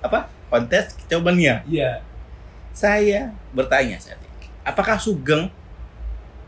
apa? 0.00 0.32
Kontes 0.48 0.96
mania. 1.20 1.60
Iya. 1.68 2.00
Saya 2.72 3.36
bertanya 3.52 4.00
saat 4.00 4.16
ini, 4.16 4.48
apakah 4.64 4.96
Sugeng 4.96 5.52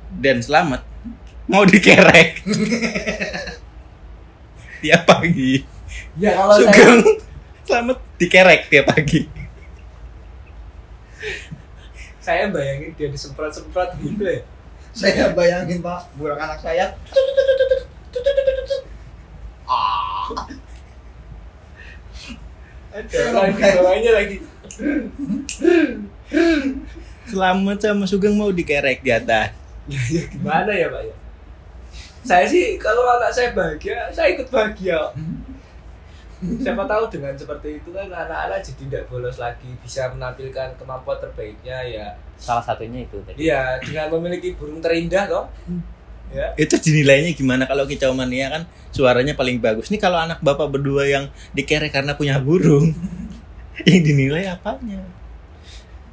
dan 0.09 0.41
Selamat 0.41 0.96
mau 1.47 1.63
dikerek 1.63 2.43
tiap 4.83 5.03
pagi? 5.07 5.63
Ya 6.19 6.35
kalau 6.37 6.59
saya 6.59 6.71
Sugeng 6.71 6.99
Selamat 7.67 7.99
dikerek 8.19 8.61
tiap 8.71 8.87
pagi. 8.91 9.31
saya 12.19 12.51
bayangin 12.51 12.91
dia 12.99 13.07
disemprot-semprot 13.07 14.03
gitu 14.03 14.27
ya. 14.27 14.43
Saya 14.91 15.31
bayangin 15.31 15.79
pak, 15.79 16.11
burung 16.19 16.35
anak 16.35 16.59
saya. 16.59 16.99
Ah, 19.63 20.27
Ada 22.91 23.31
lagi 23.31 23.63
bawahnya 23.63 24.11
lagi. 24.11 24.37
Selamat 27.27 27.79
sama 27.79 28.11
Sugeng 28.11 28.35
mau 28.35 28.51
dikerek 28.51 29.07
di 29.07 29.15
atas. 29.15 29.55
Ya, 29.87 30.03
ya 30.11 30.23
gimana 30.27 30.75
ya 30.75 30.91
pak 30.91 31.03
ya? 31.07 31.15
Saya 32.27 32.45
sih 32.51 32.75
kalau 32.75 33.07
anak 33.07 33.31
saya 33.31 33.55
bahagia, 33.55 34.11
saya 34.11 34.35
ikut 34.35 34.51
bahagia. 34.51 34.99
Siapa 36.67 36.85
tahu 36.85 37.09
dengan 37.09 37.33
seperti 37.33 37.81
itu 37.81 37.89
kan 37.97 38.13
anak-anak 38.13 38.61
jadi 38.61 38.77
tidak 38.85 39.03
bolos 39.09 39.41
lagi, 39.41 39.73
bisa 39.81 40.11
menampilkan 40.13 40.77
kemampuan 40.77 41.17
terbaiknya 41.23 41.79
ya. 41.87 42.07
Salah 42.37 42.61
satunya 42.61 43.07
itu 43.07 43.17
tadi. 43.25 43.49
Iya, 43.49 43.81
dengan 43.81 44.13
memiliki 44.19 44.53
burung 44.53 44.83
terindah 44.85 45.25
toh. 45.31 45.47
Ya. 46.35 46.53
Itu 46.59 46.77
dinilainya 46.77 47.33
gimana 47.39 47.65
kalau 47.71 47.87
kicau 47.87 48.11
mania 48.11 48.51
kan 48.51 48.63
suaranya 48.91 49.39
paling 49.39 49.63
bagus. 49.63 49.89
Nih 49.89 50.03
kalau 50.03 50.19
anak 50.19 50.43
bapak 50.43 50.69
berdua 50.69 51.07
yang 51.07 51.31
dikerek 51.55 51.95
karena 51.95 52.19
punya 52.19 52.37
burung, 52.43 52.93
yang 53.89 54.03
dinilai 54.03 54.51
apanya? 54.51 55.07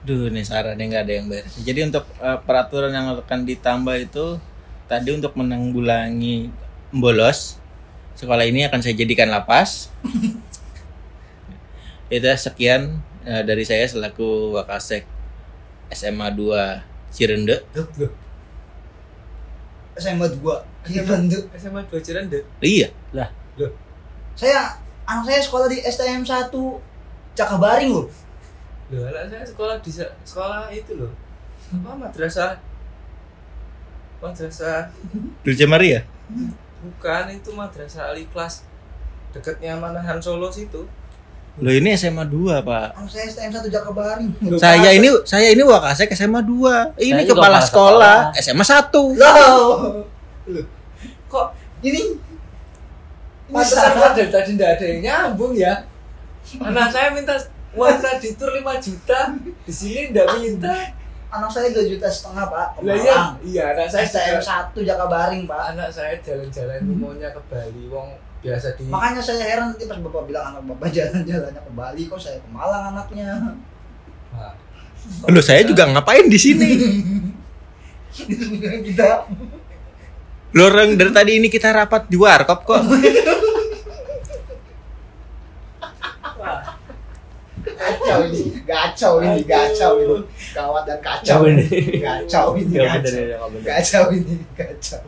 Duh, 0.05 0.29
nih 0.29 0.45
sarannya 0.45 0.85
nggak 0.87 1.03
ada 1.03 1.13
yang 1.19 1.25
beres. 1.27 1.53
Jadi 1.59 1.79
untuk 1.83 2.05
eh, 2.21 2.39
peraturan 2.45 2.93
yang 2.93 3.11
akan 3.17 3.39
ditambah 3.43 3.95
itu 3.99 4.39
tadi 4.93 5.09
untuk 5.09 5.33
menanggulangi 5.33 6.53
bolos, 6.93 7.57
sekolah 8.13 8.45
ini 8.45 8.69
akan 8.69 8.85
saya 8.85 8.93
jadikan 8.93 9.33
lapas. 9.33 9.89
itu 12.13 12.29
sekian 12.37 13.01
eh, 13.25 13.41
dari 13.41 13.65
saya 13.65 13.89
selaku 13.89 14.53
Wakasek 14.53 15.01
SMA 15.89 16.29
2 16.29 17.09
Cirende. 17.09 17.65
SMA 19.93 20.25
dua. 20.25 20.65
Iya 20.89 21.05
bantu. 21.05 21.37
SMA 21.53 21.85
dua 21.85 22.01
Cirende. 22.01 22.41
Iya, 22.57 22.89
Saya 24.33 24.73
anak 25.05 25.29
saya 25.29 25.39
sekolah 25.45 25.67
di 25.69 25.77
STM 25.81 26.25
1 26.25 26.49
Cakabaring 27.37 27.93
loh. 27.93 28.09
Loh, 28.89 29.05
anak 29.09 29.29
saya 29.29 29.45
sekolah 29.45 29.75
di 29.81 29.91
se- 29.93 30.15
sekolah 30.25 30.69
itu 30.73 30.97
loh. 30.97 31.13
Apa 31.69 31.97
madrasah? 31.97 32.57
Madrasah 34.23 34.87
Dulce 35.43 35.67
Maria. 35.67 35.99
bukan 36.83 37.27
itu 37.31 37.51
madrasah 37.51 38.11
al 38.11 38.15
ikhlas 38.15 38.63
dekatnya 39.35 39.75
Manahan 39.75 40.23
Solo 40.23 40.47
situ. 40.47 40.87
Loh 41.61 41.69
ini 41.69 41.93
SMA 41.93 42.25
2, 42.25 42.65
Pak. 42.65 42.97
Anak 42.97 43.09
saya 43.13 43.29
STM 43.29 43.53
1 43.53 43.69
Jakabaring. 43.69 44.29
Saya 44.57 44.89
ini 44.89 45.05
saya 45.21 45.53
ini 45.53 45.61
Wakasek 45.61 46.09
SMA 46.17 46.41
2. 46.41 46.97
Ini 46.97 47.13
Saya 47.13 47.29
kepala 47.29 47.59
kepala 47.59 47.59
sekolah 47.61 48.17
SMA 48.41 48.65
1. 48.65 48.89
Loh. 49.21 50.01
Kok 51.29 51.47
Ini 51.85 52.01
pantesan 53.53 53.91
kok 54.01 54.11
dari 54.17 54.29
tadi 54.33 54.49
tidak 54.57 54.69
ada 54.79 54.85
yang 54.87 54.99
nyambung 55.05 55.53
ya? 55.53 55.85
Anak 56.57 56.89
saya 56.89 57.13
minta 57.13 57.37
uang 57.77 57.97
kreditur 58.01 58.49
5 58.49 58.85
juta, 58.85 59.19
di 59.65 59.73
sini 59.73 60.09
tidak 60.09 60.27
minta. 60.41 60.73
Anak 61.33 61.49
saya 61.49 61.67
2 61.73 61.91
juta 61.97 62.07
setengah 62.07 62.45
pak. 62.45 62.67
Lah 62.85 62.95
iya, 62.95 63.17
iya 63.41 63.63
anak 63.73 63.89
saya 63.89 64.05
STM 64.05 64.37
1 64.37 64.77
Jakabaring 64.85 65.43
pak. 65.49 65.73
anak 65.73 65.89
saya 65.89 66.13
jalan-jalan 66.21 66.77
itu 66.85 66.93
maunya 66.93 67.29
ke 67.33 67.41
Bali, 67.49 67.83
wong 67.89 68.09
biasa 68.43 68.75
di 68.77 68.83
Makanya 68.91 69.21
saya 69.23 69.45
heran 69.47 69.71
nanti 69.73 69.87
pas 69.89 69.97
bapak 69.97 70.23
bilang 70.29 70.45
anak 70.53 70.61
bapak 70.69 70.89
jalan-jalannya 70.97 71.61
ke 71.63 71.71
Bali 71.73 72.01
kok 72.05 72.21
saya 72.21 72.37
ke 72.37 72.49
Malang 72.53 72.93
anaknya. 72.93 73.57
Loh 75.27 75.43
saya 75.43 75.65
juga 75.65 75.89
ngapain 75.89 76.29
di 76.29 76.39
sini? 76.39 76.69
kita 78.87 79.25
Loh 80.53 80.69
orang 80.69 80.93
dari 80.93 81.09
tadi 81.09 81.31
ini 81.41 81.49
kita 81.49 81.73
rapat 81.73 82.05
di 82.05 82.13
warkop 82.13 82.61
kok. 82.61 82.77
kacau 87.63 88.19
ini, 88.29 88.41
gacau 88.67 89.13
ini, 89.23 89.41
gacau 89.47 89.93
ini, 89.97 90.17
gawat 90.53 90.83
dan 90.85 90.99
kacau 91.01 91.49
ini. 91.49 91.65
Gacau 91.99 92.53
ini, 92.55 92.77
bener. 92.77 93.37
Kacau 93.65 94.13
ini, 94.13 94.37
kacau. 94.53 95.01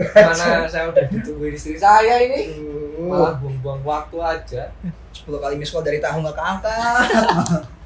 mana 0.00 0.64
saya 0.64 0.88
udah 0.88 1.04
ditunggu 1.12 1.52
istri 1.52 1.76
saya 1.76 2.24
ini 2.24 2.56
Uh, 3.00 3.08
malah 3.08 3.40
buang-buang 3.40 3.80
waktu 3.80 4.16
aja 4.20 4.68
10 5.16 5.32
kali 5.32 5.56
miss 5.56 5.72
call 5.72 5.80
dari 5.80 6.04
tahu 6.04 6.20
nggak 6.20 6.36
keangkat. 6.36 7.08